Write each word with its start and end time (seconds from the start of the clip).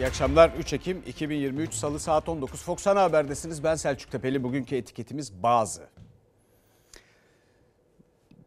İyi 0.00 0.06
akşamlar. 0.06 0.50
3 0.58 0.72
Ekim 0.72 1.02
2023 1.06 1.74
Salı 1.74 2.00
saat 2.00 2.28
19 2.28 2.62
Fox 2.62 2.86
Ana 2.86 3.02
Haber'desiniz. 3.02 3.64
Ben 3.64 3.74
Selçuk 3.74 4.10
Tepeli. 4.10 4.42
Bugünkü 4.42 4.76
etiketimiz 4.76 5.42
bazı. 5.42 5.82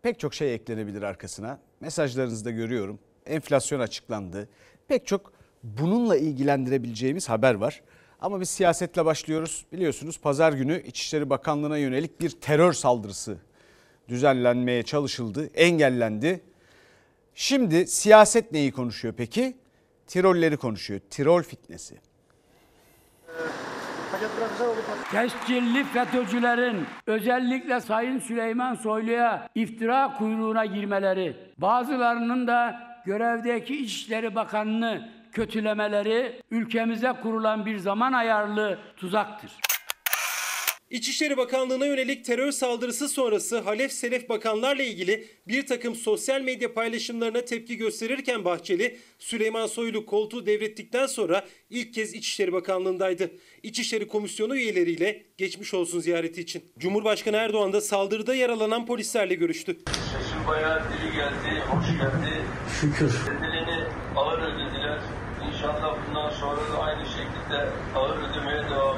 Pek 0.01 0.19
çok 0.19 0.33
şey 0.33 0.53
eklenebilir 0.53 1.01
arkasına. 1.01 1.59
Mesajlarınızda 1.79 2.51
görüyorum. 2.51 2.99
Enflasyon 3.25 3.79
açıklandı. 3.79 4.49
Pek 4.87 5.07
çok 5.07 5.33
bununla 5.63 6.17
ilgilendirebileceğimiz 6.17 7.29
haber 7.29 7.53
var. 7.53 7.81
Ama 8.21 8.41
biz 8.41 8.49
siyasetle 8.49 9.05
başlıyoruz. 9.05 9.65
Biliyorsunuz 9.71 10.19
pazar 10.19 10.53
günü 10.53 10.83
İçişleri 10.83 11.29
Bakanlığı'na 11.29 11.77
yönelik 11.77 12.21
bir 12.21 12.29
terör 12.29 12.73
saldırısı 12.73 13.37
düzenlenmeye 14.07 14.83
çalışıldı, 14.83 15.49
engellendi. 15.53 16.41
Şimdi 17.35 17.87
siyaset 17.87 18.51
neyi 18.51 18.71
konuşuyor 18.71 19.13
peki? 19.17 19.62
Tirolleri 20.07 20.57
konuşuyor. 20.57 20.99
Tirol 21.09 21.41
fitnesi. 21.41 22.01
Tescilli 25.11 25.83
FETÖ'cülerin 25.83 26.85
özellikle 27.07 27.79
Sayın 27.79 28.19
Süleyman 28.19 28.75
Soylu'ya 28.75 29.49
iftira 29.55 30.13
kuyruğuna 30.17 30.65
girmeleri, 30.65 31.37
bazılarının 31.57 32.47
da 32.47 32.79
görevdeki 33.05 33.77
İçişleri 33.77 34.35
Bakanı'nı 34.35 35.09
kötülemeleri 35.31 36.41
ülkemize 36.51 37.13
kurulan 37.21 37.65
bir 37.65 37.77
zaman 37.77 38.13
ayarlı 38.13 38.79
tuzaktır. 38.97 39.51
İçişleri 40.93 41.37
Bakanlığı'na 41.37 41.85
yönelik 41.85 42.25
terör 42.25 42.51
saldırısı 42.51 43.09
sonrası 43.09 43.59
Halef 43.59 43.91
Selef 43.91 44.29
bakanlarla 44.29 44.83
ilgili 44.83 45.27
bir 45.47 45.65
takım 45.65 45.95
sosyal 45.95 46.41
medya 46.41 46.73
paylaşımlarına 46.73 47.41
tepki 47.41 47.77
gösterirken 47.77 48.45
Bahçeli, 48.45 48.99
Süleyman 49.19 49.67
Soylu 49.67 50.05
koltuğu 50.05 50.45
devrettikten 50.45 51.05
sonra 51.05 51.45
ilk 51.69 51.93
kez 51.93 52.13
İçişleri 52.13 52.53
Bakanlığı'ndaydı. 52.53 53.31
İçişleri 53.63 54.07
Komisyonu 54.07 54.55
üyeleriyle 54.55 55.23
geçmiş 55.37 55.73
olsun 55.73 55.99
ziyareti 55.99 56.41
için. 56.41 56.63
Cumhurbaşkanı 56.79 57.37
Erdoğan 57.37 57.73
da 57.73 57.81
saldırıda 57.81 58.35
yaralanan 58.35 58.85
polislerle 58.85 59.35
görüştü. 59.35 59.77
Sesin 59.87 60.47
bayağı 60.47 60.81
dili 60.83 61.15
geldi, 61.15 61.59
hoş 61.59 61.87
geldi. 61.87 62.45
Şükür. 62.81 63.13
Bedelini 63.41 63.83
ağır 64.15 64.39
ödediler. 64.39 64.99
İnşallah 65.53 65.97
bundan 66.07 66.29
sonra 66.29 66.73
da 66.73 66.83
aynı 66.83 67.05
şekilde 67.05 67.69
ağır 67.95 68.17
ödemeye 68.17 68.69
devam. 68.69 68.92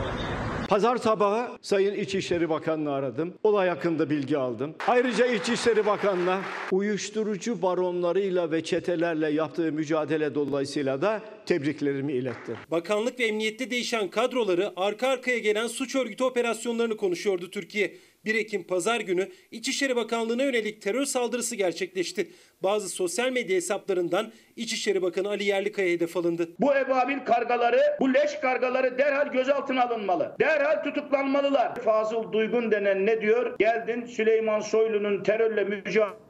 Pazar 0.70 0.98
sabahı 0.98 1.58
Sayın 1.62 1.94
İçişleri 1.96 2.50
Bakanı'nı 2.50 2.94
aradım. 2.94 3.34
Olay 3.44 3.70
hakkında 3.70 4.10
bilgi 4.10 4.38
aldım. 4.38 4.76
Ayrıca 4.88 5.26
İçişleri 5.26 5.86
Bakanı'na 5.86 6.42
uyuşturucu 6.72 7.62
baronlarıyla 7.62 8.52
ve 8.52 8.64
çetelerle 8.64 9.32
yaptığı 9.32 9.72
mücadele 9.72 10.36
dolayısıyla 10.36 11.02
da 11.02 11.22
tebriklerimi 11.46 12.14
ilettim. 12.14 12.56
Bakanlık 12.72 13.20
ve 13.20 13.26
emniyette 13.26 13.70
değişen 13.72 14.08
kadroları 14.08 14.74
arka 14.76 15.08
arkaya 15.08 15.38
gelen 15.40 15.68
suç 15.68 15.96
örgütü 15.96 16.24
operasyonlarını 16.24 16.98
konuşuyordu 16.98 17.52
Türkiye. 17.52 17.94
1 18.26 18.36
Ekim 18.36 18.64
pazar 18.64 19.00
günü 19.00 19.30
İçişleri 19.52 19.96
Bakanlığı'na 19.96 20.44
yönelik 20.44 20.82
terör 20.82 21.06
saldırısı 21.06 21.56
gerçekleşti. 21.56 22.28
Bazı 22.64 22.90
sosyal 22.90 23.32
medya 23.32 23.56
hesaplarından 23.56 24.32
İçişleri 24.56 25.02
Bakanı 25.02 25.28
Ali 25.30 25.44
Yerlikaya 25.44 25.90
hedef 25.90 26.18
alındı. 26.18 26.50
Bu 26.60 26.76
ebabil 26.76 27.20
kargaları, 27.20 27.82
bu 28.00 28.14
leş 28.14 28.40
kargaları 28.42 28.98
derhal 28.98 29.32
gözaltına 29.32 29.84
alınmalı. 29.84 30.36
Derhal 30.40 30.84
tutuklanmalılar. 30.84 31.76
Fazıl 31.76 32.32
Duygun 32.32 32.72
denen 32.72 33.06
ne 33.06 33.22
diyor? 33.22 33.56
Geldin 33.60 34.06
Süleyman 34.06 34.60
Soylu'nun 34.60 35.24
terörle 35.24 35.64
mücadele 35.64 36.25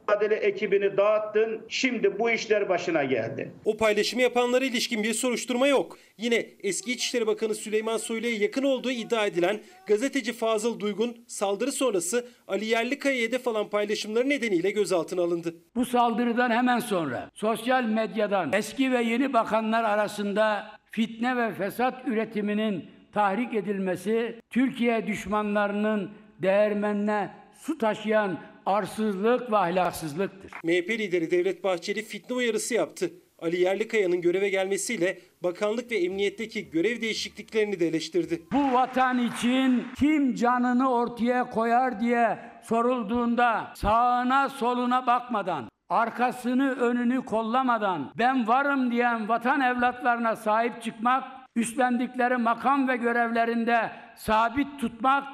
ekibini 0.46 0.96
dağıttın. 0.96 1.60
Şimdi 1.68 2.18
bu 2.18 2.30
işler 2.30 2.68
başına 2.68 3.04
geldi. 3.04 3.52
O 3.64 3.76
paylaşımı 3.76 4.22
yapanlara 4.22 4.64
ilişkin 4.64 5.02
bir 5.02 5.14
soruşturma 5.14 5.68
yok. 5.68 5.98
Yine 6.18 6.46
eski 6.62 6.92
İçişleri 6.92 7.26
Bakanı 7.26 7.54
Süleyman 7.54 7.96
Soylu'ya 7.96 8.36
yakın 8.36 8.62
olduğu 8.62 8.90
iddia 8.90 9.26
edilen 9.26 9.60
gazeteci 9.86 10.32
Fazıl 10.32 10.80
Duygun 10.80 11.16
saldırı 11.26 11.72
sonrası 11.72 12.26
Ali 12.48 12.64
Yerlikaya 12.64 13.22
hedef 13.22 13.48
alan 13.48 13.70
paylaşımları 13.70 14.28
nedeniyle 14.28 14.70
gözaltına 14.70 15.22
alındı. 15.22 15.54
Bu 15.74 15.84
saldırıdan 15.84 16.50
hemen 16.50 16.78
sonra 16.78 17.30
sosyal 17.34 17.84
medyadan 17.84 18.52
eski 18.52 18.92
ve 18.92 19.02
yeni 19.02 19.32
bakanlar 19.32 19.84
arasında 19.84 20.66
fitne 20.90 21.36
ve 21.36 21.54
fesat 21.54 22.08
üretiminin 22.08 22.84
tahrik 23.12 23.54
edilmesi, 23.54 24.40
Türkiye 24.50 25.06
düşmanlarının 25.06 26.10
değermenine 26.42 27.30
su 27.58 27.78
taşıyan 27.78 28.38
arsızlık 28.66 29.52
ve 29.52 29.56
ahlaksızlıktır. 29.56 30.52
MHP 30.64 30.90
lideri 30.90 31.30
Devlet 31.30 31.64
Bahçeli 31.64 32.02
fitne 32.02 32.36
uyarısı 32.36 32.74
yaptı. 32.74 33.10
Ali 33.38 33.60
Yerlikaya'nın 33.60 34.20
göreve 34.20 34.48
gelmesiyle 34.48 35.18
bakanlık 35.42 35.90
ve 35.90 35.96
emniyetteki 35.96 36.70
görev 36.70 37.00
değişikliklerini 37.00 37.80
de 37.80 37.88
eleştirdi. 37.88 38.42
Bu 38.52 38.72
vatan 38.72 39.18
için 39.18 39.86
kim 39.98 40.34
canını 40.34 40.92
ortaya 40.92 41.50
koyar 41.50 42.00
diye 42.00 42.38
sorulduğunda 42.62 43.72
sağına 43.76 44.48
soluna 44.48 45.06
bakmadan, 45.06 45.68
arkasını 45.88 46.72
önünü 46.72 47.24
kollamadan 47.24 48.12
ben 48.18 48.48
varım 48.48 48.90
diyen 48.90 49.28
vatan 49.28 49.60
evlatlarına 49.60 50.36
sahip 50.36 50.82
çıkmak, 50.82 51.24
üstlendikleri 51.56 52.36
makam 52.36 52.88
ve 52.88 52.96
görevlerinde 52.96 53.90
sabit 54.16 54.80
tutmak 54.80 55.24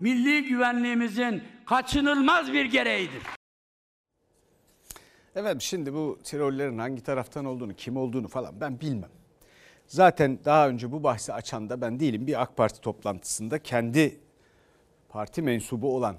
milli 0.00 0.44
güvenliğimizin 0.44 1.42
kaçınılmaz 1.66 2.52
bir 2.52 2.64
gereğidir. 2.64 3.22
Evet 5.34 5.62
şimdi 5.62 5.94
bu 5.94 6.18
Tirollerin 6.24 6.78
hangi 6.78 7.02
taraftan 7.02 7.44
olduğunu, 7.44 7.74
kim 7.74 7.96
olduğunu 7.96 8.28
falan 8.28 8.60
ben 8.60 8.80
bilmem. 8.80 9.10
Zaten 9.86 10.38
daha 10.44 10.68
önce 10.68 10.92
bu 10.92 11.02
bahsi 11.02 11.32
açan 11.32 11.70
da 11.70 11.80
ben 11.80 12.00
değilim. 12.00 12.26
Bir 12.26 12.42
AK 12.42 12.56
Parti 12.56 12.80
toplantısında 12.80 13.58
kendi 13.58 14.20
parti 15.08 15.42
mensubu 15.42 15.96
olan 15.96 16.16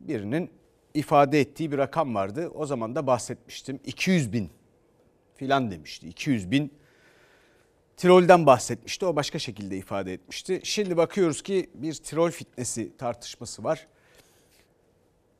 birinin 0.00 0.50
ifade 0.94 1.40
ettiği 1.40 1.72
bir 1.72 1.78
rakam 1.78 2.14
vardı. 2.14 2.50
O 2.54 2.66
zaman 2.66 2.94
da 2.94 3.06
bahsetmiştim. 3.06 3.80
200 3.84 4.32
bin 4.32 4.50
filan 5.34 5.70
demişti. 5.70 6.08
200 6.08 6.50
bin 6.50 6.72
Tirol'den 8.00 8.46
bahsetmişti. 8.46 9.06
O 9.06 9.16
başka 9.16 9.38
şekilde 9.38 9.76
ifade 9.76 10.12
etmişti. 10.12 10.60
Şimdi 10.64 10.96
bakıyoruz 10.96 11.42
ki 11.42 11.70
bir 11.74 11.94
Tirol 11.94 12.30
fitnesi 12.30 12.96
tartışması 12.96 13.64
var. 13.64 13.86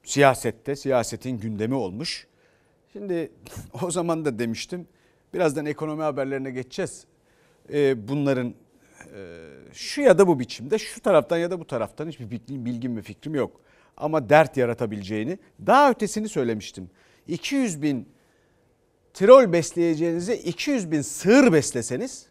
Siyasette, 0.05 0.77
siyasetin 0.77 1.39
gündemi 1.39 1.75
olmuş. 1.75 2.27
Şimdi 2.93 3.33
o 3.83 3.91
zaman 3.91 4.25
da 4.25 4.39
demiştim. 4.39 4.89
Birazdan 5.35 5.67
ekonomi 5.67 6.03
haberlerine 6.03 6.51
geçeceğiz. 6.51 7.05
Ee, 7.73 8.09
bunların 8.09 8.55
e, 9.15 9.39
şu 9.73 10.01
ya 10.01 10.19
da 10.19 10.27
bu 10.27 10.41
biçimde 10.41 10.79
şu 10.79 11.01
taraftan 11.01 11.39
ya 11.39 11.51
da 11.51 11.61
bu 11.61 11.67
taraftan 11.67 12.09
hiçbir 12.09 12.31
bilgim 12.49 12.97
ve 12.97 13.03
fikrim 13.03 13.35
yok. 13.35 13.61
Ama 13.97 14.29
dert 14.29 14.57
yaratabileceğini 14.57 15.39
daha 15.67 15.91
ötesini 15.91 16.29
söylemiştim. 16.29 16.91
200 17.29 17.83
bin 17.83 18.09
Tirol 19.15 19.53
besleyeceğinize 19.53 20.37
200 20.37 20.91
bin 20.91 21.03
sığır 21.03 21.53
besleseniz 21.53 22.30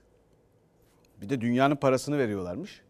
bir 1.21 1.29
de 1.29 1.41
dünyanın 1.41 1.75
parasını 1.75 2.17
veriyorlarmış. 2.17 2.81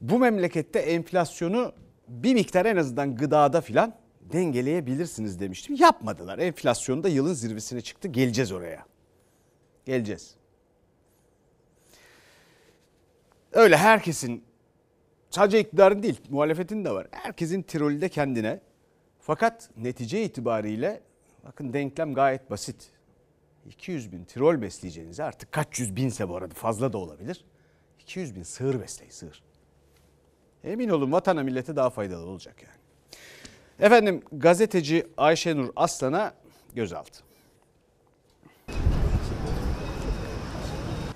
Bu 0.00 0.18
memlekette 0.18 0.78
enflasyonu 0.78 1.72
bir 2.08 2.34
miktar 2.34 2.66
en 2.66 2.76
azından 2.76 3.16
gıdada 3.16 3.60
filan 3.60 3.94
dengeleyebilirsiniz 4.20 5.40
demiştim. 5.40 5.76
Yapmadılar. 5.76 6.38
Enflasyon 6.38 7.02
da 7.02 7.08
yılın 7.08 7.32
zirvesine 7.32 7.80
çıktı. 7.80 8.08
Geleceğiz 8.08 8.52
oraya. 8.52 8.84
Geleceğiz. 9.84 10.34
Öyle 13.52 13.76
herkesin 13.76 14.44
sadece 15.30 15.60
iktidarın 15.60 16.02
değil 16.02 16.20
muhalefetin 16.30 16.84
de 16.84 16.90
var. 16.90 17.06
Herkesin 17.10 17.62
tirolü 17.62 18.00
de 18.00 18.08
kendine. 18.08 18.60
Fakat 19.20 19.70
netice 19.76 20.24
itibariyle 20.24 21.00
bakın 21.44 21.72
denklem 21.72 22.14
gayet 22.14 22.50
basit. 22.50 22.90
200 23.66 24.12
bin 24.12 24.24
tirol 24.24 24.62
besleyeceğinize 24.62 25.24
artık 25.24 25.52
kaç 25.52 25.78
yüz 25.78 25.96
binse 25.96 26.28
bu 26.28 26.36
arada 26.36 26.54
fazla 26.54 26.92
da 26.92 26.98
olabilir. 26.98 27.44
200 28.00 28.36
bin 28.36 28.42
sığır 28.42 28.80
besleyin 28.80 29.12
sığır. 29.12 29.42
Emin 30.64 30.88
olun 30.88 31.12
vatana 31.12 31.42
millete 31.42 31.76
daha 31.76 31.90
faydalı 31.90 32.26
olacak 32.26 32.62
yani. 32.62 32.80
Efendim 33.78 34.22
gazeteci 34.32 35.06
Ayşenur 35.16 35.68
Aslan'a 35.76 36.34
gözaltı. 36.74 37.24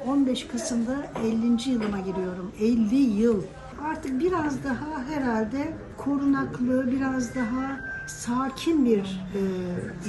15 0.06 0.46
Kasım'da 0.46 1.06
50. 1.24 1.70
yılıma 1.70 2.00
giriyorum. 2.00 2.52
50 2.60 2.96
yıl. 2.96 3.42
Artık 3.82 4.20
biraz 4.20 4.64
daha 4.64 5.04
herhalde 5.04 5.72
korunaklı, 5.96 6.92
biraz 6.92 7.34
daha 7.34 7.80
sakin 8.08 8.86
bir 8.86 9.20
e, 9.34 9.40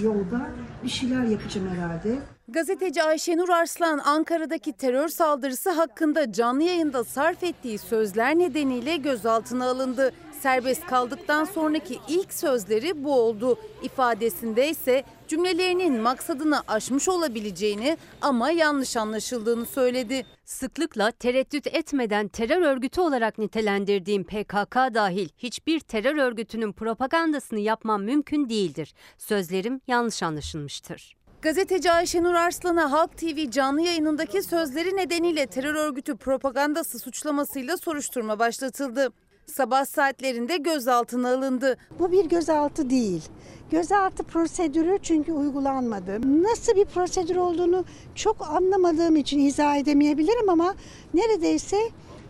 yolda 0.01 0.49
bir 0.85 0.89
şeyler 0.89 1.23
yapacağım 1.23 1.69
herhalde. 1.69 2.19
Gazeteci 2.47 3.03
Ayşenur 3.03 3.49
Arslan 3.49 3.97
Ankara'daki 3.97 4.73
terör 4.73 5.07
saldırısı 5.07 5.69
hakkında 5.69 6.31
canlı 6.31 6.63
yayında 6.63 7.03
sarf 7.03 7.43
ettiği 7.43 7.77
sözler 7.77 8.39
nedeniyle 8.39 8.95
gözaltına 8.97 9.69
alındı. 9.69 10.11
Serbest 10.41 10.85
kaldıktan 10.85 11.45
sonraki 11.45 11.99
ilk 12.07 12.33
sözleri 12.33 13.03
bu 13.03 13.13
oldu. 13.13 13.59
İfadesinde 13.83 14.69
ise 14.69 15.03
cümlelerinin 15.27 16.01
maksadını 16.01 16.61
aşmış 16.67 17.09
olabileceğini 17.09 17.97
ama 18.21 18.51
yanlış 18.51 18.97
anlaşıldığını 18.97 19.65
söyledi. 19.65 20.25
Sıklıkla 20.43 21.11
tereddüt 21.11 21.67
etmeden 21.67 22.27
terör 22.27 22.61
örgütü 22.61 23.01
olarak 23.01 23.37
nitelendirdiğim 23.37 24.23
PKK 24.23 24.75
dahil 24.75 25.29
hiçbir 25.37 25.79
terör 25.79 26.15
örgütünün 26.15 26.71
propagandasını 26.71 27.59
yapmam 27.59 28.03
mümkün 28.03 28.49
değildir. 28.49 28.93
Sözlerim 29.17 29.81
yanlış 29.87 30.23
anlaşılmıştır. 30.23 31.24
Gazeteci 31.45 31.91
Ayşenur 31.91 32.33
Arslan'a 32.33 32.91
Halk 32.91 33.17
TV 33.17 33.49
canlı 33.51 33.81
yayınındaki 33.81 34.43
sözleri 34.43 34.95
nedeniyle 34.95 35.45
terör 35.45 35.75
örgütü 35.75 36.15
propagandası 36.15 36.99
suçlamasıyla 36.99 37.77
soruşturma 37.77 38.39
başlatıldı. 38.39 39.09
Sabah 39.45 39.85
saatlerinde 39.85 40.57
gözaltına 40.57 41.33
alındı. 41.33 41.77
Bu 41.99 42.11
bir 42.11 42.25
gözaltı 42.25 42.89
değil. 42.89 43.23
Gözaltı 43.71 44.23
prosedürü 44.23 44.99
çünkü 45.01 45.33
uygulanmadı. 45.33 46.43
Nasıl 46.43 46.75
bir 46.75 46.85
prosedür 46.85 47.35
olduğunu 47.35 47.85
çok 48.15 48.49
anlamadığım 48.49 49.15
için 49.15 49.39
izah 49.39 49.75
edemeyebilirim 49.75 50.49
ama 50.49 50.75
neredeyse 51.13 51.77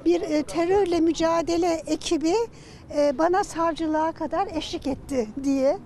bir 0.06 0.22
e, 0.22 0.44
terörle 0.44 1.00
mücadele 1.00 1.84
ekibi 1.88 2.34
e, 2.98 3.18
bana 3.18 3.44
savcılığa 3.44 4.12
kadar 4.12 4.48
eşlik 4.56 4.88
etti 4.88 5.28
diye 5.44 5.78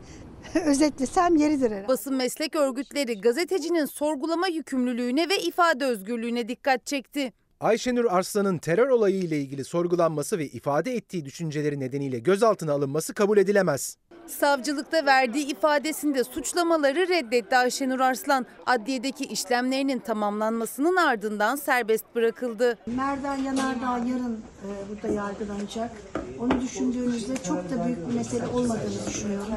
özetlesem 0.65 1.35
yeridir 1.35 1.71
herhalde. 1.71 1.87
Basın 1.87 2.15
meslek 2.15 2.55
örgütleri 2.55 3.21
gazetecinin 3.21 3.85
sorgulama 3.85 4.47
yükümlülüğüne 4.47 5.29
ve 5.29 5.37
ifade 5.39 5.85
özgürlüğüne 5.85 6.47
dikkat 6.47 6.85
çekti. 6.85 7.33
Ayşenur 7.59 8.05
Arslan'ın 8.05 8.57
terör 8.57 8.89
olayı 8.89 9.15
ile 9.15 9.39
ilgili 9.41 9.65
sorgulanması 9.65 10.37
ve 10.37 10.47
ifade 10.47 10.95
ettiği 10.95 11.25
düşünceleri 11.25 11.79
nedeniyle 11.79 12.19
gözaltına 12.19 12.73
alınması 12.73 13.13
kabul 13.13 13.37
edilemez. 13.37 13.97
Savcılıkta 14.27 15.05
verdiği 15.05 15.45
ifadesinde 15.45 16.23
suçlamaları 16.23 17.07
reddetti 17.07 17.57
Ayşenur 17.57 17.99
Arslan. 17.99 18.45
Adliyedeki 18.65 19.25
işlemlerinin 19.25 19.99
tamamlanmasının 19.99 20.95
ardından 20.95 21.55
serbest 21.55 22.05
bırakıldı. 22.15 22.77
Merdan 22.85 23.35
Yanardağ 23.35 23.97
yarın 23.97 24.33
e, 24.33 24.67
burada 24.89 25.07
yargılanacak. 25.07 25.91
Onu 26.39 26.61
düşündüğünüzde 26.61 27.35
çok 27.47 27.69
da 27.69 27.85
büyük 27.85 28.09
bir 28.09 28.13
mesele 28.13 28.47
olmadığını 28.47 29.07
düşünüyorum. 29.07 29.53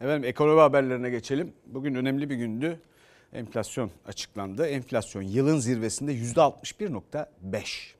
Efendim 0.00 0.28
ekonomi 0.28 0.60
haberlerine 0.60 1.10
geçelim. 1.10 1.52
Bugün 1.66 1.94
önemli 1.94 2.30
bir 2.30 2.34
gündü. 2.34 2.80
Enflasyon 3.32 3.90
açıklandı. 4.06 4.66
Enflasyon 4.66 5.22
yılın 5.22 5.58
zirvesinde 5.58 6.12
%61.5. 6.12 7.94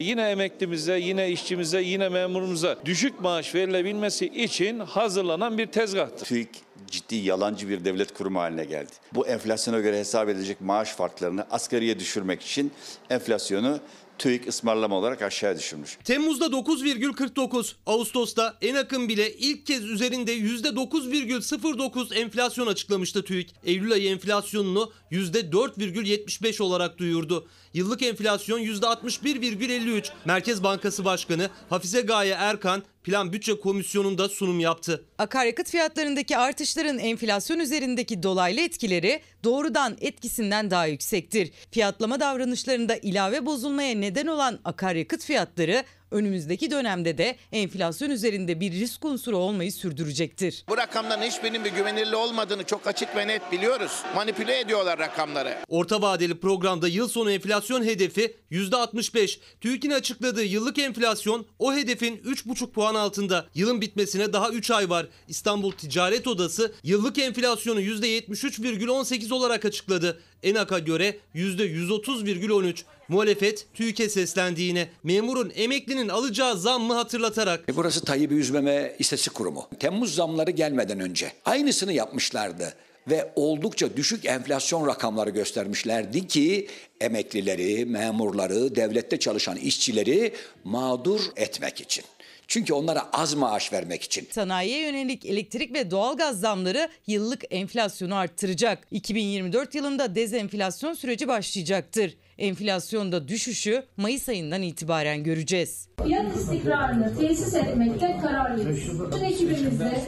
Yine 0.00 0.30
emeklimize, 0.30 0.98
yine 0.98 1.30
işçimize, 1.30 1.82
yine 1.82 2.08
memurumuza 2.08 2.76
düşük 2.84 3.20
maaş 3.20 3.54
verilebilmesi 3.54 4.26
için 4.26 4.78
hazırlanan 4.78 5.58
bir 5.58 5.66
tezgahtır. 5.66 6.26
TÜİK 6.26 6.48
ciddi 6.86 7.16
yalancı 7.16 7.68
bir 7.68 7.84
devlet 7.84 8.14
kurumu 8.14 8.40
haline 8.40 8.64
geldi. 8.64 8.90
Bu 9.14 9.26
enflasyona 9.26 9.80
göre 9.80 9.98
hesap 9.98 10.28
edilecek 10.28 10.60
maaş 10.60 10.92
farklarını 10.92 11.46
asgariye 11.50 11.98
düşürmek 11.98 12.42
için 12.42 12.72
enflasyonu 13.10 13.80
TÜİK 14.18 14.48
ısmarlama 14.48 14.96
olarak 14.96 15.22
aşağı 15.22 15.58
düşürmüş. 15.58 15.98
Temmuz'da 16.04 16.46
9,49, 16.46 17.72
Ağustos'ta 17.86 18.56
en 18.62 18.74
akın 18.74 19.08
bile 19.08 19.34
ilk 19.34 19.66
kez 19.66 19.84
üzerinde 19.84 20.38
%9,09 20.38 22.14
enflasyon 22.14 22.66
açıklamıştı 22.66 23.24
TÜİK. 23.24 23.54
Eylül 23.64 23.92
ayı 23.92 24.10
enflasyonunu 24.10 24.92
%4,75 25.12 26.62
olarak 26.62 26.98
duyurdu. 26.98 27.48
Yıllık 27.76 28.02
enflasyon 28.02 28.60
%61,53. 28.60 30.08
Merkez 30.24 30.62
Bankası 30.62 31.04
Başkanı 31.04 31.50
Hafize 31.70 32.00
Gaye 32.00 32.34
Erkan 32.38 32.82
Plan 33.04 33.32
Bütçe 33.32 33.60
Komisyonu'nda 33.60 34.28
sunum 34.28 34.60
yaptı. 34.60 35.04
Akaryakıt 35.18 35.70
fiyatlarındaki 35.70 36.36
artışların 36.36 36.98
enflasyon 36.98 37.58
üzerindeki 37.58 38.22
dolaylı 38.22 38.60
etkileri 38.60 39.20
doğrudan 39.44 39.96
etkisinden 40.00 40.70
daha 40.70 40.86
yüksektir. 40.86 41.50
Fiyatlama 41.70 42.20
davranışlarında 42.20 42.96
ilave 42.96 43.46
bozulmaya 43.46 43.94
neden 43.94 44.26
olan 44.26 44.58
akaryakıt 44.64 45.24
fiyatları 45.24 45.84
önümüzdeki 46.10 46.70
dönemde 46.70 47.18
de 47.18 47.36
enflasyon 47.52 48.10
üzerinde 48.10 48.60
bir 48.60 48.72
risk 48.72 49.04
unsuru 49.04 49.36
olmayı 49.36 49.72
sürdürecektir. 49.72 50.64
Bu 50.68 50.76
rakamların 50.76 51.22
hiçbirinin 51.22 51.64
bir 51.64 51.72
güvenilir 51.72 52.12
olmadığını 52.12 52.64
çok 52.64 52.86
açık 52.86 53.16
ve 53.16 53.28
net 53.28 53.52
biliyoruz. 53.52 53.92
Manipüle 54.14 54.60
ediyorlar 54.60 54.98
rakamları. 54.98 55.56
Orta 55.68 56.02
vadeli 56.02 56.40
programda 56.40 56.88
yıl 56.88 57.08
sonu 57.08 57.30
enflasyon 57.30 57.84
hedefi 57.84 58.36
%65. 58.50 59.38
TÜİK'in 59.60 59.90
açıkladığı 59.90 60.44
yıllık 60.44 60.78
enflasyon 60.78 61.46
o 61.58 61.74
hedefin 61.74 62.16
3,5 62.16 62.70
puan 62.70 62.94
altında. 62.94 63.46
Yılın 63.54 63.80
bitmesine 63.80 64.32
daha 64.32 64.50
3 64.50 64.70
ay 64.70 64.90
var. 64.90 65.06
İstanbul 65.28 65.72
Ticaret 65.72 66.26
Odası 66.26 66.74
yıllık 66.84 67.18
enflasyonu 67.18 67.80
%73,18 67.80 69.34
olarak 69.34 69.64
açıkladı. 69.64 70.20
ENAK'a 70.46 70.78
göre 70.78 71.16
%130,13. 71.34 72.82
Muhalefet 73.08 73.66
TÜİK'e 73.74 74.08
seslendi 74.08 74.62
yine. 74.62 74.88
Memurun 75.02 75.52
emeklinin 75.54 76.08
alacağı 76.08 76.58
zammı 76.58 76.94
hatırlatarak. 76.94 77.68
E 77.68 77.76
burası 77.76 78.04
Tayyip'i 78.04 78.34
üzmeme 78.34 78.96
istatistik 78.98 79.34
kurumu. 79.34 79.68
Temmuz 79.80 80.14
zamları 80.14 80.50
gelmeden 80.50 81.00
önce 81.00 81.32
aynısını 81.44 81.92
yapmışlardı 81.92 82.74
ve 83.08 83.32
oldukça 83.36 83.96
düşük 83.96 84.24
enflasyon 84.24 84.86
rakamları 84.86 85.30
göstermişlerdi 85.30 86.26
ki 86.26 86.68
emeklileri, 87.00 87.84
memurları, 87.84 88.76
devlette 88.76 89.18
çalışan 89.18 89.56
işçileri 89.56 90.32
mağdur 90.64 91.20
etmek 91.36 91.80
için. 91.80 92.04
Çünkü 92.48 92.74
onlara 92.74 93.08
az 93.12 93.34
maaş 93.34 93.72
vermek 93.72 94.02
için. 94.02 94.28
Sanayiye 94.30 94.80
yönelik 94.80 95.26
elektrik 95.26 95.74
ve 95.74 95.90
doğalgaz 95.90 96.40
zamları 96.40 96.88
yıllık 97.06 97.42
enflasyonu 97.50 98.14
arttıracak. 98.14 98.86
2024 98.90 99.74
yılında 99.74 100.14
dezenflasyon 100.14 100.94
süreci 100.94 101.28
başlayacaktır. 101.28 102.16
Enflasyonda 102.38 103.28
düşüşü 103.28 103.84
Mayıs 103.96 104.28
ayından 104.28 104.62
itibaren 104.62 105.24
göreceğiz. 105.24 105.88
Fiyat 106.04 106.36
istikrarını 106.36 107.18
tesis 107.20 107.54
etmekte 107.54 108.18
kararlıyız. 108.22 108.78
Ekibimizde 109.22 110.02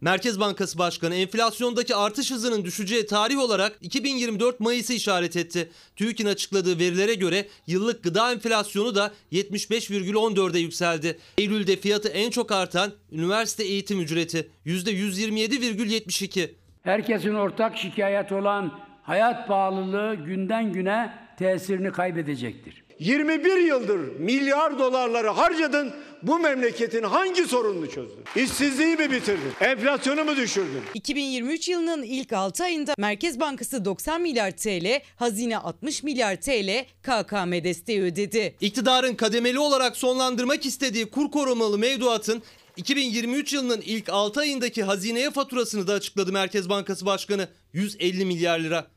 Merkez 0.00 0.40
Bankası 0.40 0.78
Başkanı 0.78 1.14
enflasyondaki 1.14 1.96
artış 1.96 2.30
hızının 2.30 2.64
düşeceği 2.64 3.06
tarih 3.06 3.38
olarak 3.38 3.78
2024 3.80 4.60
Mayıs'ı 4.60 4.92
işaret 4.92 5.36
etti. 5.36 5.70
TÜİK'in 5.96 6.26
açıkladığı 6.26 6.78
verilere 6.78 7.14
göre 7.14 7.46
yıllık 7.66 8.02
gıda 8.02 8.32
enflasyonu 8.32 8.94
da 8.94 9.12
75,14'e 9.32 10.60
yükseldi. 10.60 11.18
Eylül'de 11.38 11.76
fiyatı 11.76 12.08
en 12.08 12.30
çok 12.30 12.52
artan 12.52 12.92
üniversite 13.12 13.64
eğitim 13.64 14.00
ücreti 14.00 14.48
%127,72. 14.66 16.50
Herkesin 16.82 17.34
ortak 17.34 17.76
şikayet 17.76 18.32
olan 18.32 18.83
hayat 19.04 19.48
pahalılığı 19.48 20.14
günden 20.14 20.72
güne 20.72 21.12
tesirini 21.38 21.92
kaybedecektir. 21.92 22.84
21 22.98 23.56
yıldır 23.56 23.98
milyar 24.18 24.78
dolarları 24.78 25.28
harcadın. 25.28 25.92
Bu 26.22 26.38
memleketin 26.38 27.02
hangi 27.02 27.44
sorununu 27.44 27.90
çözdün? 27.90 28.24
İşsizliği 28.36 28.96
mi 28.96 29.10
bitirdin? 29.10 29.52
Enflasyonu 29.60 30.24
mu 30.24 30.36
düşürdün? 30.36 30.82
2023 30.94 31.68
yılının 31.68 32.02
ilk 32.02 32.32
6 32.32 32.64
ayında 32.64 32.94
Merkez 32.98 33.40
Bankası 33.40 33.84
90 33.84 34.20
milyar 34.20 34.50
TL, 34.50 35.00
hazine 35.16 35.58
60 35.58 36.02
milyar 36.02 36.36
TL 36.36 36.84
KKM 37.02 37.52
desteği 37.64 38.02
ödedi. 38.02 38.56
İktidarın 38.60 39.14
kademeli 39.14 39.58
olarak 39.58 39.96
sonlandırmak 39.96 40.66
istediği 40.66 41.06
kur 41.06 41.30
korumalı 41.30 41.78
mevduatın 41.78 42.42
2023 42.76 43.52
yılının 43.52 43.80
ilk 43.80 44.08
6 44.08 44.40
ayındaki 44.40 44.82
hazineye 44.82 45.30
faturasını 45.30 45.86
da 45.86 45.92
açıkladı 45.92 46.32
Merkez 46.32 46.68
Bankası 46.68 47.06
Başkanı. 47.06 47.48
150 47.72 48.24
milyar 48.24 48.58
lira. 48.60 48.93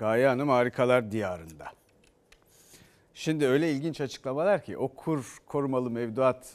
Gaye 0.00 0.28
Hanım 0.28 0.48
harikalar 0.48 1.12
diyarında. 1.12 1.72
Şimdi 3.14 3.46
öyle 3.46 3.72
ilginç 3.72 4.00
açıklamalar 4.00 4.64
ki 4.64 4.76
o 4.76 4.88
kur 4.88 5.38
korumalı 5.46 5.90
mevduat 5.90 6.46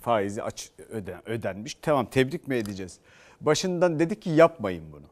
faizi 0.00 0.42
aç, 0.42 0.70
öden, 0.88 1.28
ödenmiş. 1.28 1.74
Tamam 1.82 2.06
tebrik 2.10 2.48
mi 2.48 2.56
edeceğiz? 2.56 2.98
Başından 3.40 3.98
dedik 3.98 4.22
ki 4.22 4.30
yapmayın 4.30 4.92
bunu. 4.92 5.06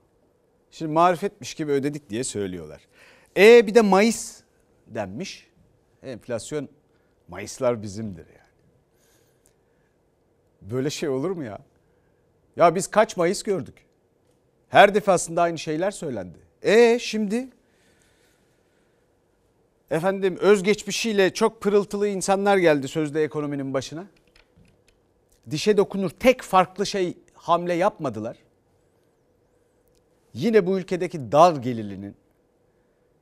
Şimdi 0.70 0.92
marifetmiş 0.92 1.54
gibi 1.54 1.72
ödedik 1.72 2.10
diye 2.10 2.24
söylüyorlar. 2.24 2.80
E 3.36 3.66
bir 3.66 3.74
de 3.74 3.80
Mayıs 3.80 4.40
denmiş. 4.86 5.48
Enflasyon 6.02 6.68
Mayıslar 7.28 7.82
bizimdir 7.82 8.26
yani. 8.26 8.48
Böyle 10.72 10.90
şey 10.90 11.08
olur 11.08 11.30
mu 11.30 11.44
ya? 11.44 11.58
Ya 12.56 12.74
biz 12.74 12.86
kaç 12.86 13.16
Mayıs 13.16 13.42
gördük? 13.42 13.86
Her 14.68 14.94
defasında 14.94 15.42
aynı 15.42 15.58
şeyler 15.58 15.90
söylendi. 15.90 16.38
E 16.62 16.98
şimdi 16.98 17.48
efendim 19.90 20.36
özgeçmişiyle 20.40 21.34
çok 21.34 21.60
pırıltılı 21.60 22.08
insanlar 22.08 22.56
geldi 22.56 22.88
sözde 22.88 23.24
ekonominin 23.24 23.74
başına. 23.74 24.06
Dişe 25.50 25.76
dokunur 25.76 26.10
tek 26.10 26.42
farklı 26.42 26.86
şey 26.86 27.18
hamle 27.34 27.74
yapmadılar. 27.74 28.36
Yine 30.34 30.66
bu 30.66 30.78
ülkedeki 30.78 31.32
dar 31.32 31.56
gelirlinin 31.56 32.14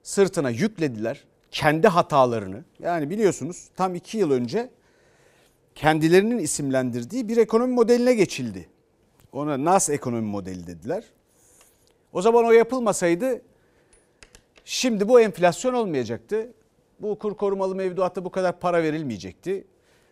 sırtına 0.02 0.50
yüklediler. 0.50 1.25
kendi 1.50 1.88
hatalarını 1.88 2.64
yani 2.78 3.11
biliyorsunuz 3.11 3.68
tam 3.76 3.94
iki 3.94 4.18
yıl 4.18 4.30
önce 4.30 4.70
kendilerinin 5.75 6.38
isimlendirdiği 6.38 7.28
bir 7.28 7.37
ekonomi 7.37 7.75
modeline 7.75 8.14
geçildi. 8.14 8.68
Ona 9.32 9.64
NAS 9.64 9.90
ekonomi 9.90 10.26
modeli 10.26 10.66
dediler. 10.66 11.04
O 12.12 12.23
zaman 12.23 12.44
o 12.44 12.50
yapılmasaydı 12.50 13.42
şimdi 14.66 15.08
bu 15.08 15.20
enflasyon 15.20 15.75
olmayacaktı. 15.75 16.52
Bu 17.00 17.18
kur 17.18 17.37
korumalı 17.37 17.75
mevduatta 17.75 18.25
bu 18.25 18.30
kadar 18.30 18.61
para 18.61 18.82
verilmeyecekti. 18.82 19.66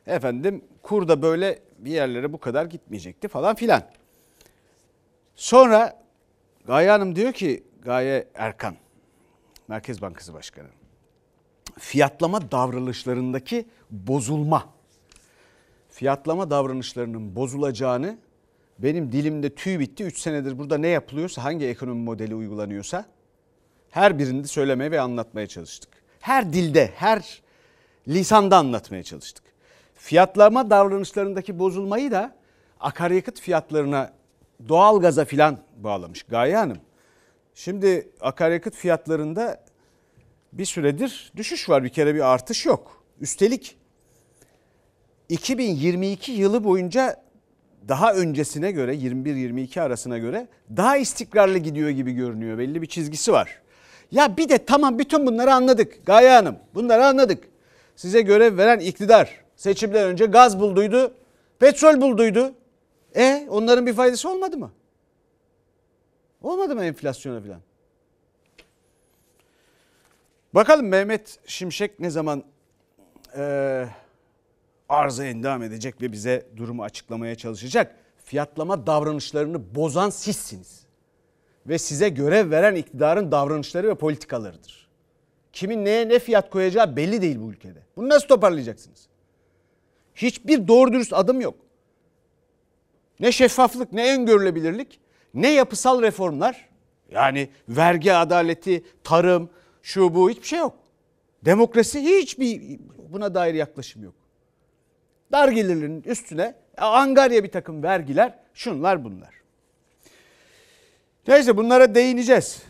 Efendim 0.07 0.65
kur 0.83 1.09
da 1.09 1.23
böyle 1.23 1.59
bir 1.79 1.91
yerlere 1.91 2.33
bu 2.33 2.39
kadar 2.39 2.65
gitmeyecekti 2.65 3.29
falan 3.29 3.55
filan. 3.55 3.83
Sonra 5.35 6.03
Gaye 6.67 6.91
Hanım 6.91 7.17
diyor 7.17 7.33
ki 7.33 7.65
Gaye 7.83 8.29
Erkan 8.35 8.77
Merkez 9.69 10.03
Bankası 10.03 10.35
Başkanı 10.35 10.69
fiyatlama 11.79 12.51
davranışlarındaki 12.51 13.67
bozulma 13.91 14.65
fiyatlama 15.91 16.51
davranışlarının 16.51 17.37
bozulacağını 17.37 18.19
benim 18.79 19.13
dilimde 19.13 19.55
tüy 19.55 19.79
bitti 19.79 20.05
3 20.05 20.19
senedir 20.19 20.59
burada 20.59 20.79
ne 20.79 20.89
yapılıyorsa 20.89 21.45
hangi 21.45 21.67
ekonomi 21.67 22.05
modeli 22.05 22.35
uygulanıyorsa 22.35 23.07
her 23.95 24.19
birinde 24.19 24.47
söylemeye 24.47 24.91
ve 24.91 25.01
anlatmaya 25.01 25.47
çalıştık. 25.47 25.91
Her 26.21 26.53
dilde, 26.53 26.91
her 26.97 27.43
lisanda 28.09 28.57
anlatmaya 28.57 29.03
çalıştık. 29.03 29.45
Fiyatlama 29.95 30.71
davranışlarındaki 30.71 31.59
bozulmayı 31.59 32.11
da 32.11 32.35
akaryakıt 32.81 33.41
fiyatlarına, 33.41 34.13
doğalgaza 34.69 35.25
filan 35.25 35.59
bağlamış 35.77 36.23
Gaye 36.23 36.57
Hanım. 36.57 36.79
Şimdi 37.55 38.09
akaryakıt 38.21 38.75
fiyatlarında 38.75 39.65
bir 40.53 40.65
süredir 40.65 41.33
düşüş 41.37 41.69
var 41.69 41.85
bir 41.85 41.89
kere 41.89 42.15
bir 42.15 42.33
artış 42.33 42.67
yok. 42.67 43.05
Üstelik 43.21 43.77
2022 45.29 46.33
yılı 46.33 46.65
boyunca 46.65 47.25
daha 47.89 48.15
öncesine 48.15 48.73
göre 48.73 48.95
21-22 48.95 49.81
arasına 49.81 50.19
göre 50.19 50.49
daha 50.77 50.97
istikrarlı 50.97 51.59
gidiyor 51.59 51.91
gibi 51.91 52.13
görünüyor. 52.13 52.59
Belli 52.59 52.83
bir 52.83 52.87
çizgisi 52.87 53.33
var. 53.33 53.64
Ya 54.15 54.37
bir 54.37 54.49
de 54.49 54.65
tamam 54.65 54.99
bütün 54.99 55.27
bunları 55.27 55.55
anladık 55.55 56.07
Gaye 56.07 56.31
Hanım. 56.31 56.57
Bunları 56.75 57.07
anladık. 57.07 57.45
Size 57.97 58.21
görev 58.21 58.59
veren 58.59 58.79
iktidar 58.79 59.45
seçimden 59.57 60.07
önce 60.07 60.27
gaz 60.27 60.61
bulduydu, 60.61 61.15
petrol 61.59 62.01
bulduydu. 62.01 62.55
E 63.17 63.47
onların 63.51 63.87
bir 63.87 63.95
faydası 63.95 64.31
olmadı 64.31 64.57
mı? 64.57 64.73
Olmadı 66.43 66.75
mı 66.75 66.85
enflasyona 66.85 67.41
falan? 67.41 67.61
Bakalım 70.55 70.89
Mehmet 70.89 71.39
Şimşek 71.47 72.01
ne 72.01 72.11
zaman 72.11 72.45
e, 73.37 73.87
arıza 74.89 75.25
endam 75.25 75.63
edecek 75.63 76.03
ve 76.03 76.13
bize 76.13 76.47
durumu 76.57 76.83
açıklamaya 76.83 77.35
çalışacak. 77.35 77.97
Fiyatlama 78.25 78.87
davranışlarını 78.87 79.75
bozan 79.75 80.11
sizsiniz. 80.11 80.84
Ve 81.67 81.79
size 81.79 82.09
görev 82.09 82.51
veren 82.51 82.75
iktidarın 82.75 83.33
davranışları 83.33 83.89
ve 83.89 83.95
politikalarıdır. 83.95 84.89
Kimin 85.53 85.85
neye 85.85 86.09
ne 86.09 86.19
fiyat 86.19 86.51
koyacağı 86.51 86.97
belli 86.97 87.23
değil 87.23 87.41
bu 87.41 87.51
ülkede. 87.51 87.79
Bunu 87.97 88.09
nasıl 88.09 88.29
toparlayacaksınız? 88.29 89.09
Hiçbir 90.15 90.69
doğru 90.69 90.93
dürüst 90.93 91.13
adım 91.13 91.41
yok. 91.41 91.55
Ne 93.21 93.33
şeffaflık, 93.33 93.93
ne 93.93 94.15
öngörülebilirlik, 94.15 95.01
ne 95.35 95.51
yapısal 95.51 96.03
reformlar. 96.03 96.69
Yani 97.11 97.49
vergi 97.69 98.13
adaleti, 98.13 98.85
tarım, 99.05 99.51
şu 99.83 100.15
bu 100.15 100.31
hiçbir 100.31 100.47
şey 100.47 100.59
yok. 100.59 100.79
Demokrasi 101.45 102.01
hiçbir 102.01 102.81
buna 103.09 103.35
dair 103.35 103.55
yaklaşım 103.55 104.05
yok. 104.05 104.15
Dar 105.33 105.49
gelirlerin 105.49 106.03
üstüne 106.03 106.55
angarya 106.79 107.45
bir 107.45 107.51
takım 107.51 107.83
vergiler 107.83 108.39
şunlar 108.55 109.05
bunlar. 109.05 109.35
Neyse 111.29 111.57
bunlara 111.57 111.95
değineceğiz. 111.95 112.63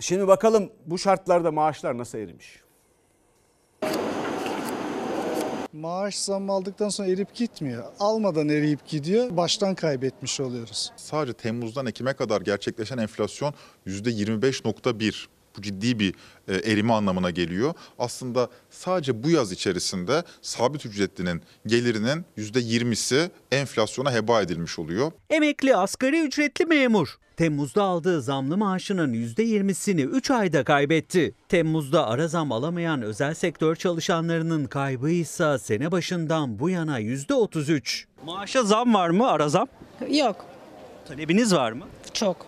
Şimdi 0.00 0.28
bakalım 0.28 0.70
bu 0.86 0.98
şartlarda 0.98 1.52
maaşlar 1.52 1.98
nasıl 1.98 2.18
erimiş? 2.18 2.62
Maaş 5.72 6.18
zammı 6.18 6.52
aldıktan 6.52 6.88
sonra 6.88 7.08
erip 7.08 7.34
gitmiyor. 7.34 7.84
Almadan 7.98 8.48
eriyip 8.48 8.86
gidiyor. 8.86 9.36
Baştan 9.36 9.74
kaybetmiş 9.74 10.40
oluyoruz. 10.40 10.92
Sadece 10.96 11.32
Temmuz'dan 11.32 11.86
Ekim'e 11.86 12.12
kadar 12.12 12.40
gerçekleşen 12.40 12.98
enflasyon 12.98 13.54
%25.1 13.86 15.26
bu 15.56 15.62
ciddi 15.62 15.98
bir 15.98 16.14
e, 16.48 16.54
erime 16.72 16.92
anlamına 16.92 17.30
geliyor. 17.30 17.74
Aslında 17.98 18.48
sadece 18.70 19.22
bu 19.22 19.30
yaz 19.30 19.52
içerisinde 19.52 20.22
sabit 20.42 20.86
ücretlinin 20.86 21.42
gelirinin 21.66 22.24
%20'si 22.38 23.30
enflasyona 23.52 24.12
heba 24.12 24.42
edilmiş 24.42 24.78
oluyor. 24.78 25.12
Emekli 25.30 25.76
asgari 25.76 26.20
ücretli 26.20 26.66
memur 26.66 27.18
Temmuz'da 27.36 27.82
aldığı 27.82 28.22
zamlı 28.22 28.56
maaşının 28.56 29.14
%20'sini 29.14 30.04
3 30.04 30.30
ayda 30.30 30.64
kaybetti. 30.64 31.34
Temmuz'da 31.48 32.06
ara 32.06 32.28
zam 32.28 32.52
alamayan 32.52 33.02
özel 33.02 33.34
sektör 33.34 33.76
çalışanlarının 33.76 34.66
kaybı 34.66 35.10
ise 35.10 35.58
sene 35.58 35.92
başından 35.92 36.58
bu 36.58 36.70
yana 36.70 37.00
%33. 37.00 38.04
Maaşa 38.26 38.62
zam 38.62 38.94
var 38.94 39.10
mı 39.10 39.30
ara 39.30 39.48
zam? 39.48 39.68
Yok. 40.10 40.44
Talebiniz 41.08 41.54
var 41.54 41.72
mı? 41.72 41.84
Çok. 42.12 42.46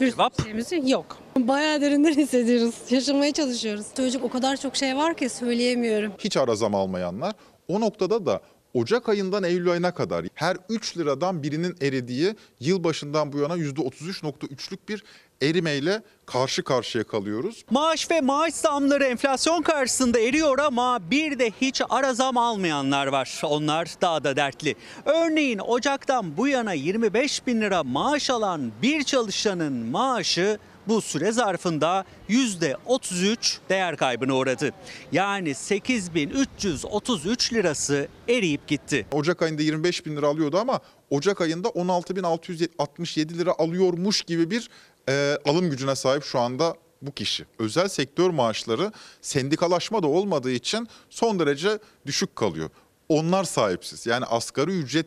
Bir 0.00 0.14
şeyimiz 0.42 0.90
yok. 0.90 1.19
Bayağı 1.36 1.80
derinden 1.80 2.14
hissediyoruz. 2.14 2.74
Yaşamaya 2.90 3.32
çalışıyoruz. 3.32 3.86
Çocuk 3.96 4.24
o 4.24 4.30
kadar 4.30 4.56
çok 4.56 4.76
şey 4.76 4.96
var 4.96 5.16
ki 5.16 5.28
söyleyemiyorum. 5.28 6.12
Hiç 6.18 6.36
ara 6.36 6.54
zam 6.54 6.74
almayanlar 6.74 7.32
o 7.68 7.80
noktada 7.80 8.26
da 8.26 8.40
Ocak 8.74 9.08
ayından 9.08 9.44
Eylül 9.44 9.70
ayına 9.70 9.94
kadar 9.94 10.26
her 10.34 10.56
3 10.68 10.96
liradan 10.98 11.42
birinin 11.42 11.74
eridiği 11.82 12.34
yılbaşından 12.60 13.32
bu 13.32 13.38
yana 13.38 13.56
%33.3'lük 13.56 14.78
bir 14.88 15.04
erimeyle 15.42 16.02
karşı 16.26 16.62
karşıya 16.64 17.04
kalıyoruz. 17.04 17.64
Maaş 17.70 18.10
ve 18.10 18.20
maaş 18.20 18.54
zamları 18.54 19.04
enflasyon 19.04 19.62
karşısında 19.62 20.20
eriyor 20.20 20.58
ama 20.58 21.10
bir 21.10 21.38
de 21.38 21.50
hiç 21.60 21.82
ara 21.90 22.14
zam 22.14 22.36
almayanlar 22.36 23.06
var. 23.06 23.40
Onlar 23.44 23.88
daha 24.00 24.24
da 24.24 24.36
dertli. 24.36 24.74
Örneğin 25.04 25.58
Ocak'tan 25.58 26.36
bu 26.36 26.48
yana 26.48 26.72
25 26.72 27.46
bin 27.46 27.60
lira 27.60 27.82
maaş 27.82 28.30
alan 28.30 28.72
bir 28.82 29.02
çalışanın 29.02 29.72
maaşı 29.72 30.58
bu 30.90 31.00
süre 31.00 31.32
zarfında 31.32 32.04
%33 32.28 33.58
değer 33.68 33.96
kaybına 33.96 34.34
uğradı. 34.34 34.70
Yani 35.12 35.54
8333 35.54 37.52
lirası 37.52 38.08
eriyip 38.28 38.68
gitti. 38.68 39.06
Ocak 39.12 39.42
ayında 39.42 39.62
25 39.62 40.06
bin 40.06 40.16
lira 40.16 40.26
alıyordu 40.26 40.58
ama 40.58 40.80
Ocak 41.10 41.40
ayında 41.40 41.68
16.667 41.68 43.38
lira 43.38 43.52
alıyormuş 43.58 44.22
gibi 44.22 44.50
bir 44.50 44.70
e, 45.08 45.38
alım 45.44 45.70
gücüne 45.70 45.94
sahip 45.94 46.24
şu 46.24 46.38
anda 46.38 46.74
bu 47.02 47.12
kişi. 47.12 47.44
Özel 47.58 47.88
sektör 47.88 48.30
maaşları 48.30 48.92
sendikalaşma 49.20 50.02
da 50.02 50.06
olmadığı 50.06 50.50
için 50.50 50.88
son 51.10 51.38
derece 51.38 51.78
düşük 52.06 52.36
kalıyor. 52.36 52.70
Onlar 53.08 53.44
sahipsiz. 53.44 54.06
Yani 54.06 54.24
asgari 54.24 54.70
ücret 54.70 55.06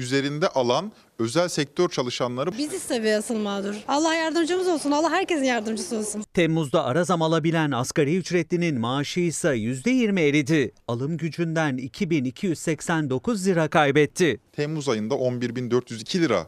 üzerinde 0.00 0.48
alan 0.48 0.92
özel 1.18 1.48
sektör 1.48 1.88
çalışanları 1.88 2.58
Bizi 2.58 2.80
seviyor 2.80 3.18
asıl 3.18 3.36
mağdur. 3.36 3.74
Allah 3.88 4.14
yardımcımız 4.14 4.68
olsun. 4.68 4.90
Allah 4.90 5.10
herkesin 5.10 5.44
yardımcısı 5.44 5.96
olsun. 5.96 6.24
Temmuz'da 6.34 6.84
ara 6.84 7.04
zam 7.04 7.22
alabilen 7.22 7.70
asgari 7.70 8.16
ücretlinin 8.16 8.80
maaşı 8.80 9.20
ise 9.20 9.48
%20 9.48 10.20
eridi. 10.20 10.72
Alım 10.88 11.16
gücünden 11.16 11.76
2289 11.76 13.46
lira 13.46 13.68
kaybetti. 13.68 14.40
Temmuz 14.52 14.88
ayında 14.88 15.14
11.402 15.14 16.20
lira 16.20 16.46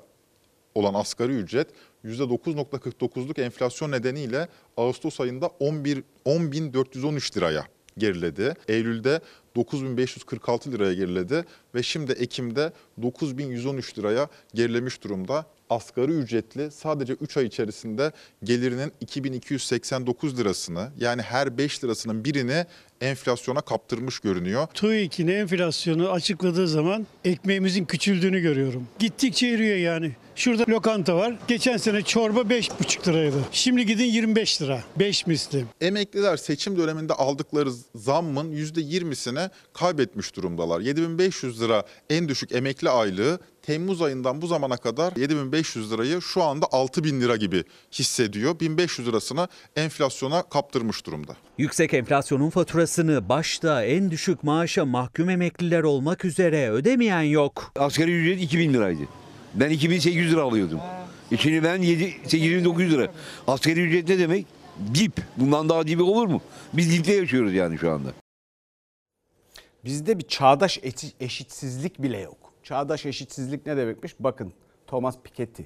olan 0.74 0.94
asgari 0.94 1.32
ücret 1.32 1.68
%9.49'luk 2.04 3.40
enflasyon 3.42 3.90
nedeniyle 3.90 4.48
Ağustos 4.76 5.20
ayında 5.20 5.46
11 5.46 6.02
10.413 6.26 7.36
liraya 7.36 7.66
geriledi. 7.98 8.54
Eylül'de 8.68 9.20
9546 9.56 10.72
liraya 10.72 10.94
geriledi 10.94 11.44
ve 11.74 11.82
şimdi 11.82 12.12
Ekim'de 12.12 12.72
9113 13.02 13.98
liraya 13.98 14.28
gerilemiş 14.54 15.04
durumda. 15.04 15.46
Asgari 15.72 16.12
ücretli 16.12 16.70
sadece 16.70 17.12
3 17.12 17.36
ay 17.36 17.46
içerisinde 17.46 18.12
gelirinin 18.44 18.92
2289 19.00 20.38
lirasını 20.38 20.88
yani 20.98 21.22
her 21.22 21.58
5 21.58 21.84
lirasının 21.84 22.24
birini 22.24 22.66
enflasyona 23.00 23.60
kaptırmış 23.60 24.18
görünüyor. 24.18 24.66
TÜİK'in 24.74 25.28
enflasyonu 25.28 26.10
açıkladığı 26.10 26.68
zaman 26.68 27.06
ekmeğimizin 27.24 27.84
küçüldüğünü 27.84 28.40
görüyorum. 28.40 28.86
Gittikçe 28.98 29.46
eriyor 29.46 29.76
yani. 29.76 30.12
Şurada 30.36 30.64
lokanta 30.68 31.16
var. 31.16 31.38
Geçen 31.48 31.76
sene 31.76 32.02
çorba 32.02 32.40
5,5 32.40 33.08
liraydı. 33.08 33.36
Şimdi 33.52 33.86
gidin 33.86 34.04
25 34.04 34.62
lira. 34.62 34.84
5 34.98 35.26
misli. 35.26 35.64
Emekliler 35.80 36.36
seçim 36.36 36.78
döneminde 36.78 37.12
aldıkları 37.14 37.70
zammın 37.94 38.52
%20'sini 38.52 39.50
kaybetmiş 39.72 40.36
durumdalar. 40.36 40.80
7500 40.80 41.60
lira 41.60 41.84
en 42.10 42.28
düşük 42.28 42.52
emekli 42.52 42.90
aylığı 42.90 43.38
Temmuz 43.62 44.02
ayından 44.02 44.42
bu 44.42 44.46
zamana 44.46 44.76
kadar 44.76 45.16
7500 45.16 45.92
lirayı 45.92 46.20
şu 46.22 46.42
anda 46.42 46.66
6000 46.72 47.20
lira 47.20 47.36
gibi 47.36 47.64
hissediyor. 47.92 48.60
1500 48.60 49.08
lirasını 49.08 49.48
enflasyona 49.76 50.42
kaptırmış 50.42 51.06
durumda. 51.06 51.36
Yüksek 51.58 51.94
enflasyonun 51.94 52.50
faturasını 52.50 53.28
başta 53.28 53.84
en 53.84 54.10
düşük 54.10 54.44
maaşa 54.44 54.84
mahkum 54.84 55.30
emekliler 55.30 55.82
olmak 55.82 56.24
üzere 56.24 56.70
ödemeyen 56.70 57.22
yok. 57.22 57.72
Asgari 57.76 58.12
ücret 58.12 58.42
2000 58.42 58.74
liraydı. 58.74 59.02
Ben 59.54 59.70
2800 59.70 60.32
lira 60.32 60.42
alıyordum. 60.42 60.80
İçini 61.30 61.64
ben 61.64 61.82
7, 61.82 62.14
8900 62.26 62.92
lira. 62.92 63.12
Asgari 63.46 63.80
ücret 63.80 64.08
ne 64.08 64.18
demek? 64.18 64.46
Dip. 64.94 65.12
Bundan 65.36 65.68
daha 65.68 65.86
dibi 65.86 66.02
olur 66.02 66.26
mu? 66.26 66.42
Biz 66.72 66.92
dipte 66.92 67.12
yaşıyoruz 67.12 67.54
yani 67.54 67.78
şu 67.78 67.90
anda. 67.90 68.08
Bizde 69.84 70.18
bir 70.18 70.28
çağdaş 70.28 70.80
eşitsizlik 71.20 72.02
bile 72.02 72.18
yok. 72.18 72.41
Çağdaş 72.62 73.06
eşitsizlik 73.06 73.66
ne 73.66 73.76
demekmiş? 73.76 74.14
Bakın 74.20 74.52
Thomas 74.86 75.18
Piketty. 75.24 75.62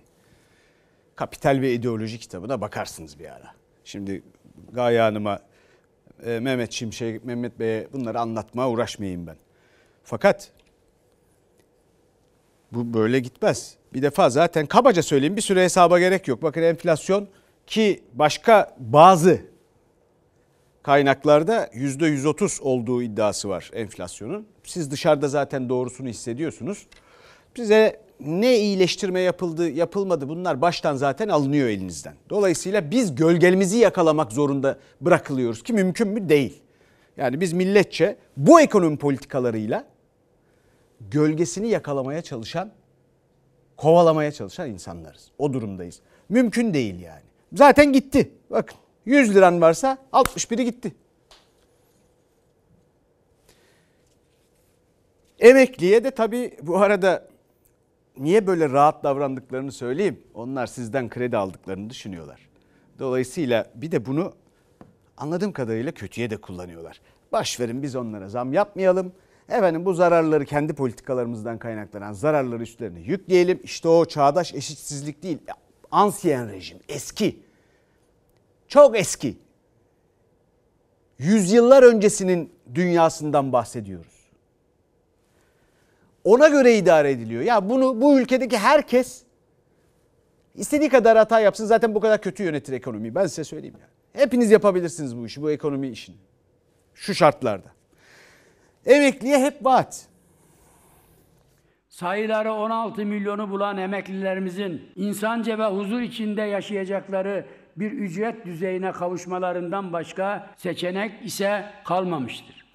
Kapital 1.17 1.61
ve 1.61 1.73
İdeoloji 1.73 2.19
kitabına 2.19 2.61
bakarsınız 2.61 3.19
bir 3.19 3.29
ara. 3.29 3.55
Şimdi 3.85 4.23
Gaye 4.73 5.01
Hanım'a, 5.01 5.39
e, 6.25 6.41
Mehmet 6.41 6.73
Şimşek, 6.73 7.25
Mehmet 7.25 7.59
Bey'e 7.59 7.89
bunları 7.93 8.21
anlatmaya 8.21 8.71
uğraşmayayım 8.71 9.27
ben. 9.27 9.37
Fakat 10.05 10.53
bu 12.73 12.95
böyle 12.95 13.21
gitmez. 13.21 13.77
Bir 13.95 14.03
defa 14.03 14.31
zaten 14.31 14.67
kabaca 14.67 15.03
söyleyeyim 15.03 15.37
bir 15.37 15.43
süre 15.43 15.65
hesaba 15.65 15.99
gerek 15.99 16.29
yok. 16.29 16.43
Bakın 16.43 16.63
enflasyon 16.63 17.29
ki 17.67 18.03
başka 18.13 18.77
bazı 18.79 19.41
kaynaklarda 20.87 21.67
%130 21.67 22.61
olduğu 22.61 23.03
iddiası 23.03 23.49
var 23.49 23.71
enflasyonun. 23.75 24.47
Siz 24.65 24.91
dışarıda 24.91 25.29
zaten 25.29 25.69
doğrusunu 25.69 26.09
hissediyorsunuz. 26.09 26.87
Bize 27.57 28.01
ne 28.21 28.59
iyileştirme 28.59 29.21
yapıldı, 29.21 29.71
yapılmadı 29.71 30.29
bunlar 30.29 30.61
baştan 30.61 30.97
zaten 30.97 31.29
alınıyor 31.29 31.69
elinizden. 31.69 32.15
Dolayısıyla 32.31 32.91
biz 32.91 33.15
gölgemizi 33.15 33.79
yakalamak 33.79 34.33
zorunda 34.33 34.79
bırakılıyoruz 35.01 35.63
ki 35.63 35.73
mümkün 35.73 36.09
mü? 36.09 36.29
Değil. 36.29 36.63
Yani 37.17 37.41
biz 37.41 37.53
milletçe 37.53 38.17
bu 38.37 38.61
ekonomi 38.61 38.99
politikalarıyla 38.99 39.85
gölgesini 41.01 41.69
yakalamaya 41.69 42.23
çalışan, 42.23 42.71
kovalamaya 43.77 44.33
çalışan 44.33 44.71
insanlarız. 44.71 45.31
O 45.39 45.53
durumdayız. 45.53 46.01
Mümkün 46.29 46.75
değil 46.75 47.01
yani. 47.01 47.23
Zaten 47.53 47.93
gitti. 47.93 48.31
Bakın 48.51 48.79
100 49.07 49.35
liran 49.35 49.61
varsa 49.61 49.99
61'i 50.13 50.65
gitti. 50.65 50.95
Emekliye 55.39 56.05
de 56.05 56.11
tabii 56.11 56.57
bu 56.63 56.79
arada 56.79 57.29
niye 58.19 58.47
böyle 58.47 58.71
rahat 58.71 59.05
davrandıklarını 59.05 59.73
söyleyeyim. 59.73 60.21
Onlar 60.35 60.67
sizden 60.67 61.09
kredi 61.09 61.37
aldıklarını 61.37 61.91
düşünüyorlar. 61.91 62.49
Dolayısıyla 62.99 63.67
bir 63.75 63.93
de 63.93 64.07
bunu 64.07 64.33
anladığım 65.17 65.53
kadarıyla 65.53 65.93
kötüye 65.93 66.31
de 66.31 66.37
kullanıyorlar. 66.37 67.01
Baş 67.33 67.61
verin 67.61 67.83
biz 67.83 67.97
onlara 67.97 68.29
zam 68.29 68.53
yapmayalım. 68.53 69.13
Efendim 69.49 69.85
bu 69.85 69.95
zararları 69.95 70.45
kendi 70.45 70.73
politikalarımızdan 70.73 71.59
kaynaklanan 71.59 72.13
zararları 72.13 72.63
üstlerine 72.63 73.01
yükleyelim. 73.01 73.61
İşte 73.63 73.89
o 73.89 74.05
çağdaş 74.05 74.55
eşitsizlik 74.55 75.23
değil. 75.23 75.39
Ansiyen 75.91 76.53
rejim, 76.53 76.79
eski. 76.89 77.46
Çok 78.69 78.99
eski. 78.99 79.37
Yüzyıllar 81.19 81.83
öncesinin 81.83 82.53
dünyasından 82.75 83.53
bahsediyoruz. 83.53 84.17
Ona 86.25 86.49
göre 86.49 86.77
idare 86.77 87.11
ediliyor. 87.11 87.43
Ya 87.43 87.69
bunu 87.69 88.01
bu 88.01 88.21
ülkedeki 88.21 88.59
herkes 88.59 89.23
istediği 90.55 90.89
kadar 90.89 91.19
hata 91.19 91.41
yapsın 91.41 91.67
zaten 91.67 91.95
bu 91.95 92.01
kadar 92.01 92.21
kötü 92.21 92.43
yönetir 92.43 92.73
ekonomiyi. 92.73 93.15
Ben 93.15 93.27
size 93.27 93.45
söyleyeyim 93.45 93.77
ya. 93.81 93.89
Hepiniz 94.23 94.51
yapabilirsiniz 94.51 95.17
bu 95.17 95.27
işi, 95.27 95.43
bu 95.43 95.51
ekonomi 95.51 95.89
işini. 95.89 96.17
Şu 96.95 97.15
şartlarda. 97.15 97.69
Emekliye 98.87 99.39
hep 99.39 99.65
vaat. 99.65 100.07
Sayıları 101.89 102.53
16 102.53 103.07
milyonu 103.07 103.51
bulan 103.51 103.79
emeklilerimizin 103.79 104.83
insanca 104.97 105.59
ve 105.59 105.65
huzur 105.67 106.01
içinde 106.01 106.43
yaşayacakları 106.43 107.47
bir 107.77 107.93
ücret 107.93 108.47
düzeyine 108.47 108.93
kavuşmalarından 108.93 109.93
başka 109.93 110.51
seçenek 110.57 111.27
ise 111.27 111.65
kalmamıştır. 111.85 112.67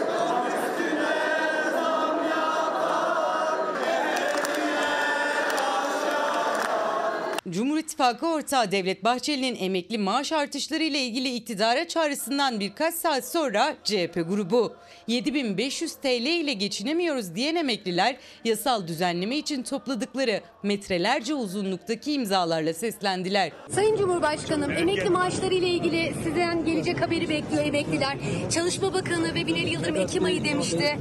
Cumhur 7.51 7.77
İttifakı 7.77 8.27
ortağı 8.27 8.71
Devlet 8.71 9.03
Bahçeli'nin 9.03 9.55
emekli 9.55 9.97
maaş 9.97 10.31
artışları 10.31 10.83
ile 10.83 10.99
ilgili 10.99 11.33
iktidara 11.35 11.87
çağrısından 11.87 12.59
birkaç 12.59 12.93
saat 12.93 13.25
sonra 13.25 13.75
CHP 13.83 14.13
grubu 14.29 14.73
7500 15.07 15.95
TL 15.95 16.25
ile 16.25 16.53
geçinemiyoruz 16.53 17.35
diyen 17.35 17.55
emekliler 17.55 18.15
yasal 18.45 18.87
düzenleme 18.87 19.37
için 19.37 19.63
topladıkları 19.63 20.41
metrelerce 20.63 21.33
uzunluktaki 21.33 22.13
imzalarla 22.13 22.73
seslendiler. 22.73 23.51
Sayın 23.69 23.97
Cumhurbaşkanım, 23.97 24.71
emekli 24.71 25.09
maaşları 25.09 25.53
ile 25.53 25.67
ilgili 25.67 26.13
sizden 26.23 26.65
gelecek 26.65 27.01
haberi 27.01 27.29
bekliyor 27.29 27.65
emekliler. 27.65 28.17
Çalışma 28.49 28.93
Bakanı 28.93 29.35
ve 29.35 29.47
Binali 29.47 29.69
Yıldırım 29.69 29.95
Ekim 29.95 30.23
ayı 30.23 30.43
demişti. 30.43 30.97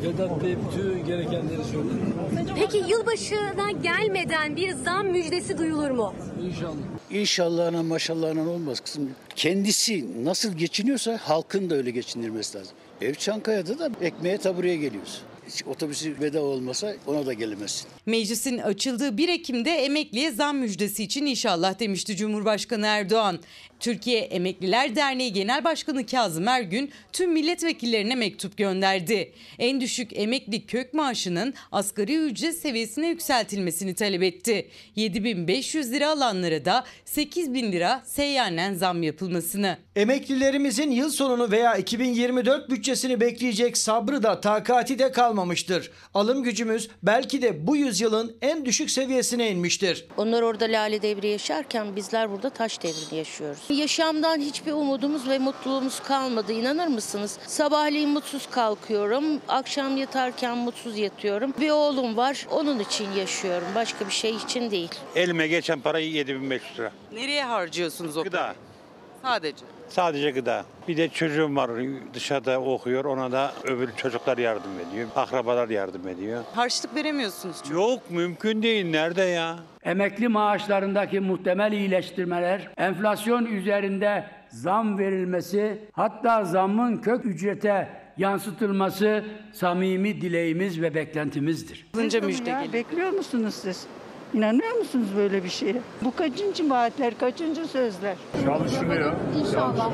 Peki 2.56 2.78
yılbaşına 2.88 3.70
gelmeden 3.82 4.56
bir 4.56 4.72
zam 4.72 5.06
müjdesi 5.06 5.58
duyulur 5.58 5.90
mu? 5.90 6.14
İnşallah. 6.46 6.74
İnşallahına 7.10 7.82
maşallahına 7.82 8.50
olmaz 8.50 8.80
kızım. 8.80 9.10
Kendisi 9.36 10.24
nasıl 10.24 10.52
geçiniyorsa 10.52 11.18
halkın 11.22 11.70
da 11.70 11.74
öyle 11.74 11.90
geçindirmesi 11.90 12.58
lazım. 12.58 12.72
Ev 13.00 13.14
Çankaya'da 13.14 13.78
da 13.78 13.90
ekmeğe 14.00 14.38
tabureye 14.38 14.76
geliyoruz. 14.76 15.22
Hiç 15.48 15.66
otobüsü 15.66 16.20
bedava 16.20 16.44
olmasa 16.44 16.94
ona 17.06 17.26
da 17.26 17.32
gelemezsin. 17.32 17.88
Meclisin 18.06 18.58
açıldığı 18.58 19.18
1 19.18 19.28
Ekim'de 19.28 19.70
emekliye 19.70 20.30
zam 20.30 20.58
müjdesi 20.58 21.04
için 21.04 21.26
inşallah 21.26 21.78
demişti 21.78 22.16
Cumhurbaşkanı 22.16 22.86
Erdoğan. 22.86 23.38
Türkiye 23.80 24.20
Emekliler 24.20 24.96
Derneği 24.96 25.32
Genel 25.32 25.64
Başkanı 25.64 26.06
Kazım 26.06 26.48
Ergün 26.48 26.90
tüm 27.12 27.32
milletvekillerine 27.32 28.14
mektup 28.14 28.56
gönderdi. 28.56 29.32
En 29.58 29.80
düşük 29.80 30.18
emekli 30.18 30.66
kök 30.66 30.94
maaşının 30.94 31.54
asgari 31.72 32.16
ücret 32.16 32.56
seviyesine 32.58 33.08
yükseltilmesini 33.08 33.94
talep 33.94 34.22
etti. 34.22 34.68
7500 34.96 35.92
lira 35.92 36.10
alanlara 36.10 36.64
da 36.64 36.84
8000 37.04 37.72
lira 37.72 38.02
seyyanen 38.04 38.74
zam 38.74 39.02
yapılmasını. 39.02 39.78
Emeklilerimizin 39.96 40.90
yıl 40.90 41.10
sonunu 41.10 41.50
veya 41.50 41.76
2024 41.76 42.70
bütçesini 42.70 43.20
bekleyecek 43.20 43.78
sabrı 43.78 44.22
da 44.22 44.40
takati 44.40 44.98
de 44.98 45.12
kalmamıştır. 45.12 45.90
Alım 46.14 46.42
gücümüz 46.42 46.88
belki 47.02 47.42
de 47.42 47.66
bu 47.66 47.76
yüzyılın 47.76 48.36
en 48.42 48.64
düşük 48.64 48.90
seviyesine 48.90 49.50
inmiştir. 49.50 50.06
Onlar 50.16 50.42
orada 50.42 50.64
lale 50.64 51.02
devri 51.02 51.28
yaşarken 51.28 51.96
bizler 51.96 52.30
burada 52.30 52.50
taş 52.50 52.82
devrini 52.82 53.18
yaşıyoruz. 53.18 53.69
Yaşamdan 53.74 54.38
hiçbir 54.38 54.72
umudumuz 54.72 55.28
ve 55.28 55.38
mutluluğumuz 55.38 56.00
kalmadı 56.00 56.52
inanır 56.52 56.86
mısınız? 56.86 57.38
Sabahleyin 57.46 58.08
mutsuz 58.08 58.50
kalkıyorum, 58.50 59.24
akşam 59.48 59.96
yatarken 59.96 60.58
mutsuz 60.58 60.98
yatıyorum. 60.98 61.54
Bir 61.60 61.70
oğlum 61.70 62.16
var, 62.16 62.46
onun 62.50 62.78
için 62.78 63.12
yaşıyorum. 63.12 63.68
Başka 63.74 64.06
bir 64.06 64.12
şey 64.12 64.36
için 64.36 64.70
değil. 64.70 64.90
Elime 65.16 65.46
geçen 65.48 65.80
parayı 65.80 66.10
7500 66.12 66.78
lira. 66.78 66.92
Nereye 67.12 67.44
harcıyorsunuz 67.44 68.16
o 68.16 68.22
Gıda. 68.24 68.54
Sadece. 69.22 69.64
Sadece 69.90 70.30
gıda. 70.30 70.64
Bir 70.88 70.96
de 70.96 71.08
çocuğum 71.08 71.56
var 71.56 71.70
dışarıda 72.14 72.60
okuyor. 72.60 73.04
Ona 73.04 73.32
da 73.32 73.52
öbür 73.64 73.88
çocuklar 73.96 74.38
yardım 74.38 74.70
ediyor. 74.88 75.08
Akrabalar 75.16 75.68
yardım 75.68 76.08
ediyor. 76.08 76.44
Harçlık 76.54 76.94
veremiyorsunuz. 76.94 77.56
Yok 77.72 78.10
mümkün 78.10 78.62
değil. 78.62 78.90
Nerede 78.90 79.22
ya? 79.22 79.56
Emekli 79.84 80.28
maaşlarındaki 80.28 81.20
muhtemel 81.20 81.72
iyileştirmeler, 81.72 82.68
enflasyon 82.76 83.46
üzerinde 83.46 84.24
zam 84.48 84.98
verilmesi, 84.98 85.78
hatta 85.92 86.44
zammın 86.44 86.96
kök 86.96 87.26
ücrete 87.26 87.88
yansıtılması 88.16 89.24
samimi 89.52 90.20
dileğimiz 90.20 90.82
ve 90.82 90.94
beklentimizdir. 90.94 91.86
Hızlıca 91.94 92.20
müjde 92.20 92.50
geliyor. 92.50 92.72
Bekliyor 92.72 93.10
musunuz 93.10 93.54
siz? 93.54 93.86
İnanıyor 94.34 94.72
musunuz 94.78 95.08
böyle 95.16 95.44
bir 95.44 95.48
şeye? 95.48 95.76
Bu 96.02 96.16
kaçıncı 96.16 96.70
vaatler, 96.70 97.18
kaçıncı 97.18 97.66
sözler? 97.66 98.16
Çalışılıyor. 98.44 99.12
İnşallah. 99.40 99.90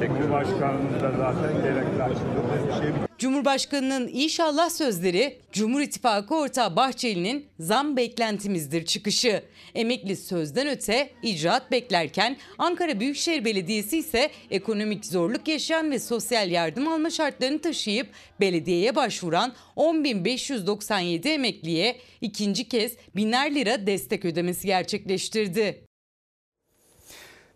Cumhurbaşkanımız 0.00 1.02
da 1.02 1.10
zaten 1.18 1.62
gerekli 1.62 2.02
açıklamaları. 2.02 3.09
Cumhurbaşkanının 3.20 4.10
inşallah 4.12 4.70
sözleri 4.70 5.38
Cumhur 5.52 5.80
İttifakı 5.80 6.34
ortağı 6.34 6.76
Bahçeli'nin 6.76 7.46
zam 7.58 7.96
beklentimizdir 7.96 8.84
çıkışı. 8.84 9.42
Emekli 9.74 10.16
sözden 10.16 10.68
öte 10.68 11.10
icraat 11.22 11.70
beklerken 11.70 12.36
Ankara 12.58 13.00
Büyükşehir 13.00 13.44
Belediyesi 13.44 13.98
ise 13.98 14.30
ekonomik 14.50 15.06
zorluk 15.06 15.48
yaşayan 15.48 15.90
ve 15.90 15.98
sosyal 15.98 16.50
yardım 16.50 16.88
alma 16.88 17.10
şartlarını 17.10 17.60
taşıyıp 17.60 18.06
belediyeye 18.40 18.96
başvuran 18.96 19.52
10.597 19.76 21.28
emekliye 21.28 21.96
ikinci 22.20 22.68
kez 22.68 22.92
biner 23.16 23.54
lira 23.54 23.86
destek 23.86 24.24
ödemesi 24.24 24.66
gerçekleştirdi. 24.66 25.84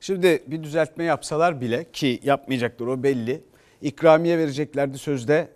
Şimdi 0.01 0.43
bir 0.47 0.63
düzeltme 0.63 1.05
yapsalar 1.05 1.61
bile 1.61 1.87
ki 1.93 2.21
yapmayacaklar 2.23 2.87
o 2.87 3.03
belli. 3.03 3.54
İkramiye 3.85 4.39
vereceklerdi 4.39 4.99
sözde 4.99 5.49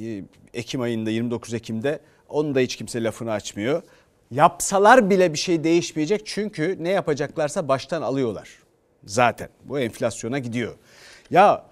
e, 0.00 0.22
Ekim 0.54 0.80
ayında 0.80 1.10
29 1.10 1.54
Ekim'de. 1.54 2.00
Onu 2.28 2.54
da 2.54 2.60
hiç 2.60 2.76
kimse 2.76 3.04
lafını 3.04 3.32
açmıyor. 3.32 3.82
Yapsalar 4.30 5.10
bile 5.10 5.32
bir 5.32 5.38
şey 5.38 5.64
değişmeyecek 5.64 6.26
çünkü 6.26 6.76
ne 6.80 6.88
yapacaklarsa 6.88 7.68
baştan 7.68 8.02
alıyorlar. 8.02 8.48
Zaten 9.04 9.48
bu 9.64 9.80
enflasyona 9.80 10.38
gidiyor. 10.38 10.74
Ya 11.30 11.66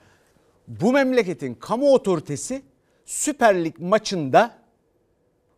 bu 0.69 0.93
memleketin 0.93 1.55
kamu 1.55 1.93
otoritesi 1.93 2.63
Süper 3.05 3.65
Lig 3.65 3.79
maçında 3.79 4.59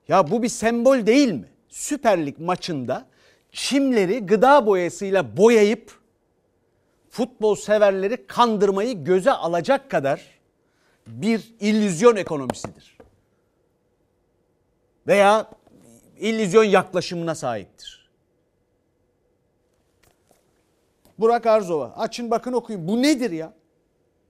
ya 0.09 0.31
bu 0.31 0.43
bir 0.43 0.49
sembol 0.49 1.07
değil 1.07 1.33
mi? 1.33 1.49
Süper 1.69 2.27
Lig 2.27 2.39
maçında 2.39 3.07
çimleri 3.53 4.27
gıda 4.27 4.67
boyasıyla 4.67 5.37
boyayıp 5.37 6.02
futbol 7.13 7.55
severleri 7.55 8.27
kandırmayı 8.27 9.05
göze 9.05 9.33
alacak 9.33 9.91
kadar 9.91 10.41
bir 11.07 11.55
illüzyon 11.61 12.17
ekonomisidir. 12.17 12.99
Veya 15.07 15.51
illüzyon 16.19 16.65
yaklaşımına 16.65 17.35
sahiptir. 17.35 18.11
Burak 21.19 21.47
Arzova 21.47 21.95
açın 21.97 22.31
bakın 22.31 22.53
okuyun. 22.53 22.89
Bu 22.89 23.03
nedir 23.03 23.31
ya? 23.31 23.53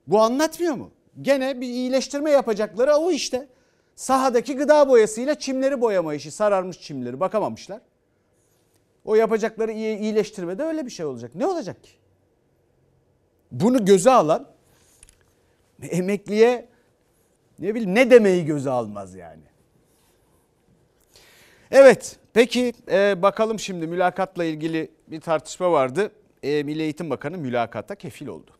Bu 0.06 0.20
anlatmıyor 0.20 0.74
mu? 0.74 0.90
Gene 1.22 1.60
bir 1.60 1.66
iyileştirme 1.66 2.30
yapacakları 2.30 2.96
o 2.96 3.10
işte. 3.10 3.48
Sahadaki 3.94 4.56
gıda 4.56 4.88
boyasıyla 4.88 5.34
çimleri 5.34 5.80
boyama 5.80 6.14
işi. 6.14 6.30
Sararmış 6.30 6.80
çimleri 6.80 7.20
bakamamışlar. 7.20 7.80
O 9.04 9.14
yapacakları 9.14 9.72
iyi, 9.72 9.98
iyileştirmede 9.98 10.62
öyle 10.62 10.86
bir 10.86 10.90
şey 10.90 11.06
olacak. 11.06 11.34
Ne 11.34 11.46
olacak 11.46 11.84
ki? 11.84 12.01
Bunu 13.52 13.84
göze 13.84 14.10
alan 14.10 14.48
emekliye 15.90 16.68
ne 17.58 17.74
bileyim 17.74 17.94
ne 17.94 18.10
demeyi 18.10 18.44
göze 18.44 18.70
almaz 18.70 19.14
yani. 19.14 19.42
Evet 21.70 22.16
peki 22.32 22.72
e, 22.90 23.22
bakalım 23.22 23.58
şimdi 23.58 23.86
mülakatla 23.86 24.44
ilgili 24.44 24.90
bir 25.06 25.20
tartışma 25.20 25.72
vardı. 25.72 26.12
E, 26.42 26.62
Milli 26.62 26.82
Eğitim 26.82 27.10
Bakanı 27.10 27.38
mülakata 27.38 27.94
kefil 27.94 28.26
oldu. 28.26 28.50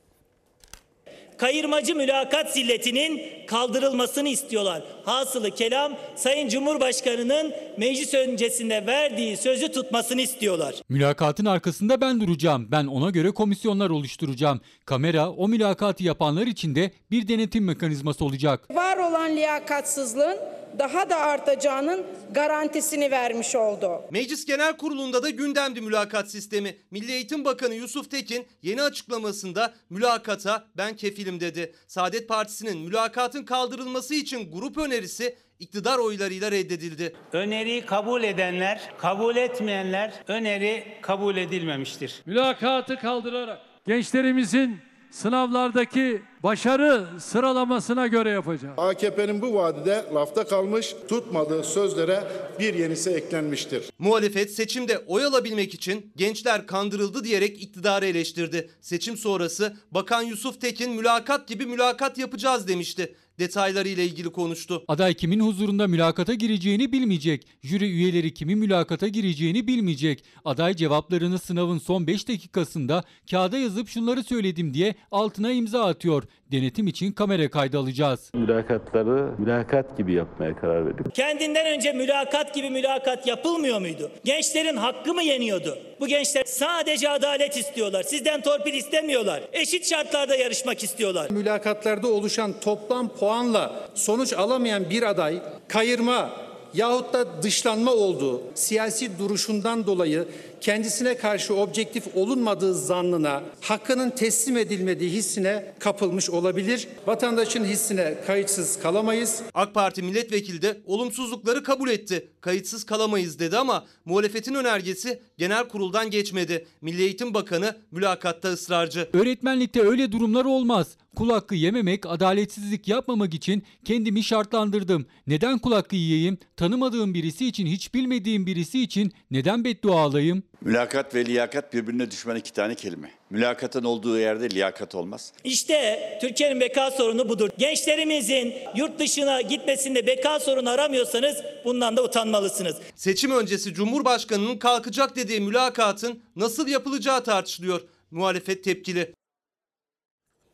Kayırmacı 1.38 1.96
mülakat 1.96 2.52
zilletinin 2.52 3.20
kaldırılmasını 3.46 4.28
istiyorlar. 4.28 4.82
Hasılı 5.04 5.50
kelam 5.50 5.92
Sayın 6.16 6.48
Cumhurbaşkanı'nın 6.48 7.52
meclis 7.76 8.14
öncesinde 8.14 8.86
verdiği 8.86 9.36
sözü 9.36 9.72
tutmasını 9.72 10.20
istiyorlar. 10.20 10.74
Mülakatın 10.88 11.44
arkasında 11.44 12.00
ben 12.00 12.20
duracağım. 12.20 12.68
Ben 12.70 12.86
ona 12.86 13.10
göre 13.10 13.30
komisyonlar 13.30 13.90
oluşturacağım. 13.90 14.60
Kamera 14.84 15.30
o 15.30 15.48
mülakatı 15.48 16.04
yapanlar 16.04 16.46
için 16.46 16.74
de 16.74 16.90
bir 17.10 17.28
denetim 17.28 17.64
mekanizması 17.64 18.24
olacak. 18.24 18.74
Var 18.74 18.96
olan 18.96 19.36
liyakatsızlığın 19.36 20.38
daha 20.78 21.10
da 21.10 21.16
artacağının 21.16 22.06
garantisini 22.30 23.10
vermiş 23.10 23.54
oldu. 23.54 24.02
Meclis 24.10 24.44
Genel 24.46 24.76
Kurulu'nda 24.76 25.22
da 25.22 25.30
gündemdi 25.30 25.80
mülakat 25.80 26.30
sistemi. 26.30 26.76
Milli 26.90 27.12
Eğitim 27.12 27.44
Bakanı 27.44 27.74
Yusuf 27.74 28.10
Tekin 28.10 28.46
yeni 28.62 28.82
açıklamasında 28.82 29.74
mülakata 29.90 30.64
ben 30.76 30.96
kefilim 30.96 31.40
dedi. 31.40 31.74
Saadet 31.86 32.28
Partisi'nin 32.28 32.78
mülakatın 32.78 33.44
kaldırılması 33.44 34.14
için 34.14 34.52
grup 34.52 34.78
önerisi 34.78 35.36
iktidar 35.58 35.98
oylarıyla 35.98 36.50
reddedildi. 36.50 37.16
Öneriyi 37.32 37.86
kabul 37.86 38.22
edenler, 38.22 38.80
kabul 38.98 39.36
etmeyenler 39.36 40.12
öneri 40.28 40.84
kabul 41.02 41.36
edilmemiştir. 41.36 42.22
Mülakatı 42.26 42.96
kaldırarak 42.96 43.58
gençlerimizin 43.86 44.91
sınavlardaki 45.12 46.22
başarı 46.42 47.06
sıralamasına 47.20 48.06
göre 48.06 48.30
yapacağız. 48.30 48.74
AKP'nin 48.78 49.42
bu 49.42 49.54
vadide 49.54 50.04
lafta 50.14 50.46
kalmış, 50.46 50.94
tutmadığı 51.08 51.64
sözlere 51.64 52.24
bir 52.58 52.74
yenisi 52.74 53.10
eklenmiştir. 53.10 53.90
Muhalefet 53.98 54.54
seçimde 54.54 54.98
oy 55.06 55.24
alabilmek 55.24 55.74
için 55.74 56.12
gençler 56.16 56.66
kandırıldı 56.66 57.24
diyerek 57.24 57.62
iktidarı 57.62 58.06
eleştirdi. 58.06 58.70
Seçim 58.80 59.16
sonrası 59.16 59.76
Bakan 59.90 60.22
Yusuf 60.22 60.60
Tekin 60.60 60.92
mülakat 60.92 61.48
gibi 61.48 61.66
mülakat 61.66 62.18
yapacağız 62.18 62.68
demişti. 62.68 63.14
Detaylarıyla 63.42 64.02
ilgili 64.02 64.30
konuştu. 64.30 64.84
Aday 64.88 65.14
kimin 65.14 65.40
huzurunda 65.40 65.88
mülakata 65.88 66.34
gireceğini 66.34 66.92
bilmeyecek. 66.92 67.46
Jüri 67.62 67.84
üyeleri 67.84 68.34
kimin 68.34 68.58
mülakata 68.58 69.08
gireceğini 69.08 69.66
bilmeyecek. 69.66 70.24
Aday 70.44 70.76
cevaplarını 70.76 71.38
sınavın 71.38 71.78
son 71.78 72.06
5 72.06 72.28
dakikasında 72.28 73.04
kağıda 73.30 73.58
yazıp 73.58 73.88
şunları 73.88 74.22
söyledim 74.22 74.74
diye 74.74 74.94
altına 75.10 75.52
imza 75.52 75.84
atıyor. 75.84 76.22
Denetim 76.52 76.86
için 76.86 77.12
kamera 77.12 77.50
kaydı 77.50 77.78
alacağız. 77.78 78.30
Mülakatları 78.34 79.32
mülakat 79.38 79.98
gibi 79.98 80.12
yapmaya 80.12 80.56
karar 80.56 80.86
verdik. 80.86 81.14
Kendinden 81.14 81.66
önce 81.66 81.92
mülakat 81.92 82.54
gibi 82.54 82.70
mülakat 82.70 83.26
yapılmıyor 83.26 83.80
muydu? 83.80 84.10
Gençlerin 84.24 84.76
hakkı 84.76 85.14
mı 85.14 85.22
yeniyordu? 85.22 85.78
Bu 86.00 86.06
gençler 86.06 86.44
sadece 86.46 87.10
adalet 87.10 87.56
istiyorlar. 87.56 88.02
Sizden 88.02 88.42
torpil 88.42 88.74
istemiyorlar. 88.74 89.42
Eşit 89.52 89.86
şartlarda 89.90 90.36
yarışmak 90.36 90.82
istiyorlar. 90.82 91.30
Mülakatlarda 91.30 92.08
oluşan 92.08 92.52
toplam 92.60 93.08
puanla 93.08 93.88
sonuç 93.94 94.32
alamayan 94.32 94.90
bir 94.90 95.02
aday 95.02 95.42
kayırma 95.68 96.30
yahut 96.74 97.12
da 97.12 97.42
dışlanma 97.42 97.92
olduğu 97.92 98.42
siyasi 98.54 99.18
duruşundan 99.18 99.86
dolayı 99.86 100.24
kendisine 100.62 101.16
karşı 101.16 101.54
objektif 101.54 102.16
olunmadığı 102.16 102.74
zannına, 102.74 103.42
hakkının 103.60 104.10
teslim 104.10 104.56
edilmediği 104.56 105.10
hissine 105.10 105.74
kapılmış 105.78 106.30
olabilir. 106.30 106.88
Vatandaşın 107.06 107.64
hissine 107.64 108.14
kayıtsız 108.26 108.78
kalamayız. 108.78 109.42
AK 109.54 109.74
Parti 109.74 110.02
milletvekili 110.02 110.62
de 110.62 110.80
olumsuzlukları 110.86 111.62
kabul 111.62 111.88
etti. 111.88 112.28
Kayıtsız 112.40 112.84
kalamayız 112.84 113.38
dedi 113.38 113.58
ama 113.58 113.84
muhalefetin 114.04 114.54
önergesi 114.54 115.22
genel 115.38 115.68
kuruldan 115.68 116.10
geçmedi. 116.10 116.66
Milli 116.80 117.02
Eğitim 117.02 117.34
Bakanı 117.34 117.76
mülakatta 117.90 118.48
ısrarcı. 118.48 119.08
Öğretmenlikte 119.12 119.82
öyle 119.82 120.12
durumlar 120.12 120.44
olmaz. 120.44 120.96
Kul 121.16 121.30
hakkı 121.30 121.54
yememek, 121.54 122.06
adaletsizlik 122.06 122.88
yapmamak 122.88 123.34
için 123.34 123.62
kendimi 123.84 124.24
şartlandırdım. 124.24 125.06
Neden 125.26 125.58
kul 125.58 125.72
hakkı 125.72 125.96
yiyeyim? 125.96 126.38
Tanımadığım 126.56 127.14
birisi 127.14 127.46
için, 127.46 127.66
hiç 127.66 127.94
bilmediğim 127.94 128.46
birisi 128.46 128.82
için 128.82 129.12
neden 129.30 129.64
beddua 129.64 130.00
alayım? 130.00 130.42
Mülakat 130.64 131.14
ve 131.14 131.26
liyakat 131.26 131.72
birbirine 131.72 132.10
düşman 132.10 132.36
iki 132.36 132.52
tane 132.52 132.74
kelime. 132.74 133.10
Mülakatın 133.30 133.84
olduğu 133.84 134.18
yerde 134.18 134.50
liyakat 134.50 134.94
olmaz. 134.94 135.32
İşte 135.44 136.18
Türkiye'nin 136.20 136.60
beka 136.60 136.90
sorunu 136.90 137.28
budur. 137.28 137.50
Gençlerimizin 137.58 138.54
yurt 138.76 138.98
dışına 138.98 139.40
gitmesinde 139.40 140.06
beka 140.06 140.40
sorunu 140.40 140.70
aramıyorsanız 140.70 141.36
bundan 141.64 141.96
da 141.96 142.04
utanmalısınız. 142.04 142.76
Seçim 142.94 143.30
öncesi 143.30 143.74
Cumhurbaşkanı'nın 143.74 144.58
kalkacak 144.58 145.16
dediği 145.16 145.40
mülakatın 145.40 146.22
nasıl 146.36 146.68
yapılacağı 146.68 147.24
tartışılıyor. 147.24 147.80
Muhalefet 148.10 148.64
tepkili. 148.64 149.14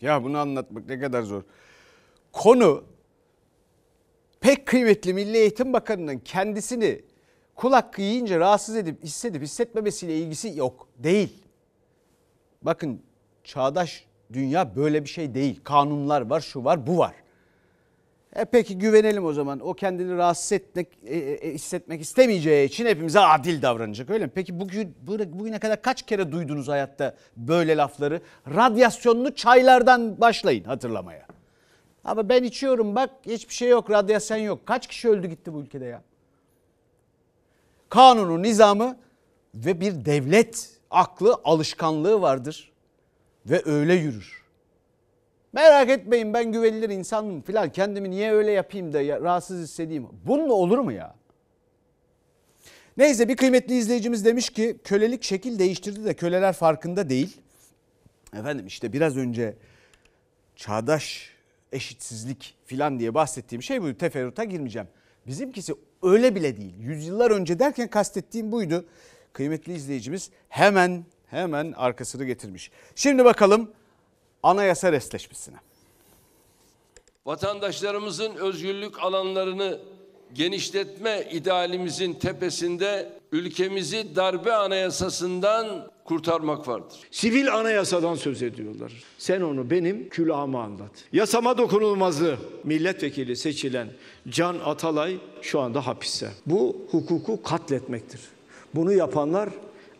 Ya 0.01 0.25
bunu 0.25 0.39
anlatmak 0.39 0.89
ne 0.89 1.01
kadar 1.01 1.23
zor. 1.23 1.43
Konu 2.33 2.85
pek 4.41 4.67
kıymetli 4.67 5.15
Milli 5.15 5.37
Eğitim 5.37 5.73
Bakanı'nın 5.73 6.19
kendisini 6.19 7.03
kul 7.59 7.73
hakkı 7.73 8.03
yiyince 8.03 8.39
rahatsız 8.39 8.77
edip 8.77 9.05
hissedip 9.05 9.43
hissetmemesiyle 9.43 10.19
ilgisi 10.19 10.53
yok. 10.57 10.89
Değil. 10.99 11.45
Bakın 12.63 13.03
çağdaş 13.45 14.05
dünya 14.33 14.77
böyle 14.77 15.05
bir 15.05 15.09
şey 15.09 15.35
değil. 15.35 15.61
Kanunlar 15.65 16.21
var, 16.21 16.41
şu 16.41 16.65
var, 16.65 16.87
bu 16.87 16.99
var. 16.99 17.15
E 18.37 18.45
peki 18.45 18.79
güvenelim 18.79 19.25
o 19.25 19.33
zaman. 19.33 19.61
O 19.61 19.75
kendini 19.75 20.17
rahatsız 20.17 20.53
etmek, 20.53 20.89
e, 21.07 21.17
e, 21.17 21.55
hissetmek 21.55 22.01
istemeyeceği 22.01 22.69
için 22.69 22.87
hepimize 22.87 23.21
adil 23.21 23.63
davranacak 23.63 24.11
öyle 24.11 24.25
mi? 24.25 24.31
Peki 24.35 24.61
bugün 24.61 24.95
bugüne 25.07 25.59
kadar 25.59 25.83
kaç 25.83 26.03
kere 26.03 26.33
duydunuz 26.33 26.69
hayatta 26.69 27.15
böyle 27.37 27.77
lafları? 27.77 28.21
Radyasyonlu 28.55 29.35
çaylardan 29.35 30.21
başlayın 30.21 30.65
hatırlamaya. 30.65 31.27
Ama 32.05 32.29
ben 32.29 32.43
içiyorum 32.43 32.95
bak 32.95 33.11
hiçbir 33.27 33.55
şey 33.55 33.69
yok, 33.69 33.91
radyasyon 33.91 34.39
yok. 34.39 34.67
Kaç 34.67 34.87
kişi 34.87 35.09
öldü 35.09 35.27
gitti 35.27 35.55
bu 35.55 35.61
ülkede 35.61 35.85
ya? 35.85 36.03
Kanunu, 37.89 38.43
nizamı 38.43 38.99
ve 39.55 39.81
bir 39.81 40.05
devlet 40.05 40.71
aklı, 40.91 41.41
alışkanlığı 41.45 42.21
vardır 42.21 42.73
ve 43.47 43.63
öyle 43.65 43.95
yürür. 43.95 44.43
Merak 45.53 45.89
etmeyin 45.89 46.35
ben 46.35 46.53
güvenilir 46.53 46.91
insanım 46.91 47.43
falan 47.43 47.73
kendimi 47.73 48.11
niye 48.11 48.33
öyle 48.33 48.51
yapayım 48.51 48.93
da 48.93 49.01
ya, 49.01 49.21
rahatsız 49.21 49.63
hissedeyim. 49.63 50.07
Bununla 50.27 50.53
olur 50.53 50.79
mu 50.79 50.93
ya? 50.93 51.15
Neyse 52.97 53.29
bir 53.29 53.37
kıymetli 53.37 53.77
izleyicimiz 53.77 54.25
demiş 54.25 54.51
ki 54.51 54.79
kölelik 54.85 55.23
şekil 55.23 55.59
değiştirdi 55.59 56.05
de 56.05 56.15
köleler 56.15 56.53
farkında 56.53 57.09
değil. 57.09 57.37
Efendim 58.33 58.67
işte 58.67 58.93
biraz 58.93 59.17
önce 59.17 59.57
çağdaş 60.57 61.31
eşitsizlik 61.73 62.55
filan 62.67 62.99
diye 62.99 63.15
bahsettiğim 63.15 63.63
şey 63.63 63.83
buydu. 63.83 63.99
Teferruata 63.99 64.45
girmeyeceğim. 64.45 64.89
Bizimkisi 65.27 65.75
öyle 66.03 66.35
bile 66.35 66.57
değil. 66.57 66.75
Yüzyıllar 66.79 67.31
önce 67.31 67.59
derken 67.59 67.89
kastettiğim 67.89 68.53
buydu. 68.53 68.85
Kıymetli 69.33 69.75
izleyicimiz 69.75 70.31
hemen 70.49 71.05
hemen 71.27 71.73
arkasını 71.77 72.25
getirmiş. 72.25 72.71
Şimdi 72.95 73.25
bakalım 73.25 73.71
anayasa 74.43 74.93
restleşmesine. 74.93 75.57
Vatandaşlarımızın 77.27 78.35
özgürlük 78.35 79.03
alanlarını 79.03 79.79
genişletme 80.33 81.29
idealimizin 81.33 82.15
tepesinde 82.15 83.18
ülkemizi 83.33 84.17
darbe 84.17 84.53
anayasasından 84.53 85.91
kurtarmak 86.05 86.69
vardır. 86.69 86.99
Sivil 87.11 87.55
anayasadan 87.55 88.15
söz 88.15 88.43
ediyorlar. 88.43 88.93
Sen 89.19 89.41
onu 89.41 89.71
benim 89.71 90.09
külahıma 90.09 90.63
anlat. 90.63 90.91
Yasama 91.13 91.59
dokunulmazı 91.59 92.37
milletvekili 92.65 93.37
seçilen 93.37 93.89
Can 94.29 94.57
Atalay 94.65 95.19
şu 95.43 95.61
anda 95.61 95.87
hapiste. 95.87 96.31
Bu 96.47 96.77
hukuku 96.91 97.43
katletmektir. 97.43 98.21
Bunu 98.75 98.93
yapanlar 98.93 99.49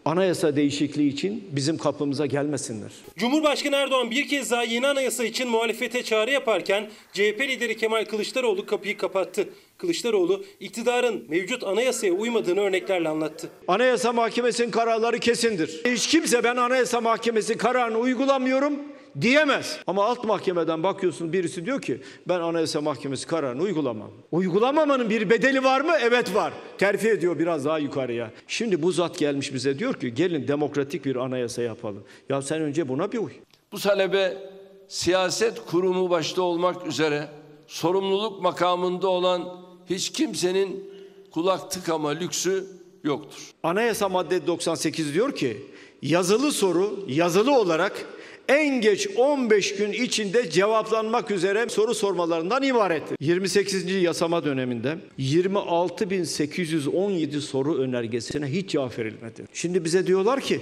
anayasa 0.09 0.57
değişikliği 0.57 1.09
için 1.09 1.45
bizim 1.53 1.79
kapımıza 1.79 2.27
gelmesinler. 2.27 2.93
Cumhurbaşkanı 3.17 3.77
Erdoğan 3.77 4.11
bir 4.11 4.29
kez 4.29 4.51
daha 4.51 4.65
yeni 4.65 4.87
anayasa 4.87 5.25
için 5.25 5.49
muhalefete 5.49 6.03
çağrı 6.03 6.31
yaparken 6.31 6.91
CHP 7.13 7.41
lideri 7.41 7.77
Kemal 7.77 8.05
Kılıçdaroğlu 8.05 8.67
kapıyı 8.67 8.97
kapattı. 8.97 9.49
Kılıçdaroğlu 9.79 10.45
iktidarın 10.61 11.25
mevcut 11.29 11.65
anayasaya 11.65 12.13
uymadığını 12.13 12.61
örneklerle 12.61 13.09
anlattı. 13.09 13.49
Anayasa 13.69 14.13
Mahkemesi'nin 14.13 14.71
kararları 14.71 15.19
kesindir. 15.19 15.81
Hiç 15.87 16.07
kimse 16.07 16.45
ben 16.45 16.57
Anayasa 16.57 17.01
Mahkemesi 17.01 17.57
kararını 17.57 17.99
uygulamıyorum 17.99 18.75
diyemez. 19.21 19.79
Ama 19.87 20.05
alt 20.05 20.25
mahkemeden 20.25 20.83
bakıyorsun 20.83 21.33
birisi 21.33 21.67
diyor 21.67 21.83
ki 21.83 22.01
ben 22.29 22.41
Anayasa 22.41 22.81
Mahkemesi 22.81 23.27
kararını 23.27 23.63
uygulamam. 23.63 24.11
Uygulamamanın 24.33 25.11
bir 25.11 25.31
bedeli 25.31 25.65
var 25.65 25.81
mı? 25.81 25.93
Evet 26.03 26.35
var. 26.35 26.53
Terfi 26.79 27.09
ediyor 27.09 27.39
biraz 27.39 27.65
daha 27.65 27.79
yukarıya. 27.79 28.31
Şimdi 28.47 28.83
bu 28.83 28.93
zat 28.93 29.19
gelmiş 29.19 29.55
bize 29.55 29.79
diyor 29.79 29.95
ki 29.95 30.15
gelin 30.15 30.49
demokratik 30.49 31.05
bir 31.05 31.17
anayasa 31.17 31.63
yapalım. 31.63 32.05
Ya 32.29 32.43
sen 32.43 32.63
önce 32.63 32.89
buna 32.89 33.13
bir 33.13 33.19
uy. 33.19 33.33
Bu 33.73 33.79
talebe 33.79 34.37
siyaset 34.89 35.67
kurumu 35.67 36.11
başta 36.11 36.43
olmak 36.43 36.87
üzere 36.87 37.29
sorumluluk 37.67 38.43
makamında 38.43 39.09
olan 39.09 39.45
hiç 39.91 40.13
kimsenin 40.13 40.91
kulak 41.31 41.71
tıkama 41.71 42.09
lüksü 42.09 42.67
yoktur. 43.05 43.51
Anayasa 43.63 44.09
madde 44.09 44.47
98 44.47 45.15
diyor 45.15 45.35
ki 45.35 45.67
yazılı 46.03 46.53
soru 46.53 47.05
yazılı 47.09 47.59
olarak 47.59 48.07
en 48.49 48.81
geç 48.81 49.09
15 49.17 49.77
gün 49.77 49.93
içinde 49.93 50.51
cevaplanmak 50.51 51.31
üzere 51.31 51.69
soru 51.69 51.95
sormalarından 51.95 52.63
ibarettir. 52.63 53.17
28. 53.21 54.03
yasama 54.03 54.45
döneminde 54.45 54.99
26.817 55.19 57.41
soru 57.41 57.79
önergesine 57.79 58.47
hiç 58.47 58.71
cevap 58.71 58.99
verilmedi. 58.99 59.45
Şimdi 59.53 59.85
bize 59.85 60.07
diyorlar 60.07 60.41
ki 60.41 60.61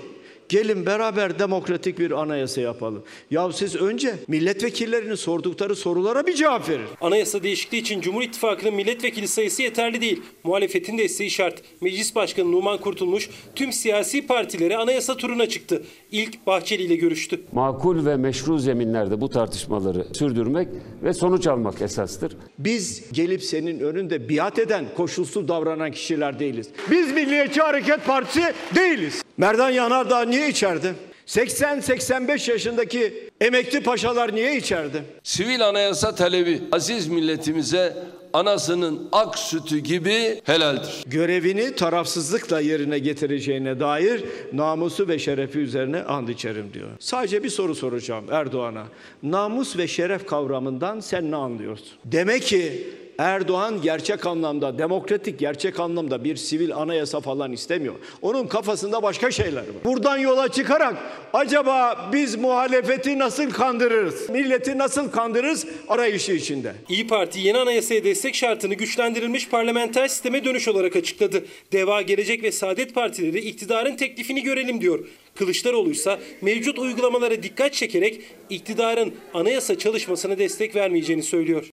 gelin 0.48 0.86
beraber 0.86 1.38
demokratik 1.38 1.98
bir 1.98 2.10
anayasa 2.10 2.60
yapalım. 2.60 3.04
Ya 3.30 3.52
siz 3.52 3.76
önce 3.76 4.14
milletvekillerinin 4.28 5.14
sordukları 5.14 5.76
sorulara 5.76 6.26
bir 6.26 6.34
cevap 6.34 6.68
verin. 6.68 6.86
Anayasa 7.00 7.42
değişikliği 7.42 7.78
için 7.78 8.00
Cumhur 8.00 8.22
İttifakı'nın 8.22 8.74
milletvekili 8.74 9.28
sayısı 9.28 9.62
yeterli 9.62 10.00
değil. 10.00 10.22
Muhalefetin 10.44 10.98
desteği 10.98 11.30
şart. 11.30 11.62
Meclis 11.80 12.14
Başkanı 12.14 12.52
Numan 12.52 12.78
Kurtulmuş 12.78 13.30
tüm 13.54 13.72
siyasi 13.72 14.26
partileri 14.26 14.76
anayasa 14.76 15.16
turuna 15.16 15.48
çıktı. 15.48 15.82
İlk 16.12 16.46
Bahçeli 16.46 16.82
ile 16.82 16.96
görüştü. 16.96 17.40
Makul 17.52 18.06
ve 18.06 18.16
meşru 18.16 18.58
zeminlerde 18.58 19.20
bu 19.20 19.30
tartışmaları 19.30 20.06
sürdürmek 20.14 20.68
ve 21.02 21.12
sonuç 21.12 21.46
almak 21.46 21.82
esastır. 21.82 22.36
Biz 22.58 23.12
gelip 23.12 23.42
senin 23.42 23.80
önünde 23.80 24.28
biat 24.28 24.58
eden, 24.58 24.84
koşulsuz 24.96 25.48
davranan 25.48 25.90
kişiler 25.90 26.38
değiliz. 26.38 26.68
Biz 26.90 27.12
Milliyetçi 27.12 27.60
Hareket 27.60 28.06
Partisi 28.06 28.52
değiliz. 28.74 29.22
Merdan 29.36 29.70
Yanardağ 29.70 30.22
niye 30.36 30.48
içeride? 30.48 30.94
80-85 31.26 32.50
yaşındaki 32.50 33.30
emekli 33.40 33.82
paşalar 33.82 34.34
niye 34.34 34.56
içeride? 34.56 35.02
Sivil 35.22 35.68
anayasa 35.68 36.14
talebi 36.14 36.62
aziz 36.72 37.08
milletimize 37.08 37.96
anasının 38.32 39.08
ak 39.12 39.38
sütü 39.38 39.78
gibi 39.78 40.40
helaldir. 40.44 41.04
Görevini 41.06 41.74
tarafsızlıkla 41.74 42.60
yerine 42.60 42.98
getireceğine 42.98 43.80
dair 43.80 44.24
namusu 44.52 45.08
ve 45.08 45.18
şerefi 45.18 45.58
üzerine 45.58 46.02
and 46.02 46.28
içerim 46.28 46.74
diyor. 46.74 46.88
Sadece 46.98 47.44
bir 47.44 47.48
soru 47.50 47.74
soracağım 47.74 48.24
Erdoğan'a. 48.30 48.84
Namus 49.22 49.78
ve 49.78 49.88
şeref 49.88 50.26
kavramından 50.26 51.00
sen 51.00 51.30
ne 51.30 51.36
anlıyorsun? 51.36 51.88
Demek 52.04 52.42
ki 52.42 52.86
Erdoğan 53.18 53.82
gerçek 53.82 54.26
anlamda, 54.26 54.78
demokratik 54.78 55.38
gerçek 55.38 55.80
anlamda 55.80 56.24
bir 56.24 56.36
sivil 56.36 56.74
anayasa 56.74 57.20
falan 57.20 57.52
istemiyor. 57.52 57.94
Onun 58.22 58.46
kafasında 58.46 59.02
başka 59.02 59.30
şeyler 59.30 59.60
var. 59.60 59.84
Buradan 59.84 60.18
yola 60.18 60.48
çıkarak 60.48 60.96
acaba 61.32 62.10
biz 62.12 62.36
muhalefeti 62.36 63.18
nasıl 63.18 63.50
kandırırız? 63.50 64.30
Milleti 64.30 64.78
nasıl 64.78 65.10
kandırırız 65.10 65.66
arayışı 65.88 66.32
içinde. 66.32 66.74
İyi 66.88 67.06
Parti 67.06 67.40
yeni 67.40 67.58
anayasaya 67.58 68.04
destek 68.04 68.34
şartını 68.34 68.74
güçlendirilmiş 68.74 69.48
parlamenter 69.48 70.08
sisteme 70.08 70.44
dönüş 70.44 70.68
olarak 70.68 70.96
açıkladı. 70.96 71.44
Deva, 71.72 72.02
Gelecek 72.02 72.42
ve 72.42 72.52
Saadet 72.52 72.94
Partileri 72.94 73.38
iktidarın 73.38 73.96
teklifini 73.96 74.42
görelim 74.42 74.80
diyor. 74.80 75.06
Kılıçdaroğlu 75.34 75.90
ise 75.90 76.18
mevcut 76.42 76.78
uygulamalara 76.78 77.42
dikkat 77.42 77.72
çekerek 77.72 78.20
iktidarın 78.50 79.14
anayasa 79.34 79.78
çalışmasına 79.78 80.38
destek 80.38 80.76
vermeyeceğini 80.76 81.22
söylüyor. 81.22 81.70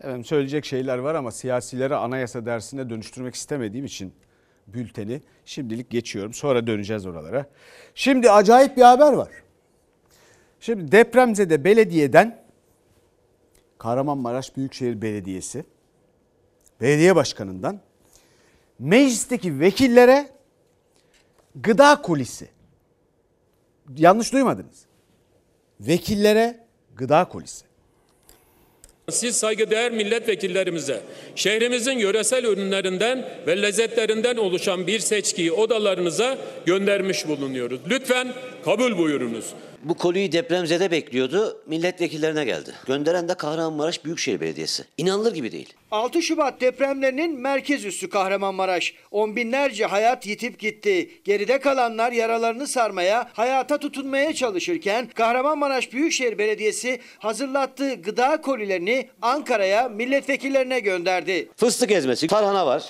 Efendim 0.00 0.24
söyleyecek 0.24 0.64
şeyler 0.64 0.98
var 0.98 1.14
ama 1.14 1.30
siyasileri 1.30 1.94
anayasa 1.94 2.46
dersine 2.46 2.90
dönüştürmek 2.90 3.34
istemediğim 3.34 3.84
için 3.86 4.12
bülteni 4.66 5.22
şimdilik 5.44 5.90
geçiyorum. 5.90 6.34
Sonra 6.34 6.66
döneceğiz 6.66 7.06
oralara. 7.06 7.46
Şimdi 7.94 8.30
acayip 8.30 8.76
bir 8.76 8.82
haber 8.82 9.12
var. 9.12 9.30
Şimdi 10.60 10.92
depremzede 10.92 11.64
belediyeden 11.64 12.44
Kahramanmaraş 13.78 14.56
Büyükşehir 14.56 15.02
Belediyesi 15.02 15.64
belediye 16.80 17.16
başkanından 17.16 17.80
meclisteki 18.78 19.60
vekillere 19.60 20.28
gıda 21.54 22.02
kolisi. 22.02 22.48
Yanlış 23.96 24.32
duymadınız. 24.32 24.86
Vekillere 25.80 26.66
gıda 26.96 27.24
kolisi. 27.24 27.67
Siz 29.10 29.36
saygıdeğer 29.36 29.92
milletvekillerimize 29.92 31.00
şehrimizin 31.34 31.98
yöresel 31.98 32.44
ürünlerinden 32.44 33.28
ve 33.46 33.62
lezzetlerinden 33.62 34.36
oluşan 34.36 34.86
bir 34.86 34.98
seçkiyi 34.98 35.52
odalarınıza 35.52 36.38
göndermiş 36.66 37.28
bulunuyoruz. 37.28 37.80
Lütfen 37.90 38.34
kabul 38.64 38.98
buyurunuz. 38.98 39.44
Bu 39.82 39.94
koliyi 39.94 40.32
depremzede 40.32 40.90
bekliyordu, 40.90 41.62
milletvekillerine 41.66 42.44
geldi. 42.44 42.72
Gönderen 42.86 43.28
de 43.28 43.34
Kahramanmaraş 43.34 44.04
Büyükşehir 44.04 44.40
Belediyesi. 44.40 44.84
İnanılır 44.98 45.34
gibi 45.34 45.52
değil. 45.52 45.72
6 45.90 46.22
Şubat 46.22 46.60
depremlerinin 46.60 47.40
merkez 47.40 47.84
üssü 47.84 48.10
Kahramanmaraş. 48.10 48.94
On 49.10 49.36
binlerce 49.36 49.86
hayat 49.86 50.26
yitip 50.26 50.58
gitti. 50.58 51.10
Geride 51.24 51.60
kalanlar 51.60 52.12
yaralarını 52.12 52.66
sarmaya, 52.66 53.30
hayata 53.32 53.78
tutunmaya 53.78 54.34
çalışırken 54.34 55.08
Kahramanmaraş 55.14 55.92
Büyükşehir 55.92 56.38
Belediyesi 56.38 57.00
hazırlattığı 57.18 57.94
gıda 57.94 58.40
kolilerini 58.40 59.08
Ankara'ya 59.22 59.88
milletvekillerine 59.88 60.80
gönderdi. 60.80 61.48
Fıstık 61.56 61.90
ezmesi, 61.90 62.26
tarhana 62.26 62.66
var. 62.66 62.84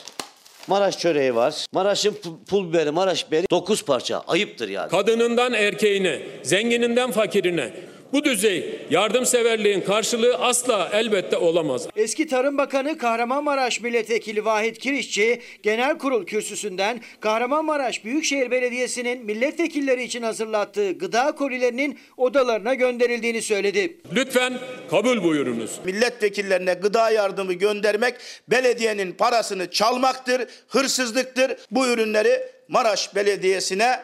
Maraş 0.69 0.99
çöreği 0.99 1.35
var. 1.35 1.67
Maraş'ın 1.73 2.13
pu- 2.13 2.45
pul 2.49 2.69
biberi, 2.69 2.91
Maraş 2.91 3.27
biberi 3.29 3.47
9 3.51 3.85
parça. 3.85 4.23
Ayıptır 4.29 4.69
yani. 4.69 4.89
Kadınından 4.89 5.53
erkeğine, 5.53 6.23
zengininden 6.43 7.11
fakirine 7.11 7.73
bu 8.13 8.25
düzey 8.25 8.79
yardımseverliğin 8.91 9.81
karşılığı 9.81 10.35
asla 10.37 10.91
elbette 10.93 11.37
olamaz. 11.37 11.89
Eski 11.97 12.27
Tarım 12.27 12.59
Bakanı 12.59 12.99
Kahramanmaraş 12.99 13.81
Milletvekili 13.81 14.45
Vahit 14.45 14.79
Kirişçi 14.79 15.41
genel 15.63 15.99
kurul 15.99 16.27
kürsüsünden 16.27 17.01
Kahramanmaraş 17.21 18.05
Büyükşehir 18.05 18.51
Belediyesi'nin 18.51 19.25
milletvekilleri 19.25 20.03
için 20.03 20.23
hazırlattığı 20.23 20.93
gıda 20.93 21.33
kolilerinin 21.33 21.99
odalarına 22.17 22.75
gönderildiğini 22.75 23.43
söyledi. 23.43 23.99
Lütfen 24.15 24.59
kabul 24.91 25.23
buyurunuz. 25.23 25.71
Milletvekillerine 25.85 26.75
gıda 26.75 27.11
yardımı 27.11 27.53
göndermek 27.53 28.15
belediyenin 28.49 29.13
parasını 29.13 29.71
çalmaktır, 29.71 30.43
hırsızlıktır. 30.69 31.57
Bu 31.71 31.87
ürünleri 31.87 32.43
Maraş 32.69 33.15
Belediyesi'ne 33.15 34.01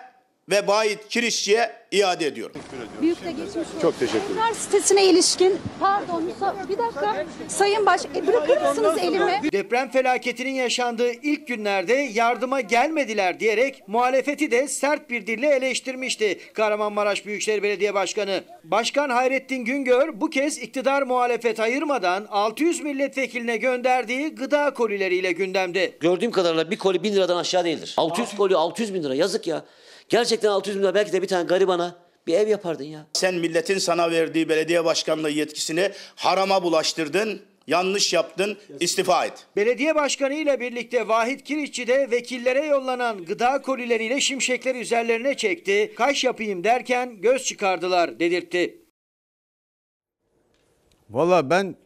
ve 0.51 0.67
Vahit 0.67 1.09
Kirişçi'ye 1.09 1.71
iade 1.93 2.27
ediyorum. 2.27 2.57
Büyük 3.03 3.25
de 3.25 3.31
geçmiş 3.31 3.49
olsun. 3.57 3.81
Çok 3.83 3.99
teşekkür 3.99 4.19
ederim. 4.21 4.33
Üniversitesine 4.33 5.05
ilişkin 5.07 5.59
pardon 5.81 6.23
Musa- 6.23 6.69
bir 6.69 6.79
dakika 6.79 7.27
Sayın 7.49 7.87
Baş 7.87 8.01
e, 8.17 8.27
bırakır 8.27 8.63
mısınız 8.63 8.99
elimi? 8.99 9.53
Deprem 9.53 9.91
felaketinin 9.91 10.55
yaşandığı 10.55 11.13
ilk 11.13 11.47
günlerde 11.49 11.93
yardıma 11.95 12.61
gelmediler 12.61 13.41
diyerek 13.41 13.83
muhalefeti 13.89 14.51
de 14.51 14.69
sert 14.69 15.11
bir 15.11 15.27
dille 15.27 15.49
eleştirmişti 15.49 16.39
Kahramanmaraş 16.55 17.27
Büyükşehir 17.27 17.63
Belediye 17.63 17.95
Başkanı. 17.95 18.45
Başkan 18.65 19.11
Hayrettin 19.11 19.65
Güngör 19.65 20.21
bu 20.21 20.31
kez 20.31 20.59
iktidar 20.59 21.03
muhalefet 21.03 21.61
ayırmadan 21.61 22.27
600 22.31 22.81
milletvekiline 22.81 23.57
gönderdiği 23.57 24.35
gıda 24.35 24.75
kolileriyle 24.75 25.33
gündemde. 25.33 25.93
Gördüğüm 26.01 26.31
kadarıyla 26.31 26.71
bir 26.71 26.79
koli 26.79 27.03
1000 27.03 27.13
liradan 27.15 27.37
aşağı 27.37 27.65
değildir. 27.65 27.95
600 27.97 28.37
koli 28.37 28.57
600 28.57 28.95
bin 28.95 29.03
lira 29.03 29.15
yazık 29.15 29.47
ya. 29.47 29.65
Gerçekten 30.09 30.49
600 30.49 30.77
bin 30.77 30.83
lira 30.83 30.95
belki 30.95 31.13
de 31.13 31.23
bir 31.23 31.29
tane 31.29 31.45
garibana 31.47 31.97
bir 32.27 32.35
ev 32.35 32.49
yapardın 32.49 32.85
ya. 32.85 33.07
Sen 33.13 33.35
milletin 33.35 33.79
sana 33.79 34.11
verdiği 34.11 34.49
belediye 34.49 34.85
başkanlığı 34.85 35.31
yetkisini 35.31 35.91
harama 36.17 36.63
bulaştırdın, 36.63 37.43
yanlış 37.67 38.13
yaptın, 38.13 38.59
istifa 38.81 39.27
et. 39.27 39.47
Belediye 39.57 39.95
başkanı 39.95 40.35
ile 40.35 40.61
birlikte 40.61 41.09
Vahit 41.09 41.45
Kiriççi 41.45 41.87
de 41.87 42.11
vekillere 42.11 42.67
yollanan 42.67 43.25
gıda 43.25 43.63
kolileriyle 43.63 44.21
şimşekleri 44.21 44.79
üzerlerine 44.79 45.37
çekti. 45.37 45.93
Kaş 45.97 46.25
yapayım 46.25 46.65
derken 46.65 47.21
göz 47.21 47.45
çıkardılar 47.45 48.21
dedirtti. 48.21 48.79
Valla 51.11 51.51
ben 51.51 51.77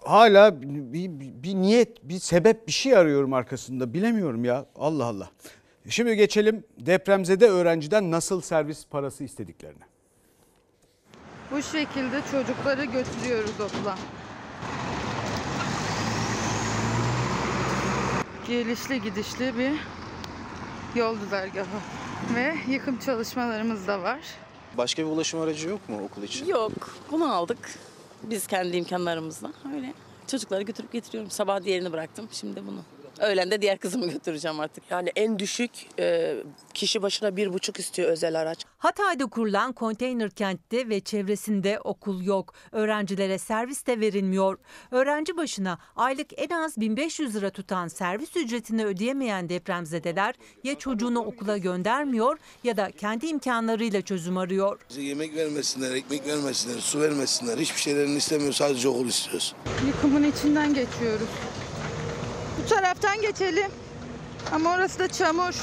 hala 0.00 0.62
bir, 0.62 0.68
bir, 0.68 1.08
bir 1.42 1.54
niyet, 1.54 2.02
bir 2.02 2.18
sebep, 2.18 2.66
bir 2.66 2.72
şey 2.72 2.96
arıyorum 2.96 3.32
arkasında. 3.32 3.94
Bilemiyorum 3.94 4.44
ya. 4.44 4.66
Allah 4.76 5.04
Allah. 5.04 5.30
Şimdi 5.88 6.16
geçelim 6.16 6.64
depremzede 6.78 7.48
öğrenciden 7.48 8.10
nasıl 8.10 8.40
servis 8.40 8.86
parası 8.86 9.24
istediklerine. 9.24 9.84
Bu 11.50 11.62
şekilde 11.62 12.20
çocukları 12.30 12.84
götürüyoruz 12.84 13.60
okula. 13.60 13.98
Gelişli 18.48 19.02
gidişli 19.02 19.58
bir 19.58 19.72
yol 21.00 21.18
güzergahı 21.20 21.66
ve 22.34 22.54
yıkım 22.68 22.98
çalışmalarımız 22.98 23.86
da 23.86 24.02
var. 24.02 24.20
Başka 24.78 25.02
bir 25.02 25.08
ulaşım 25.08 25.40
aracı 25.40 25.68
yok 25.68 25.88
mu 25.88 26.04
okul 26.04 26.22
için? 26.22 26.46
Yok, 26.46 26.96
bunu 27.10 27.34
aldık. 27.34 27.78
Biz 28.22 28.46
kendi 28.46 28.76
imkanlarımızla. 28.76 29.52
Öyle. 29.74 29.94
Çocukları 30.26 30.62
götürüp 30.62 30.92
getiriyorum. 30.92 31.30
Sabah 31.30 31.64
diğerini 31.64 31.92
bıraktım, 31.92 32.28
şimdi 32.32 32.66
bunu. 32.66 32.82
Öğlen 33.22 33.50
de 33.50 33.62
diğer 33.62 33.78
kızımı 33.78 34.06
götüreceğim 34.06 34.60
artık. 34.60 34.84
Yani 34.90 35.12
en 35.16 35.38
düşük 35.38 35.70
e, 35.98 36.36
kişi 36.74 37.02
başına 37.02 37.36
bir 37.36 37.52
buçuk 37.52 37.78
istiyor 37.78 38.08
özel 38.08 38.40
araç. 38.40 38.64
Hatay'da 38.78 39.26
kurulan 39.26 39.72
konteyner 39.72 40.30
kentte 40.30 40.88
ve 40.88 41.00
çevresinde 41.00 41.80
okul 41.84 42.22
yok. 42.22 42.54
Öğrencilere 42.72 43.38
servis 43.38 43.86
de 43.86 44.00
verilmiyor. 44.00 44.58
Öğrenci 44.90 45.36
başına 45.36 45.78
aylık 45.96 46.26
en 46.36 46.48
az 46.50 46.80
1500 46.80 47.34
lira 47.34 47.50
tutan 47.50 47.88
servis 47.88 48.36
ücretini 48.36 48.84
ödeyemeyen 48.84 49.48
depremzedeler 49.48 50.34
ya 50.64 50.78
çocuğunu 50.78 51.20
okula 51.20 51.56
göndermiyor 51.58 52.38
ya 52.64 52.76
da 52.76 52.90
kendi 52.90 53.26
imkanlarıyla 53.26 54.02
çözüm 54.02 54.36
arıyor. 54.38 54.80
Bize 54.90 55.02
yemek 55.02 55.34
vermesinler, 55.34 55.94
ekmek 55.94 56.26
vermesinler, 56.26 56.80
su 56.80 57.00
vermesinler. 57.00 57.58
Hiçbir 57.58 57.80
şeylerini 57.80 58.16
istemiyoruz. 58.16 58.56
Sadece 58.56 58.88
okul 58.88 59.08
istiyoruz. 59.08 59.54
Yıkımın 59.86 60.22
içinden 60.22 60.74
geçiyoruz. 60.74 61.28
Bu 62.60 62.68
taraftan 62.68 63.20
geçelim. 63.20 63.70
Ama 64.52 64.74
orası 64.74 64.98
da 64.98 65.08
çamur. 65.08 65.54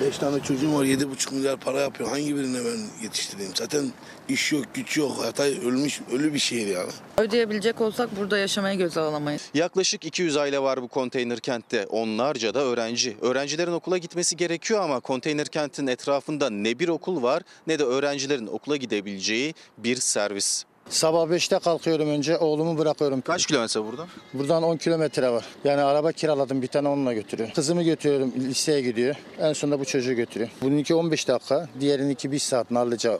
Beş 0.00 0.18
tane 0.18 0.42
çocuğum 0.42 0.74
var, 0.78 0.84
yedi 0.84 1.10
buçuk 1.10 1.32
milyar 1.32 1.56
para 1.56 1.80
yapıyor. 1.80 2.10
Hangi 2.10 2.36
birine 2.36 2.58
ben 2.64 3.04
yetiştireyim? 3.04 3.52
Zaten 3.54 3.92
iş 4.28 4.52
yok, 4.52 4.64
güç 4.74 4.96
yok. 4.96 5.24
Hatay 5.24 5.50
ölmüş, 5.50 6.00
ölü 6.12 6.34
bir 6.34 6.38
şehir 6.38 6.66
yani. 6.66 6.90
Ödeyebilecek 7.18 7.80
olsak 7.80 8.16
burada 8.16 8.38
yaşamaya 8.38 8.74
göze 8.74 9.00
alamayız. 9.00 9.42
Yaklaşık 9.54 10.04
200 10.04 10.36
aile 10.36 10.58
var 10.62 10.82
bu 10.82 10.88
konteyner 10.88 11.40
kentte. 11.40 11.86
Onlarca 11.86 12.54
da 12.54 12.60
öğrenci. 12.60 13.16
Öğrencilerin 13.20 13.72
okula 13.72 13.98
gitmesi 13.98 14.36
gerekiyor 14.36 14.80
ama 14.80 15.00
konteyner 15.00 15.46
kentin 15.46 15.86
etrafında 15.86 16.50
ne 16.50 16.78
bir 16.78 16.88
okul 16.88 17.22
var 17.22 17.42
ne 17.66 17.78
de 17.78 17.84
öğrencilerin 17.84 18.46
okula 18.46 18.76
gidebileceği 18.76 19.54
bir 19.78 19.96
servis. 19.96 20.64
Sabah 20.88 21.26
5'te 21.26 21.58
kalkıyorum 21.58 22.08
önce 22.08 22.38
oğlumu 22.38 22.78
bırakıyorum. 22.78 23.20
Kaç 23.20 23.46
kilometre 23.46 23.84
buradan? 23.84 24.08
Buradan 24.34 24.62
10 24.62 24.76
kilometre 24.76 25.30
var. 25.30 25.44
Yani 25.64 25.82
araba 25.82 26.12
kiraladım 26.12 26.62
bir 26.62 26.66
tane 26.66 26.88
onunla 26.88 27.12
götürüyor. 27.12 27.50
Kızımı 27.54 27.82
götürüyorum 27.82 28.32
liseye 28.36 28.80
gidiyor. 28.80 29.14
En 29.38 29.52
sonunda 29.52 29.80
bu 29.80 29.84
çocuğu 29.84 30.12
götürüyor. 30.14 30.50
Bununki 30.62 30.94
15 30.94 31.28
dakika. 31.28 31.68
Diğerininki 31.80 32.32
1 32.32 32.38
saat 32.38 32.70
Narlıca 32.70 33.18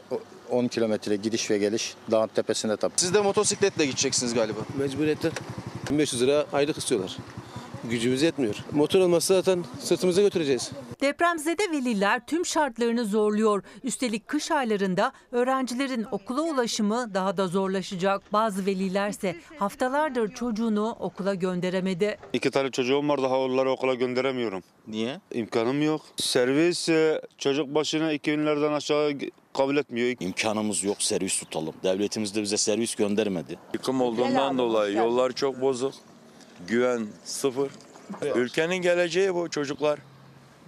10 0.50 0.68
kilometre 0.68 1.16
gidiş 1.16 1.50
ve 1.50 1.58
geliş. 1.58 1.94
Dağın 2.10 2.28
tepesinde 2.28 2.76
tabii. 2.76 2.92
Siz 2.96 3.14
de 3.14 3.20
motosikletle 3.20 3.86
gideceksiniz 3.86 4.34
galiba. 4.34 4.58
Mecburiyetten 4.78 5.32
1500 5.90 6.22
lira 6.22 6.46
aylık 6.52 6.78
istiyorlar. 6.78 7.16
Gücümüz 7.90 8.22
yetmiyor. 8.22 8.54
Motor 8.72 9.00
olmazsa 9.00 9.34
zaten 9.34 9.64
sırtımıza 9.80 10.22
götüreceğiz. 10.22 10.70
Depremzede 11.00 11.62
veliler 11.72 12.26
tüm 12.26 12.46
şartlarını 12.46 13.04
zorluyor. 13.04 13.62
Üstelik 13.84 14.28
kış 14.28 14.50
aylarında 14.50 15.12
öğrencilerin 15.32 16.06
okula 16.12 16.42
ulaşımı 16.42 17.14
daha 17.14 17.36
da 17.36 17.48
zorlaşacak. 17.48 18.32
Bazı 18.32 18.66
velilerse 18.66 19.36
haftalardır 19.58 20.34
çocuğunu 20.34 20.96
okula 21.00 21.34
gönderemedi. 21.34 22.18
İki 22.32 22.50
tane 22.50 22.70
çocuğum 22.70 23.08
var 23.08 23.22
daha 23.22 23.38
onları 23.38 23.70
okula 23.70 23.94
gönderemiyorum. 23.94 24.62
Niye? 24.88 25.20
İmkanım 25.34 25.82
yok. 25.82 26.00
Servis 26.16 26.88
e, 26.88 27.20
çocuk 27.38 27.74
başına 27.74 28.12
2000 28.12 28.38
liradan 28.38 28.72
aşağı 28.72 29.12
kabul 29.54 29.76
etmiyor. 29.76 30.16
İmkanımız 30.20 30.84
yok 30.84 31.02
servis 31.02 31.38
tutalım. 31.38 31.74
Devletimiz 31.84 32.34
de 32.34 32.42
bize 32.42 32.56
servis 32.56 32.94
göndermedi. 32.94 33.58
Yıkım 33.74 34.00
olduğundan 34.00 34.58
dolayı 34.58 34.96
yollar 34.96 35.32
çok 35.32 35.60
bozuk. 35.60 35.94
Güven 36.68 37.06
sıfır. 37.24 37.70
Ülkenin 38.34 38.76
geleceği 38.76 39.34
bu 39.34 39.50
çocuklar. 39.50 39.98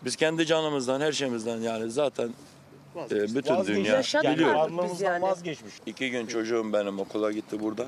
Biz 0.04 0.16
kendi 0.16 0.46
canımızdan, 0.46 1.00
her 1.00 1.12
şeyimizden 1.12 1.58
yani 1.58 1.90
zaten 1.90 2.30
e, 3.10 3.34
bütün 3.34 3.64
dünya 3.66 4.02
biliyor. 4.02 4.70
vazgeçmiş. 5.22 5.74
İki 5.86 6.10
gün 6.10 6.26
çocuğum 6.26 6.72
benim 6.72 6.98
okula 6.98 7.32
gitti 7.32 7.60
burada. 7.60 7.86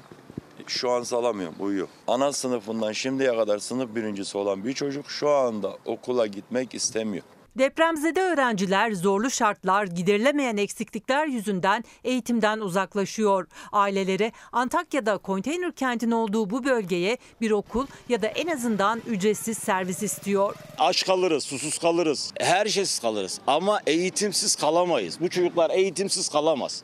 Şu 0.66 0.90
an 0.90 1.02
salamıyorum, 1.02 1.54
uyuyor. 1.58 1.88
Ana 2.06 2.32
sınıfından 2.32 2.92
şimdiye 2.92 3.36
kadar 3.36 3.58
sınıf 3.58 3.94
birincisi 3.94 4.38
olan 4.38 4.64
bir 4.64 4.72
çocuk 4.72 5.10
şu 5.10 5.30
anda 5.30 5.76
okula 5.84 6.26
gitmek 6.26 6.74
istemiyor. 6.74 7.24
Depremzede 7.58 8.20
öğrenciler 8.20 8.92
zorlu 8.92 9.30
şartlar, 9.30 9.86
giderilemeyen 9.86 10.56
eksiklikler 10.56 11.26
yüzünden 11.26 11.84
eğitimden 12.04 12.58
uzaklaşıyor. 12.58 13.46
Ailelere 13.72 14.32
Antakya'da 14.52 15.18
konteyner 15.18 15.72
kentin 15.72 16.10
olduğu 16.10 16.50
bu 16.50 16.64
bölgeye 16.64 17.18
bir 17.40 17.50
okul 17.50 17.86
ya 18.08 18.22
da 18.22 18.26
en 18.26 18.46
azından 18.46 19.02
ücretsiz 19.06 19.58
servis 19.58 20.02
istiyor. 20.02 20.54
Aç 20.78 21.06
kalırız, 21.06 21.44
susuz 21.44 21.78
kalırız, 21.78 22.32
her 22.40 22.66
şeysiz 22.66 22.98
kalırız. 22.98 23.40
Ama 23.46 23.80
eğitimsiz 23.86 24.56
kalamayız. 24.56 25.20
Bu 25.20 25.30
çocuklar 25.30 25.70
eğitimsiz 25.70 26.28
kalamaz. 26.28 26.82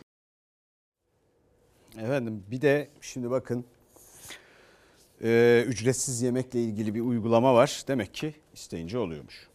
Efendim 1.99 2.45
bir 2.51 2.61
de 2.61 2.89
şimdi 3.01 3.31
bakın 3.31 3.65
e, 5.23 5.65
ücretsiz 5.67 6.23
yemekle 6.23 6.63
ilgili 6.63 6.95
bir 6.95 7.01
uygulama 7.01 7.55
var. 7.55 7.83
Demek 7.89 8.15
ki 8.15 8.35
isteyince 8.55 8.99
oluyormuş. 8.99 9.53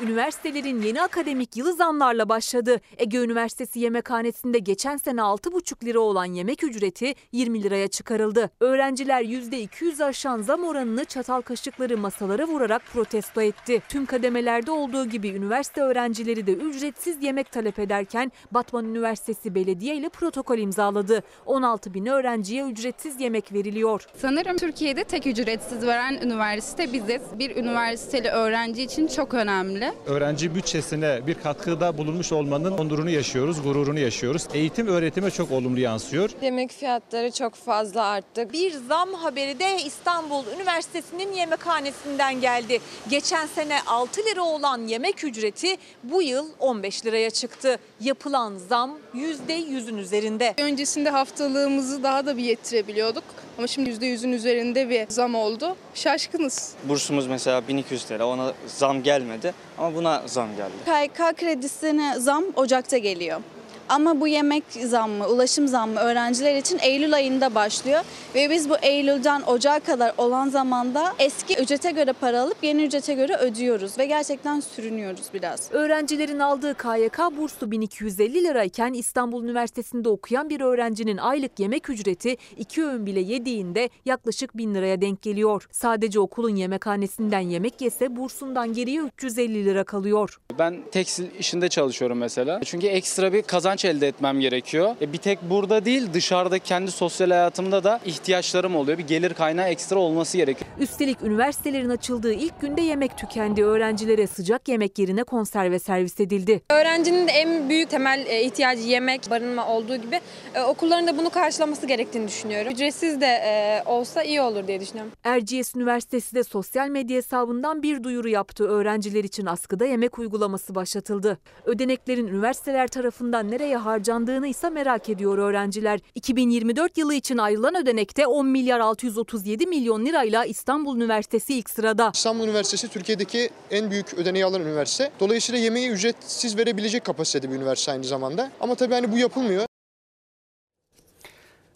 Üniversitelerin 0.00 0.82
yeni 0.82 1.02
akademik 1.02 1.56
yılı 1.56 1.72
zamlarla 1.72 2.28
başladı. 2.28 2.80
Ege 2.98 3.18
Üniversitesi 3.18 3.80
yemekhanesinde 3.80 4.58
geçen 4.58 4.96
sene 4.96 5.20
6,5 5.20 5.84
lira 5.84 6.00
olan 6.00 6.24
yemek 6.24 6.64
ücreti 6.64 7.14
20 7.32 7.62
liraya 7.62 7.88
çıkarıldı. 7.88 8.50
Öğrenciler 8.60 9.22
%200 9.22 10.04
aşan 10.04 10.42
zam 10.42 10.64
oranını 10.64 11.04
çatal 11.04 11.40
kaşıkları 11.40 11.98
masalara 11.98 12.46
vurarak 12.46 12.82
protesto 12.92 13.42
etti. 13.42 13.82
Tüm 13.88 14.06
kademelerde 14.06 14.70
olduğu 14.70 15.04
gibi 15.04 15.28
üniversite 15.28 15.80
öğrencileri 15.80 16.46
de 16.46 16.52
ücretsiz 16.52 17.22
yemek 17.22 17.52
talep 17.52 17.78
ederken 17.78 18.32
Batman 18.50 18.84
Üniversitesi 18.84 19.54
Belediye 19.54 19.96
ile 19.96 20.08
protokol 20.08 20.58
imzaladı. 20.58 21.22
16 21.46 21.94
bin 21.94 22.06
öğrenciye 22.06 22.64
ücretsiz 22.64 23.20
yemek 23.20 23.52
veriliyor. 23.52 24.06
Sanırım 24.16 24.56
Türkiye'de 24.56 25.04
tek 25.04 25.26
ücretsiz 25.26 25.86
veren 25.86 26.14
üniversite 26.22 26.92
biziz. 26.92 27.22
Bir 27.38 27.56
üniversiteli 27.56 28.28
öğrenci 28.28 28.82
için 28.82 29.06
çok 29.06 29.34
önemli. 29.34 29.87
Öğrencilere. 29.88 30.16
Öğrenci 30.16 30.54
bütçesine 30.54 31.26
bir 31.26 31.34
katkıda 31.34 31.98
bulunmuş 31.98 32.32
olmanın 32.32 32.78
onurunu 32.78 33.10
yaşıyoruz, 33.10 33.62
gururunu 33.62 33.98
yaşıyoruz. 33.98 34.46
Eğitim 34.54 34.86
öğretime 34.86 35.30
çok 35.30 35.50
olumlu 35.52 35.80
yansıyor. 35.80 36.30
Yemek 36.42 36.70
fiyatları 36.72 37.30
çok 37.30 37.54
fazla 37.54 38.04
arttı. 38.04 38.52
Bir 38.52 38.72
zam 38.88 39.14
haberi 39.14 39.58
de 39.58 39.76
İstanbul 39.84 40.44
Üniversitesi'nin 40.56 41.32
yemekhanesinden 41.32 42.40
geldi. 42.40 42.80
Geçen 43.10 43.46
sene 43.46 43.78
6 43.86 44.20
lira 44.20 44.42
olan 44.42 44.86
yemek 44.86 45.24
ücreti 45.24 45.76
bu 46.04 46.22
yıl 46.22 46.48
15 46.58 47.06
liraya 47.06 47.30
çıktı. 47.30 47.78
Yapılan 48.00 48.56
zam 48.68 48.98
%100'ün 49.14 49.96
üzerinde. 49.98 50.54
Öncesinde 50.62 51.10
haftalığımızı 51.10 52.02
daha 52.02 52.26
da 52.26 52.36
bir 52.36 52.42
yettirebiliyorduk. 52.42 53.24
Ama 53.58 53.66
şimdi 53.66 53.90
%100'ün 53.90 54.32
üzerinde 54.32 54.88
bir 54.90 55.06
zam 55.08 55.34
oldu. 55.34 55.76
Şaşkınız. 55.94 56.72
Bursumuz 56.84 57.26
mesela 57.26 57.68
1200 57.68 58.04
TL 58.04 58.20
ona 58.22 58.52
zam 58.66 59.02
gelmedi 59.02 59.54
ama 59.78 59.94
buna 59.94 60.22
zam 60.26 60.48
geldi. 60.56 60.72
KYK 60.84 61.36
kredisine 61.36 62.14
zam 62.18 62.44
Ocak'ta 62.56 62.98
geliyor. 62.98 63.40
Ama 63.88 64.20
bu 64.20 64.28
yemek 64.28 64.64
zammı, 64.84 65.28
ulaşım 65.28 65.68
zammı 65.68 66.00
öğrenciler 66.00 66.56
için 66.56 66.78
Eylül 66.82 67.14
ayında 67.14 67.54
başlıyor. 67.54 68.00
Ve 68.34 68.50
biz 68.50 68.70
bu 68.70 68.76
Eylül'den 68.82 69.42
Ocağa 69.42 69.80
kadar 69.80 70.12
olan 70.18 70.48
zamanda 70.48 71.14
eski 71.18 71.54
ücrete 71.56 71.90
göre 71.90 72.12
para 72.12 72.40
alıp 72.40 72.56
yeni 72.62 72.84
ücrete 72.84 73.14
göre 73.14 73.36
ödüyoruz. 73.36 73.98
Ve 73.98 74.06
gerçekten 74.06 74.60
sürünüyoruz 74.60 75.24
biraz. 75.34 75.72
Öğrencilerin 75.72 76.38
aldığı 76.38 76.74
KYK 76.74 77.18
bursu 77.36 77.70
1250 77.70 78.44
lirayken 78.44 78.92
İstanbul 78.92 79.44
Üniversitesi'nde 79.44 80.08
okuyan 80.08 80.50
bir 80.50 80.60
öğrencinin 80.60 81.16
aylık 81.16 81.60
yemek 81.60 81.90
ücreti 81.90 82.36
iki 82.56 82.84
öğün 82.84 83.06
bile 83.06 83.20
yediğinde 83.20 83.88
yaklaşık 84.04 84.56
1000 84.56 84.74
liraya 84.74 85.00
denk 85.00 85.22
geliyor. 85.22 85.68
Sadece 85.72 86.20
okulun 86.20 86.56
yemekhanesinden 86.56 87.40
yemek 87.40 87.80
yese 87.80 88.16
bursundan 88.16 88.72
geriye 88.72 89.00
350 89.00 89.64
lira 89.64 89.84
kalıyor. 89.84 90.40
Ben 90.58 90.76
tekstil 90.92 91.26
işinde 91.38 91.68
çalışıyorum 91.68 92.18
mesela. 92.18 92.60
Çünkü 92.64 92.86
ekstra 92.86 93.32
bir 93.32 93.42
kazanç 93.42 93.77
elde 93.84 94.08
etmem 94.08 94.40
gerekiyor. 94.40 94.96
E 95.00 95.12
bir 95.12 95.18
tek 95.18 95.42
burada 95.42 95.84
değil 95.84 96.08
dışarıda 96.14 96.58
kendi 96.58 96.90
sosyal 96.90 97.30
hayatımda 97.30 97.84
da 97.84 98.00
ihtiyaçlarım 98.04 98.76
oluyor. 98.76 98.98
Bir 98.98 99.06
gelir 99.06 99.34
kaynağı 99.34 99.68
ekstra 99.68 99.98
olması 99.98 100.36
gerekiyor. 100.36 100.70
Üstelik 100.80 101.22
üniversitelerin 101.22 101.88
açıldığı 101.88 102.32
ilk 102.32 102.60
günde 102.60 102.80
yemek 102.80 103.18
tükendi. 103.18 103.64
Öğrencilere 103.64 104.26
sıcak 104.26 104.68
yemek 104.68 104.98
yerine 104.98 105.22
konserve 105.24 105.78
servis 105.78 106.20
edildi. 106.20 106.62
Öğrencinin 106.70 107.28
de 107.28 107.32
en 107.32 107.68
büyük 107.68 107.90
temel 107.90 108.26
e, 108.26 108.44
ihtiyacı 108.44 108.82
yemek, 108.82 109.30
barınma 109.30 109.68
olduğu 109.68 109.96
gibi 109.96 110.20
e, 110.54 110.62
okulların 110.62 111.06
da 111.06 111.18
bunu 111.18 111.30
karşılaması 111.30 111.86
gerektiğini 111.86 112.28
düşünüyorum. 112.28 112.72
Ücretsiz 112.72 113.20
de 113.20 113.26
e, 113.26 113.82
olsa 113.86 114.22
iyi 114.22 114.40
olur 114.40 114.66
diye 114.66 114.80
düşünüyorum. 114.80 115.12
Erciyes 115.24 115.76
Üniversitesi 115.76 116.34
de 116.34 116.44
sosyal 116.44 116.88
medya 116.88 117.16
hesabından 117.16 117.82
bir 117.82 118.04
duyuru 118.04 118.28
yaptı. 118.28 118.68
Öğrenciler 118.68 119.24
için 119.24 119.46
askıda 119.46 119.84
yemek 119.84 120.18
uygulaması 120.18 120.74
başlatıldı. 120.74 121.38
Ödeneklerin 121.64 122.26
üniversiteler 122.26 122.88
tarafından 122.88 123.50
nereye 123.50 123.67
harcandığını 123.76 124.46
ise 124.46 124.70
merak 124.70 125.08
ediyor 125.08 125.38
öğrenciler. 125.38 126.00
2024 126.14 126.98
yılı 126.98 127.14
için 127.14 127.38
ayrılan 127.38 127.74
ödenekte 127.74 128.26
10 128.26 128.46
milyar 128.46 128.80
637 128.80 129.66
milyon 129.66 130.06
lirayla 130.06 130.44
İstanbul 130.44 130.96
Üniversitesi 130.96 131.54
ilk 131.54 131.70
sırada. 131.70 132.10
İstanbul 132.14 132.44
Üniversitesi 132.44 132.88
Türkiye'deki 132.88 133.50
en 133.70 133.90
büyük 133.90 134.14
ödeneği 134.14 134.44
alan 134.44 134.62
üniversite. 134.62 135.10
Dolayısıyla 135.20 135.60
yemeği 135.60 135.90
ücretsiz 135.90 136.58
verebilecek 136.58 137.04
kapasitede 137.04 137.50
bir 137.50 137.56
üniversite 137.56 137.92
aynı 137.92 138.04
zamanda. 138.04 138.50
Ama 138.60 138.74
tabii 138.74 138.94
hani 138.94 139.12
bu 139.12 139.18
yapılmıyor. 139.18 139.66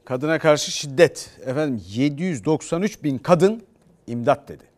Kadına 0.05 0.39
karşı 0.39 0.71
şiddet. 0.71 1.31
Efendim 1.47 1.83
793 1.89 3.03
bin 3.03 3.19
kadın 3.19 3.63
imdat 4.07 4.49
dedi. 4.49 4.72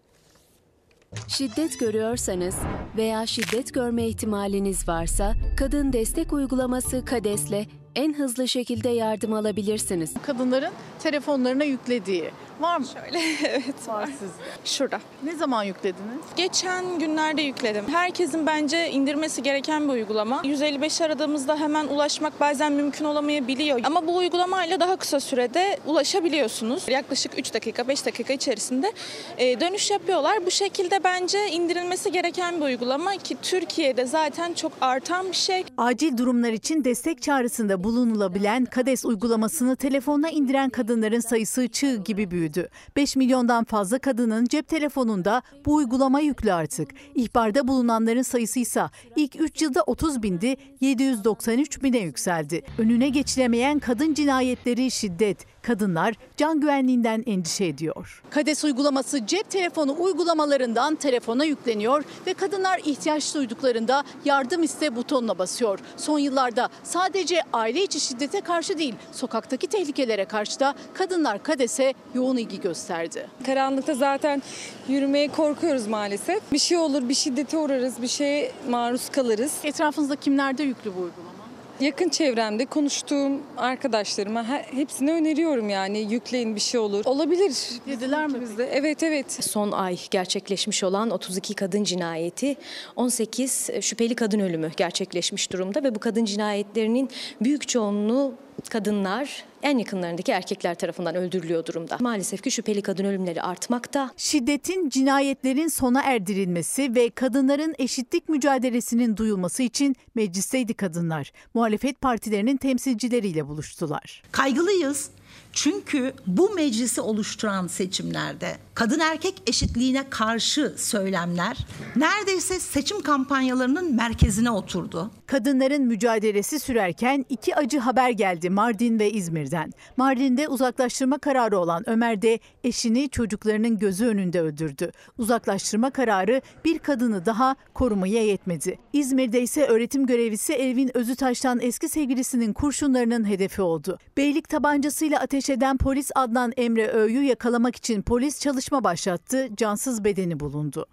Şiddet 1.28 1.80
görüyorsanız 1.80 2.56
veya 2.96 3.26
şiddet 3.26 3.74
görme 3.74 4.06
ihtimaliniz 4.06 4.88
varsa 4.88 5.34
Kadın 5.56 5.92
Destek 5.92 6.32
Uygulaması 6.32 7.04
KADES'le 7.04 7.66
en 7.94 8.14
hızlı 8.14 8.48
şekilde 8.48 8.88
yardım 8.88 9.32
alabilirsiniz. 9.32 10.14
Kadınların 10.26 10.72
telefonlarına 10.98 11.64
yüklediği 11.64 12.30
var 12.60 12.78
mı? 12.78 12.86
Şöyle 12.86 13.18
evet 13.48 13.88
var 13.88 14.06
sizde. 14.06 14.42
Şurada. 14.64 15.00
Ne 15.22 15.36
zaman 15.36 15.64
yüklediniz? 15.64 16.20
Geçen 16.36 16.98
günlerde 16.98 17.42
yükledim. 17.42 17.84
Herkesin 17.92 18.46
bence 18.46 18.90
indirmesi 18.90 19.42
gereken 19.42 19.88
bir 19.88 19.92
uygulama. 19.92 20.40
155 20.44 21.00
aradığımızda 21.00 21.56
hemen 21.60 21.86
ulaşmak 21.86 22.40
bazen 22.40 22.72
mümkün 22.72 23.04
olamayabiliyor. 23.04 23.80
Ama 23.84 24.06
bu 24.06 24.16
uygulamayla 24.16 24.80
daha 24.80 24.96
kısa 24.96 25.20
sürede 25.20 25.78
ulaşabiliyorsunuz. 25.86 26.88
Yaklaşık 26.88 27.38
3 27.38 27.54
dakika 27.54 27.88
5 27.88 28.06
dakika 28.06 28.32
içerisinde 28.32 28.92
e, 29.38 29.60
dönüş 29.60 29.90
yapıyorlar. 29.90 30.46
Bu 30.46 30.50
şekilde 30.50 31.04
bence 31.04 31.50
indirilmesi 31.50 32.12
gereken 32.12 32.56
bir 32.56 32.64
uygulama 32.64 33.16
ki 33.16 33.36
Türkiye'de 33.42 34.04
zaten 34.06 34.52
çok 34.52 34.72
artan 34.80 35.28
bir 35.28 35.36
şey. 35.36 35.64
Acil 35.76 36.16
durumlar 36.16 36.52
için 36.52 36.84
destek 36.84 37.22
çağrısında 37.22 37.84
bulunulabilen 37.84 38.64
KADES 38.64 39.04
uygulamasını 39.04 39.76
telefonuna 39.76 40.30
indiren 40.30 40.70
kadınların 40.70 41.20
sayısı 41.20 41.68
çığ 41.68 41.96
gibi 41.96 42.30
büyüdü. 42.44 42.68
5 42.96 43.16
milyondan 43.16 43.64
fazla 43.64 43.98
kadının 43.98 44.44
cep 44.44 44.68
telefonunda 44.68 45.42
bu 45.66 45.74
uygulama 45.74 46.20
yüklü 46.20 46.52
artık. 46.52 46.90
İhbarda 47.14 47.68
bulunanların 47.68 48.22
sayısı 48.22 48.60
ise 48.60 48.82
ilk 49.16 49.40
3 49.40 49.62
yılda 49.62 49.82
30 49.82 50.22
bindi, 50.22 50.56
793 50.80 51.82
bine 51.82 51.98
yükseldi. 51.98 52.62
Önüne 52.78 53.08
geçilemeyen 53.08 53.78
kadın 53.78 54.14
cinayetleri 54.14 54.90
şiddet, 54.90 55.46
kadınlar 55.66 56.14
can 56.36 56.60
güvenliğinden 56.60 57.22
endişe 57.26 57.64
ediyor. 57.64 58.22
KADES 58.30 58.64
uygulaması 58.64 59.26
cep 59.26 59.50
telefonu 59.50 59.96
uygulamalarından 59.98 60.94
telefona 60.94 61.44
yükleniyor 61.44 62.04
ve 62.26 62.34
kadınlar 62.34 62.80
ihtiyaç 62.84 63.34
duyduklarında 63.34 64.04
yardım 64.24 64.62
iste 64.62 64.96
butonuna 64.96 65.38
basıyor. 65.38 65.78
Son 65.96 66.18
yıllarda 66.18 66.68
sadece 66.82 67.40
aile 67.52 67.82
içi 67.82 68.00
şiddete 68.00 68.40
karşı 68.40 68.78
değil, 68.78 68.94
sokaktaki 69.12 69.66
tehlikelere 69.66 70.24
karşı 70.24 70.60
da 70.60 70.74
kadınlar 70.94 71.42
KADES'e 71.42 71.94
yoğun 72.14 72.36
ilgi 72.36 72.60
gösterdi. 72.60 73.26
Karanlıkta 73.46 73.94
zaten 73.94 74.42
yürümeye 74.88 75.28
korkuyoruz 75.28 75.86
maalesef. 75.86 76.52
Bir 76.52 76.58
şey 76.58 76.78
olur, 76.78 77.08
bir 77.08 77.14
şiddete 77.14 77.58
uğrarız, 77.58 78.02
bir 78.02 78.08
şeye 78.08 78.52
maruz 78.70 79.08
kalırız. 79.10 79.52
Etrafınızda 79.64 80.16
kimlerde 80.16 80.62
yüklü 80.62 80.90
bu 80.96 81.00
uygulama? 81.00 81.33
Yakın 81.80 82.08
çevremde 82.08 82.66
konuştuğum 82.66 83.42
arkadaşlarıma 83.56 84.48
he- 84.48 84.66
hepsine 84.76 85.12
öneriyorum 85.12 85.68
yani 85.68 85.98
yükleyin 86.12 86.54
bir 86.54 86.60
şey 86.60 86.80
olur. 86.80 87.04
Olabilir. 87.04 87.56
Dediler 87.86 88.26
mi? 88.26 88.40
Bizde. 88.40 88.68
Evet 88.72 89.02
evet. 89.02 89.32
Son 89.44 89.72
ay 89.72 89.98
gerçekleşmiş 90.10 90.84
olan 90.84 91.10
32 91.10 91.54
kadın 91.54 91.84
cinayeti, 91.84 92.56
18 92.96 93.70
şüpheli 93.80 94.14
kadın 94.14 94.40
ölümü 94.40 94.70
gerçekleşmiş 94.76 95.52
durumda 95.52 95.82
ve 95.82 95.94
bu 95.94 95.98
kadın 95.98 96.24
cinayetlerinin 96.24 97.10
büyük 97.40 97.68
çoğunluğu 97.68 98.34
kadınlar 98.70 99.44
en 99.62 99.78
yakınlarındaki 99.78 100.32
erkekler 100.32 100.74
tarafından 100.74 101.14
öldürülüyor 101.14 101.66
durumda. 101.66 101.96
Maalesef 102.00 102.42
ki 102.42 102.50
şüpheli 102.50 102.82
kadın 102.82 103.04
ölümleri 103.04 103.42
artmakta. 103.42 104.10
Şiddetin, 104.16 104.88
cinayetlerin 104.88 105.68
sona 105.68 106.02
erdirilmesi 106.02 106.94
ve 106.94 107.10
kadınların 107.10 107.74
eşitlik 107.78 108.28
mücadelesinin 108.28 109.16
duyulması 109.16 109.62
için 109.62 109.96
meclisteydi 110.14 110.74
kadınlar. 110.74 111.32
Muhalefet 111.54 112.00
partilerinin 112.00 112.56
temsilcileriyle 112.56 113.48
buluştular. 113.48 114.22
Kaygılıyız. 114.32 115.10
Çünkü 115.54 116.12
bu 116.26 116.50
meclisi 116.50 117.00
oluşturan 117.00 117.66
seçimlerde 117.66 118.56
kadın 118.74 119.00
erkek 119.00 119.34
eşitliğine 119.46 120.10
karşı 120.10 120.74
söylemler 120.76 121.58
neredeyse 121.96 122.60
seçim 122.60 123.02
kampanyalarının 123.02 123.94
merkezine 123.94 124.50
oturdu. 124.50 125.10
Kadınların 125.26 125.82
mücadelesi 125.82 126.60
sürerken 126.60 127.24
iki 127.28 127.56
acı 127.56 127.78
haber 127.78 128.10
geldi 128.10 128.50
Mardin 128.50 128.98
ve 128.98 129.10
İzmir'den. 129.10 129.72
Mardin'de 129.96 130.48
uzaklaştırma 130.48 131.18
kararı 131.18 131.58
olan 131.58 131.88
Ömer 131.88 132.22
de 132.22 132.38
eşini 132.64 133.08
çocuklarının 133.08 133.78
gözü 133.78 134.06
önünde 134.06 134.40
öldürdü. 134.40 134.92
Uzaklaştırma 135.18 135.90
kararı 135.90 136.42
bir 136.64 136.78
kadını 136.78 137.26
daha 137.26 137.56
korumaya 137.74 138.24
yetmedi. 138.24 138.78
İzmir'de 138.92 139.42
ise 139.42 139.66
öğretim 139.66 140.06
görevlisi 140.06 140.52
Elvin 140.52 140.96
Özütaş'tan 140.96 141.60
eski 141.60 141.88
sevgilisinin 141.88 142.52
kurşunlarının 142.52 143.28
hedefi 143.28 143.62
oldu. 143.62 143.98
Beylik 144.16 144.48
tabancasıyla 144.48 145.20
ateş 145.20 145.43
eden 145.50 145.76
polis 145.76 146.10
Adnan 146.14 146.52
Emre 146.56 146.88
Öğü'yü 146.88 147.22
yakalamak 147.22 147.76
için 147.76 148.02
polis 148.02 148.40
çalışma 148.40 148.84
başlattı. 148.84 149.48
Cansız 149.56 150.04
bedeni 150.04 150.40
bulundu. 150.40 150.86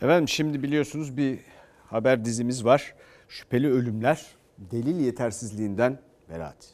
Efendim 0.00 0.28
şimdi 0.28 0.62
biliyorsunuz 0.62 1.16
bir 1.16 1.38
haber 1.86 2.24
dizimiz 2.24 2.64
var. 2.64 2.94
Şüpheli 3.28 3.72
ölümler 3.72 4.26
delil 4.58 5.00
yetersizliğinden 5.00 5.98
beraat. 6.28 6.68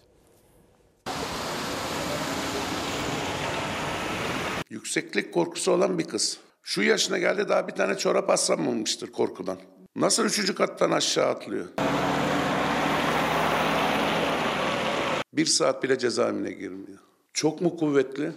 Yükseklik 4.70 5.34
korkusu 5.34 5.72
olan 5.72 5.98
bir 5.98 6.04
kız. 6.04 6.38
Şu 6.62 6.82
yaşına 6.82 7.18
geldi 7.18 7.48
daha 7.48 7.68
bir 7.68 7.72
tane 7.72 7.98
çorap 7.98 8.30
aslanmamıştır 8.30 9.12
korkudan. 9.12 9.58
Nasıl 9.96 10.24
üçüncü 10.24 10.54
kattan 10.54 10.90
aşağı 10.90 11.26
atlıyor? 11.26 11.66
Bir 15.38 15.46
saat 15.46 15.82
bile 15.82 15.98
cezaevine 15.98 16.52
girmiyor. 16.52 16.98
Çok 17.32 17.60
mu 17.60 17.76
kuvvetli 17.76 18.32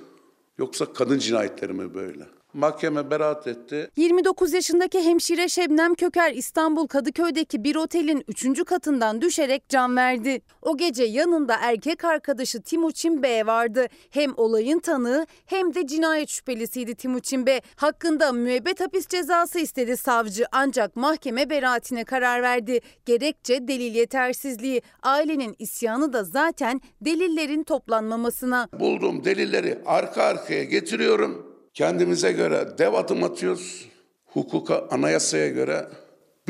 yoksa 0.57 0.93
kadın 0.93 1.19
cinayetleri 1.19 1.73
mi 1.73 1.93
böyle? 1.93 2.27
Mahkeme 2.53 3.11
beraat 3.11 3.47
etti. 3.47 3.91
29 3.95 4.53
yaşındaki 4.53 5.01
hemşire 5.01 5.49
Şebnem 5.49 5.95
Köker 5.95 6.31
İstanbul 6.31 6.87
Kadıköy'deki 6.87 7.63
bir 7.63 7.75
otelin 7.75 8.23
3. 8.27 8.65
katından 8.65 9.21
düşerek 9.21 9.69
can 9.69 9.95
verdi. 9.95 10.41
O 10.61 10.77
gece 10.77 11.03
yanında 11.03 11.55
erkek 11.61 12.05
arkadaşı 12.05 12.61
Timuçin 12.61 13.23
B 13.23 13.45
vardı. 13.45 13.87
Hem 14.09 14.33
olayın 14.37 14.79
tanığı 14.79 15.25
hem 15.45 15.73
de 15.73 15.87
cinayet 15.87 16.29
şüphelisiydi 16.29 16.95
Timuçin 16.95 17.45
B. 17.45 17.61
Hakkında 17.75 18.31
müebbet 18.31 18.79
hapis 18.79 19.07
cezası 19.07 19.59
istedi 19.59 19.97
savcı 19.97 20.45
ancak 20.51 20.95
mahkeme 20.95 21.49
beraatine 21.49 22.03
karar 22.03 22.41
verdi. 22.41 22.79
Gerekçe 23.05 23.67
delil 23.67 23.95
yetersizliği. 23.95 24.81
Ailenin 25.03 25.55
isyanı 25.59 26.13
da 26.13 26.23
zaten 26.23 26.81
delillerin 27.01 27.63
toplanmamasına. 27.63 28.67
Bulduğum 28.79 29.23
delilleri 29.23 29.77
arka 29.85 30.23
arkaya 30.23 30.63
getiriyorum. 30.63 31.50
Kendimize 31.73 32.31
göre 32.31 32.77
dev 32.77 32.93
adım 32.93 33.23
atıyoruz. 33.23 33.87
Hukuka, 34.25 34.87
anayasaya 34.89 35.47
göre 35.47 35.87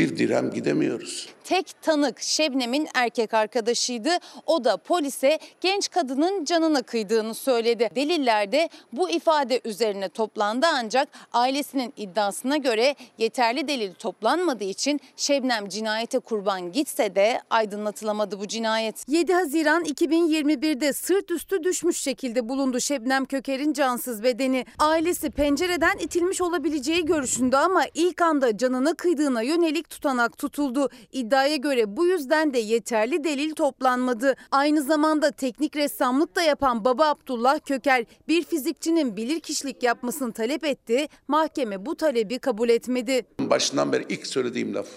bir 0.02 0.18
dirhem 0.18 0.52
gidemiyoruz. 0.52 1.30
Tek 1.44 1.82
tanık 1.82 2.20
Şebnem'in 2.22 2.88
erkek 2.94 3.34
arkadaşıydı. 3.34 4.10
O 4.46 4.64
da 4.64 4.78
polise 4.78 5.40
genç 5.62 5.90
kadının 5.90 6.46
canına 6.46 6.82
kıydığını 6.82 7.34
söyledi. 7.34 7.90
Deliller 7.96 8.52
de 8.52 8.70
bu 8.94 9.10
ifade 9.10 9.62
üzerine 9.66 10.10
toplandı 10.10 10.66
ancak 10.74 11.08
ailesinin 11.34 11.94
iddiasına 11.98 12.58
göre 12.58 12.96
yeterli 13.18 13.68
delil 13.68 13.94
toplanmadığı 13.94 14.64
için 14.64 15.00
Şebnem 15.16 15.70
cinayete 15.70 16.20
kurban 16.20 16.72
gitse 16.72 17.16
de 17.16 17.42
aydınlatılamadı 17.50 18.40
bu 18.40 18.48
cinayet. 18.48 19.06
7 19.08 19.34
Haziran 19.34 19.84
2021'de 19.84 20.94
sırt 20.94 21.32
üstü 21.32 21.64
düşmüş 21.64 21.98
şekilde 21.98 22.50
bulundu 22.50 22.80
Şebnem 22.80 23.26
Köker'in 23.26 23.74
cansız 23.74 24.24
bedeni. 24.24 24.66
Ailesi 24.80 25.30
pencereden 25.30 25.98
itilmiş 25.98 26.42
olabileceği 26.42 27.06
görüşünde 27.06 27.58
ama 27.58 27.84
ilk 27.94 28.22
anda 28.22 28.58
canına 28.58 28.94
kıydığına 28.94 29.42
yönelik 29.42 29.91
tutanak 29.92 30.38
tutuldu. 30.38 30.90
İddiaya 31.12 31.56
göre 31.56 31.98
bu 31.98 32.06
yüzden 32.06 32.54
de 32.54 32.60
yeterli 32.60 33.24
delil 33.24 33.54
toplanmadı. 33.54 34.36
Aynı 34.52 34.84
zamanda 34.84 35.32
teknik 35.32 35.76
ressamlık 35.76 36.36
da 36.36 36.42
yapan 36.42 36.86
baba 36.86 37.08
Abdullah 37.10 37.60
Köker 37.66 38.06
bir 38.28 38.44
fizikçinin 38.44 39.18
bilirkişilik 39.18 39.84
yapmasını 39.84 40.34
talep 40.34 40.64
etti. 40.64 41.08
Mahkeme 41.28 41.86
bu 41.86 41.96
talebi 41.96 42.40
kabul 42.40 42.70
etmedi. 42.70 43.26
Başından 43.40 43.94
beri 43.94 44.06
ilk 44.10 44.28
söylediğim 44.28 44.76
laf. 44.76 44.88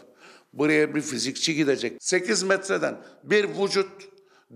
Buraya 0.53 0.95
bir 0.95 1.01
fizikçi 1.01 1.55
gidecek. 1.55 1.97
8 2.01 2.43
metreden 2.43 2.97
bir 3.25 3.49
vücut 3.49 3.91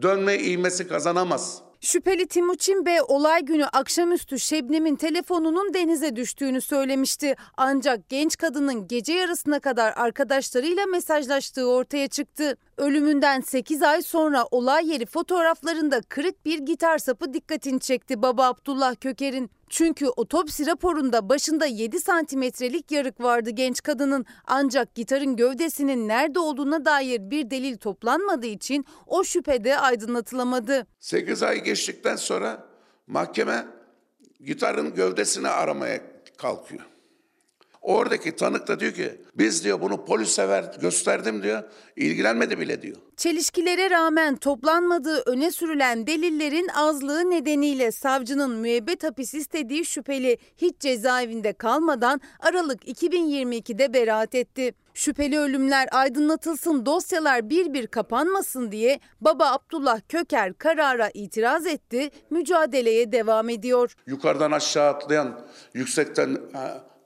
dönme 0.03 0.39
iğmesi 0.39 0.89
kazanamaz. 0.89 1.68
Şüpheli 1.81 2.27
Timuçin 2.27 2.87
Bey 2.87 2.99
olay 3.09 3.43
günü 3.43 3.65
akşamüstü 3.65 4.39
Şebnem'in 4.39 4.97
telefonunun 4.97 5.75
denize 5.75 6.17
düştüğünü 6.17 6.61
söylemişti. 6.61 7.35
Ancak 7.57 8.09
genç 8.09 8.37
kadının 8.37 8.89
gece 8.89 9.13
yarısına 9.13 9.61
kadar 9.61 9.93
arkadaşlarıyla 9.97 10.87
mesajlaştığı 10.87 11.71
ortaya 11.71 12.09
çıktı. 12.09 12.57
Ölümünden 12.79 13.41
8 13.41 13.83
ay 13.83 14.03
sonra 14.03 14.45
olay 14.51 14.91
yeri 14.93 15.07
fotoğraflarında 15.07 16.01
kırık 16.09 16.47
bir 16.47 16.59
gitar 16.59 16.99
sapı 16.99 17.33
dikkatini 17.33 17.81
çekti 17.81 18.23
baba 18.23 18.47
Abdullah 18.47 18.95
Köker'in. 19.01 19.51
Çünkü 19.69 20.07
otopsi 20.09 20.67
raporunda 20.67 21.29
başında 21.29 21.67
7 21.67 22.01
santimetrelik 22.01 22.91
yarık 22.91 23.21
vardı 23.21 23.51
genç 23.51 23.83
kadının. 23.83 24.27
Ancak 24.47 24.95
gitarın 24.95 25.37
gövdesinin 25.37 26.09
nerede 26.09 26.39
olduğuna 26.39 26.85
dair 26.85 27.31
bir 27.31 27.51
delil 27.51 27.77
toplanmadığı 27.77 28.47
için 28.47 28.85
o 29.07 29.25
şüphede 29.25 29.79
aydınlatılamadı. 29.79 30.87
8 31.01 31.43
ay 31.43 31.65
geçtikten 31.65 32.17
sonra 32.17 32.67
mahkeme 33.07 33.67
gitarın 34.41 34.95
gövdesini 34.95 35.49
aramaya 35.49 36.01
kalkıyor. 36.37 36.98
Oradaki 37.83 38.37
tanık 38.37 38.69
da 38.69 38.81
diyor 38.81 38.93
ki 38.93 39.21
biz 39.35 39.65
diyor 39.65 39.81
bunu 39.81 40.05
polise 40.05 40.49
ver 40.49 40.65
gösterdim 40.81 41.43
diyor 41.43 41.63
ilgilenmedi 41.97 42.59
bile 42.61 42.83
diyor. 42.83 42.97
Çelişkilere 43.17 43.91
rağmen 43.91 44.37
toplanmadığı 44.37 45.23
öne 45.27 45.51
sürülen 45.51 46.07
delillerin 46.07 46.69
azlığı 46.69 47.31
nedeniyle 47.31 47.93
savcının 47.93 48.51
müebbet 48.51 49.05
hapis 49.05 49.35
istediği 49.35 49.85
şüpheli 49.85 50.39
hiç 50.57 50.81
cezaevinde 50.81 51.53
kalmadan 51.53 52.21
Aralık 52.41 52.89
2022'de 52.89 53.95
beraat 53.95 54.35
etti. 54.35 54.75
Şüpheli 54.95 55.39
ölümler 55.39 55.89
aydınlatılsın, 55.93 56.87
dosyalar 56.87 57.51
bir 57.51 57.73
bir 57.73 57.87
kapanmasın 57.87 58.73
diye 58.73 59.01
baba 59.21 59.53
Abdullah 59.53 60.01
Köker 60.09 60.55
karara 60.55 61.11
itiraz 61.15 61.67
etti, 61.67 62.11
mücadeleye 62.31 63.13
devam 63.13 63.49
ediyor. 63.49 63.95
Yukarıdan 64.07 64.53
aşağı 64.53 64.89
atlayan, 64.89 65.41
yüksekten 65.75 66.39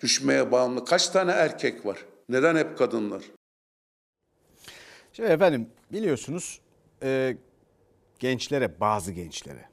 düşmeye 0.02 0.52
bağımlı 0.52 0.84
kaç 0.84 1.08
tane 1.08 1.32
erkek 1.32 1.86
var? 1.86 2.06
Neden 2.28 2.56
hep 2.56 2.78
kadınlar? 2.78 3.22
Şimdi 5.12 5.28
efendim 5.28 5.68
biliyorsunuz 5.92 6.60
e, 7.02 7.36
gençlere 8.18 8.80
bazı 8.80 9.12
gençlere 9.12 9.68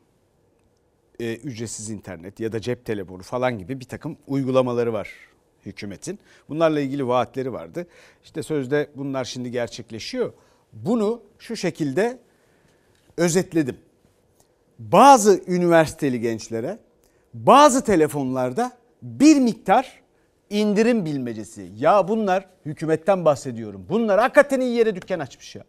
e, 1.20 1.36
ücretsiz 1.36 1.90
internet 1.90 2.40
ya 2.40 2.52
da 2.52 2.62
cep 2.62 2.86
telefonu 2.86 3.24
falan 3.24 3.58
gibi 3.58 3.80
bir 3.80 3.86
takım 3.86 4.18
uygulamaları 4.28 4.94
var 4.94 5.10
hükümetin. 5.66 6.20
Bunlarla 6.50 6.80
ilgili 6.80 7.08
vaatleri 7.08 7.54
vardı. 7.54 7.88
İşte 8.24 8.44
sözde 8.44 8.90
bunlar 8.96 9.26
şimdi 9.26 9.52
gerçekleşiyor. 9.52 10.34
Bunu 10.74 11.22
şu 11.40 11.56
şekilde 11.56 12.20
özetledim. 13.18 13.78
Bazı 14.80 15.42
üniversiteli 15.48 16.20
gençlere 16.20 16.80
bazı 17.34 17.84
telefonlarda 17.84 18.72
bir 19.02 19.40
miktar 19.40 19.99
indirim 20.50 21.06
bilmecesi. 21.06 21.72
Ya 21.78 22.08
bunlar 22.08 22.46
hükümetten 22.66 23.26
bahsediyorum. 23.26 23.86
Bunlar 23.90 24.20
hakikaten 24.20 24.60
iyi 24.60 24.78
yere 24.78 24.96
dükkan 24.96 25.20
açmış 25.20 25.56
ya. 25.56 25.64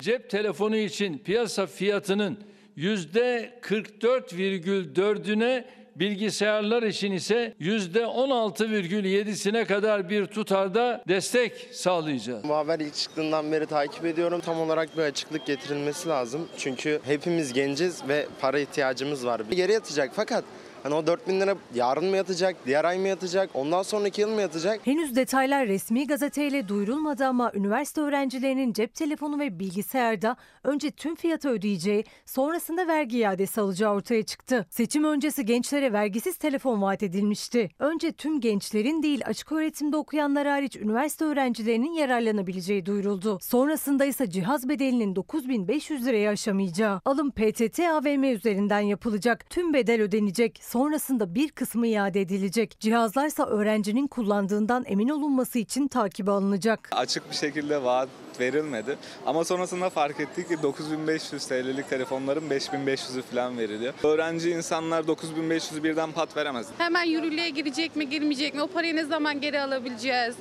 Cep 0.00 0.30
telefonu 0.30 0.76
için 0.76 1.18
piyasa 1.18 1.66
fiyatının 1.66 2.38
yüzde 2.76 3.58
44,4'üne 3.62 5.64
bilgisayarlar 5.96 6.82
için 6.82 7.12
ise 7.12 7.54
yüzde 7.58 8.00
16,7'sine 8.00 9.64
kadar 9.64 10.10
bir 10.10 10.26
tutarda 10.26 11.04
destek 11.08 11.68
sağlayacağız. 11.72 12.48
Bu 12.48 12.54
haber 12.54 12.80
ilk 12.80 12.94
çıktığından 12.94 13.52
beri 13.52 13.66
takip 13.66 14.04
ediyorum. 14.04 14.40
Tam 14.40 14.60
olarak 14.60 14.96
bir 14.96 15.02
açıklık 15.02 15.46
getirilmesi 15.46 16.08
lazım. 16.08 16.48
Çünkü 16.58 17.00
hepimiz 17.04 17.52
genciz 17.52 18.08
ve 18.08 18.26
para 18.40 18.58
ihtiyacımız 18.58 19.26
var. 19.26 19.40
Geri 19.50 19.72
yatacak 19.72 20.10
fakat 20.14 20.44
Hani 20.86 20.94
o 20.94 21.06
4 21.06 21.28
bin 21.28 21.40
lira 21.40 21.54
yarın 21.74 22.04
mı 22.04 22.16
yatacak, 22.16 22.56
diğer 22.66 22.84
ay 22.84 22.98
mı 22.98 23.08
yatacak, 23.08 23.50
ondan 23.54 23.82
sonraki 23.82 24.20
yıl 24.20 24.30
mı 24.30 24.40
yatacak? 24.40 24.86
Henüz 24.86 25.16
detaylar 25.16 25.68
resmi 25.68 26.06
gazeteyle 26.06 26.68
duyurulmadı 26.68 27.26
ama 27.26 27.52
üniversite 27.54 28.00
öğrencilerinin 28.00 28.72
cep 28.72 28.94
telefonu 28.94 29.38
ve 29.38 29.58
bilgisayarda 29.58 30.36
önce 30.64 30.90
tüm 30.90 31.14
fiyatı 31.14 31.48
ödeyeceği, 31.48 32.04
sonrasında 32.26 32.86
vergi 32.86 33.18
iadesi 33.18 33.60
alacağı 33.60 33.94
ortaya 33.94 34.22
çıktı. 34.22 34.66
Seçim 34.70 35.04
öncesi 35.04 35.44
gençlere 35.44 35.92
vergisiz 35.92 36.36
telefon 36.36 36.82
vaat 36.82 37.02
edilmişti. 37.02 37.68
Önce 37.78 38.12
tüm 38.12 38.40
gençlerin 38.40 39.02
değil 39.02 39.22
açık 39.26 39.52
öğretimde 39.52 39.96
okuyanlar 39.96 40.46
hariç 40.46 40.76
üniversite 40.76 41.24
öğrencilerinin 41.24 41.92
yararlanabileceği 41.92 42.86
duyuruldu. 42.86 43.38
Sonrasında 43.42 44.04
ise 44.04 44.30
cihaz 44.30 44.68
bedelinin 44.68 45.16
9500 45.16 46.06
liraya 46.06 46.30
aşamayacağı, 46.30 47.00
alım 47.04 47.30
PTT 47.30 47.80
AVM 47.80 48.24
üzerinden 48.24 48.80
yapılacak, 48.80 49.50
tüm 49.50 49.74
bedel 49.74 50.02
ödenecek, 50.02 50.60
sonrasında 50.76 51.34
bir 51.34 51.50
kısmı 51.50 51.86
iade 51.86 52.20
edilecek. 52.20 52.80
Cihazlarsa 52.80 53.46
öğrencinin 53.46 54.06
kullandığından 54.06 54.84
emin 54.86 55.08
olunması 55.08 55.58
için 55.58 55.88
takibe 55.88 56.30
alınacak. 56.30 56.88
Açık 56.92 57.30
bir 57.30 57.36
şekilde 57.36 57.82
vaat 57.82 58.08
verilmedi. 58.40 58.98
Ama 59.26 59.44
sonrasında 59.44 59.90
fark 59.90 60.20
ettik 60.20 60.48
ki 60.48 60.62
9500 60.62 61.46
TL'lik 61.46 61.90
telefonların 61.90 62.50
5500'ü 62.50 63.22
falan 63.22 63.58
veriliyor. 63.58 63.94
Öğrenci 64.02 64.50
insanlar 64.50 65.04
9500'ü 65.04 65.82
birden 65.82 66.12
pat 66.12 66.36
veremez. 66.36 66.66
Hemen 66.78 67.04
yürürlüğe 67.04 67.50
girecek 67.50 67.96
mi 67.96 68.08
girmeyecek 68.08 68.54
mi? 68.54 68.62
O 68.62 68.66
parayı 68.66 68.96
ne 68.96 69.04
zaman 69.04 69.40
geri 69.40 69.60
alabileceğiz? 69.60 70.36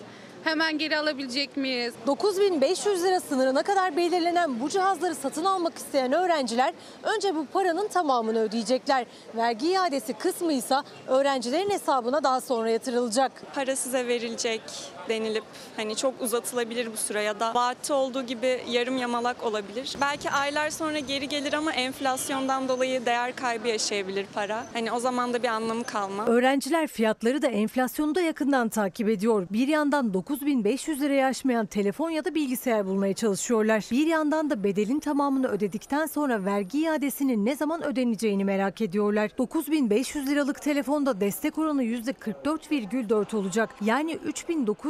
Hemen 0.45 0.77
geri 0.77 0.97
alabilecek 0.97 1.57
miyiz? 1.57 1.93
9500 2.07 3.03
lira 3.03 3.19
sınırına 3.19 3.63
kadar 3.63 3.97
belirlenen 3.97 4.59
bu 4.59 4.69
cihazları 4.69 5.15
satın 5.15 5.45
almak 5.45 5.77
isteyen 5.77 6.11
öğrenciler 6.13 6.73
önce 7.03 7.35
bu 7.35 7.45
paranın 7.45 7.87
tamamını 7.87 8.39
ödeyecekler. 8.39 9.05
Vergi 9.35 9.67
iadesi 9.67 10.13
kısmı 10.13 10.53
ise 10.53 10.75
öğrencilerin 11.07 11.69
hesabına 11.69 12.23
daha 12.23 12.41
sonra 12.41 12.69
yatırılacak. 12.69 13.31
Para 13.55 13.75
size 13.75 14.07
verilecek. 14.07 14.61
Denilip 15.09 15.43
hani 15.75 15.95
çok 15.95 16.21
uzatılabilir 16.21 16.93
bu 16.93 16.97
süre 16.97 17.21
ya 17.21 17.39
da 17.39 17.53
vaatte 17.55 17.93
olduğu 17.93 18.23
gibi 18.23 18.61
yarım 18.69 18.97
yamalak 18.97 19.43
olabilir. 19.43 19.95
Belki 20.01 20.31
aylar 20.31 20.69
sonra 20.69 20.99
geri 20.99 21.29
gelir 21.29 21.53
ama 21.53 21.73
enflasyondan 21.73 22.67
dolayı 22.67 23.05
değer 23.05 23.35
kaybı 23.35 23.67
yaşayabilir 23.67 24.25
para. 24.33 24.65
Hani 24.73 24.91
o 24.91 24.99
zaman 24.99 25.33
da 25.33 25.43
bir 25.43 25.47
anlamı 25.47 25.83
kalmaz. 25.83 26.27
Öğrenciler 26.27 26.87
fiyatları 26.87 27.41
da 27.41 27.47
enflasyonu 27.47 28.15
da 28.15 28.21
yakından 28.21 28.69
takip 28.69 29.09
ediyor. 29.09 29.47
Bir 29.51 29.67
yandan 29.67 30.13
9500 30.13 31.01
liraya 31.01 31.27
aşmayan 31.27 31.65
telefon 31.65 32.09
ya 32.09 32.25
da 32.25 32.35
bilgisayar 32.35 32.85
bulmaya 32.85 33.13
çalışıyorlar. 33.13 33.85
Bir 33.91 34.07
yandan 34.07 34.49
da 34.49 34.63
bedelin 34.63 34.99
tamamını 34.99 35.47
ödedikten 35.47 36.05
sonra 36.05 36.45
vergi 36.45 36.79
iadesinin 36.79 37.45
ne 37.45 37.55
zaman 37.55 37.83
ödeneceğini 37.83 38.45
merak 38.45 38.81
ediyorlar. 38.81 39.31
9500 39.37 40.27
liralık 40.27 40.61
telefonda 40.61 41.21
destek 41.21 41.57
oranı 41.57 41.83
%44,4 41.83 43.35
olacak. 43.35 43.69
Yani 43.81 44.19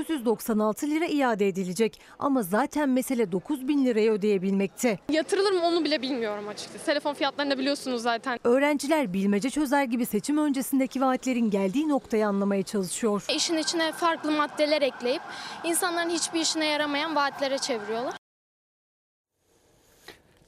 3996 0.10 0.88
lira 0.89 1.06
iade 1.06 1.47
edilecek. 1.47 2.01
Ama 2.20 2.43
zaten 2.43 2.89
mesele 2.89 3.32
9000 3.32 3.86
lirayı 3.86 4.12
ödeyebilmekte. 4.12 4.99
Yatırılır 5.10 5.51
mı 5.51 5.62
onu 5.66 5.84
bile 5.86 6.01
bilmiyorum 6.01 6.47
açıkçası. 6.47 6.86
Telefon 6.86 7.14
fiyatlarını 7.14 7.51
da 7.51 7.58
biliyorsunuz 7.58 8.01
zaten. 8.01 8.39
Öğrenciler 8.43 9.14
bilmece 9.14 9.49
çözer 9.49 9.84
gibi 9.84 10.06
seçim 10.06 10.38
öncesindeki 10.38 11.01
vaatlerin 11.01 11.49
geldiği 11.49 11.89
noktayı 11.89 12.28
anlamaya 12.28 12.64
çalışıyor. 12.64 13.26
İşin 13.36 13.58
içine 13.58 13.91
farklı 13.91 14.32
maddeler 14.32 14.82
ekleyip 14.82 15.22
insanların 15.64 16.10
hiçbir 16.10 16.39
işine 16.39 16.66
yaramayan 16.68 17.16
vaatlere 17.16 17.58
çeviriyorlar. 17.58 18.14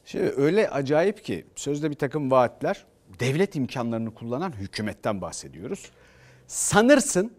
Şimdi 0.05 0.33
öyle 0.37 0.69
acayip 0.69 1.23
ki 1.23 1.45
sözde 1.55 1.89
bir 1.89 1.95
takım 1.95 2.31
vaatler 2.31 2.85
devlet 3.19 3.55
imkanlarını 3.55 4.13
kullanan 4.13 4.51
hükümetten 4.51 5.21
bahsediyoruz. 5.21 5.91
Sanırsın 6.47 7.31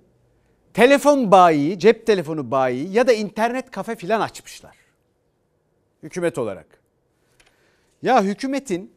telefon 0.79 1.31
bayi, 1.31 1.79
cep 1.79 2.07
telefonu 2.07 2.51
bayi 2.51 2.93
ya 2.93 3.07
da 3.07 3.13
internet 3.13 3.71
kafe 3.71 3.97
filan 3.97 4.21
açmışlar. 4.21 4.77
Hükümet 6.03 6.39
olarak. 6.39 6.67
Ya 8.03 8.23
hükümetin 8.23 8.93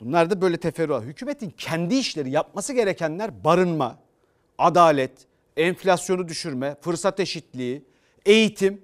bunlar 0.00 0.30
da 0.30 0.40
böyle 0.40 0.56
teferruat. 0.56 1.04
Hükümetin 1.04 1.50
kendi 1.50 1.94
işleri 1.94 2.30
yapması 2.30 2.72
gerekenler 2.72 3.44
barınma, 3.44 3.98
adalet, 4.58 5.12
enflasyonu 5.56 6.28
düşürme, 6.28 6.76
fırsat 6.80 7.20
eşitliği, 7.20 7.84
eğitim. 8.26 8.82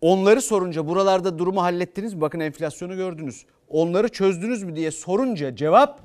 Onları 0.00 0.42
sorunca 0.42 0.88
buralarda 0.88 1.38
durumu 1.38 1.62
hallettiniz 1.62 2.14
mi? 2.14 2.20
Bakın 2.20 2.40
enflasyonu 2.40 2.96
gördünüz. 2.96 3.46
Onları 3.68 4.08
çözdünüz 4.08 4.62
mü 4.62 4.76
diye 4.76 4.90
sorunca 4.90 5.56
cevap 5.56 6.00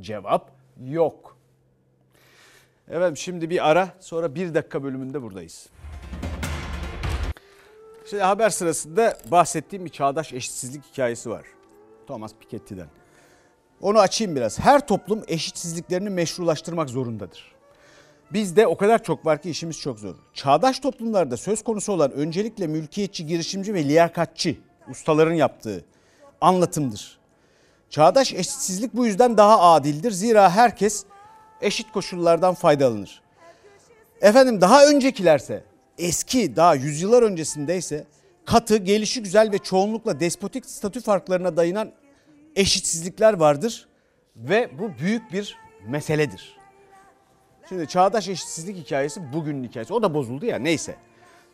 cevap 0.00 0.50
yok. 0.84 1.37
Evet 2.90 3.18
şimdi 3.18 3.50
bir 3.50 3.70
ara 3.70 3.88
sonra 4.00 4.34
bir 4.34 4.54
dakika 4.54 4.82
bölümünde 4.82 5.22
buradayız. 5.22 5.66
Şimdi 8.10 8.22
haber 8.22 8.50
sırasında 8.50 9.18
bahsettiğim 9.30 9.84
bir 9.84 9.90
çağdaş 9.90 10.32
eşitsizlik 10.32 10.84
hikayesi 10.92 11.30
var. 11.30 11.46
Thomas 12.06 12.32
Piketty'den. 12.40 12.86
Onu 13.80 13.98
açayım 13.98 14.36
biraz. 14.36 14.58
Her 14.58 14.86
toplum 14.86 15.22
eşitsizliklerini 15.28 16.10
meşrulaştırmak 16.10 16.90
zorundadır. 16.90 17.52
Bizde 18.32 18.66
o 18.66 18.76
kadar 18.76 19.02
çok 19.02 19.26
var 19.26 19.42
ki 19.42 19.50
işimiz 19.50 19.80
çok 19.80 19.98
zor. 19.98 20.14
Çağdaş 20.34 20.78
toplumlarda 20.78 21.36
söz 21.36 21.64
konusu 21.64 21.92
olan 21.92 22.12
öncelikle 22.12 22.66
mülkiyetçi, 22.66 23.26
girişimci 23.26 23.74
ve 23.74 23.84
liyakatçı 23.84 24.56
ustaların 24.90 25.34
yaptığı 25.34 25.84
anlatımdır. 26.40 27.18
Çağdaş 27.90 28.32
eşitsizlik 28.32 28.94
bu 28.94 29.06
yüzden 29.06 29.36
daha 29.36 29.60
adildir. 29.60 30.10
Zira 30.10 30.50
herkes 30.50 31.04
eşit 31.62 31.92
koşullardan 31.92 32.54
faydalanır. 32.54 33.22
Efendim 34.20 34.60
daha 34.60 34.86
öncekilerse 34.86 35.64
eski 35.98 36.56
daha 36.56 36.74
yüzyıllar 36.74 37.22
öncesindeyse 37.22 38.06
katı, 38.44 38.76
gelişi 38.76 39.22
güzel 39.22 39.52
ve 39.52 39.58
çoğunlukla 39.58 40.20
despotik 40.20 40.66
statü 40.66 41.00
farklarına 41.00 41.56
dayanan 41.56 41.92
eşitsizlikler 42.56 43.32
vardır 43.32 43.88
ve 44.36 44.70
bu 44.78 44.90
büyük 44.98 45.32
bir 45.32 45.56
meseledir. 45.86 46.58
Şimdi 47.68 47.88
çağdaş 47.88 48.28
eşitsizlik 48.28 48.76
hikayesi 48.76 49.32
bugünün 49.32 49.64
hikayesi. 49.64 49.94
O 49.94 50.02
da 50.02 50.14
bozuldu 50.14 50.46
ya 50.46 50.58
neyse. 50.58 50.96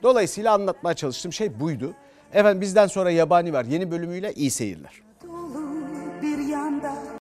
Dolayısıyla 0.03 0.53
anlatmaya 0.55 0.95
çalıştığım 0.95 1.33
şey 1.33 1.61
buydu. 1.61 1.95
Efendim 2.33 2.61
bizden 2.61 2.87
sonra 2.87 3.11
Yabani 3.11 3.53
var 3.53 3.65
yeni 3.65 3.91
bölümüyle 3.91 4.33
iyi 4.33 4.51
seyirler. 4.51 4.93
Dolu 5.23 5.74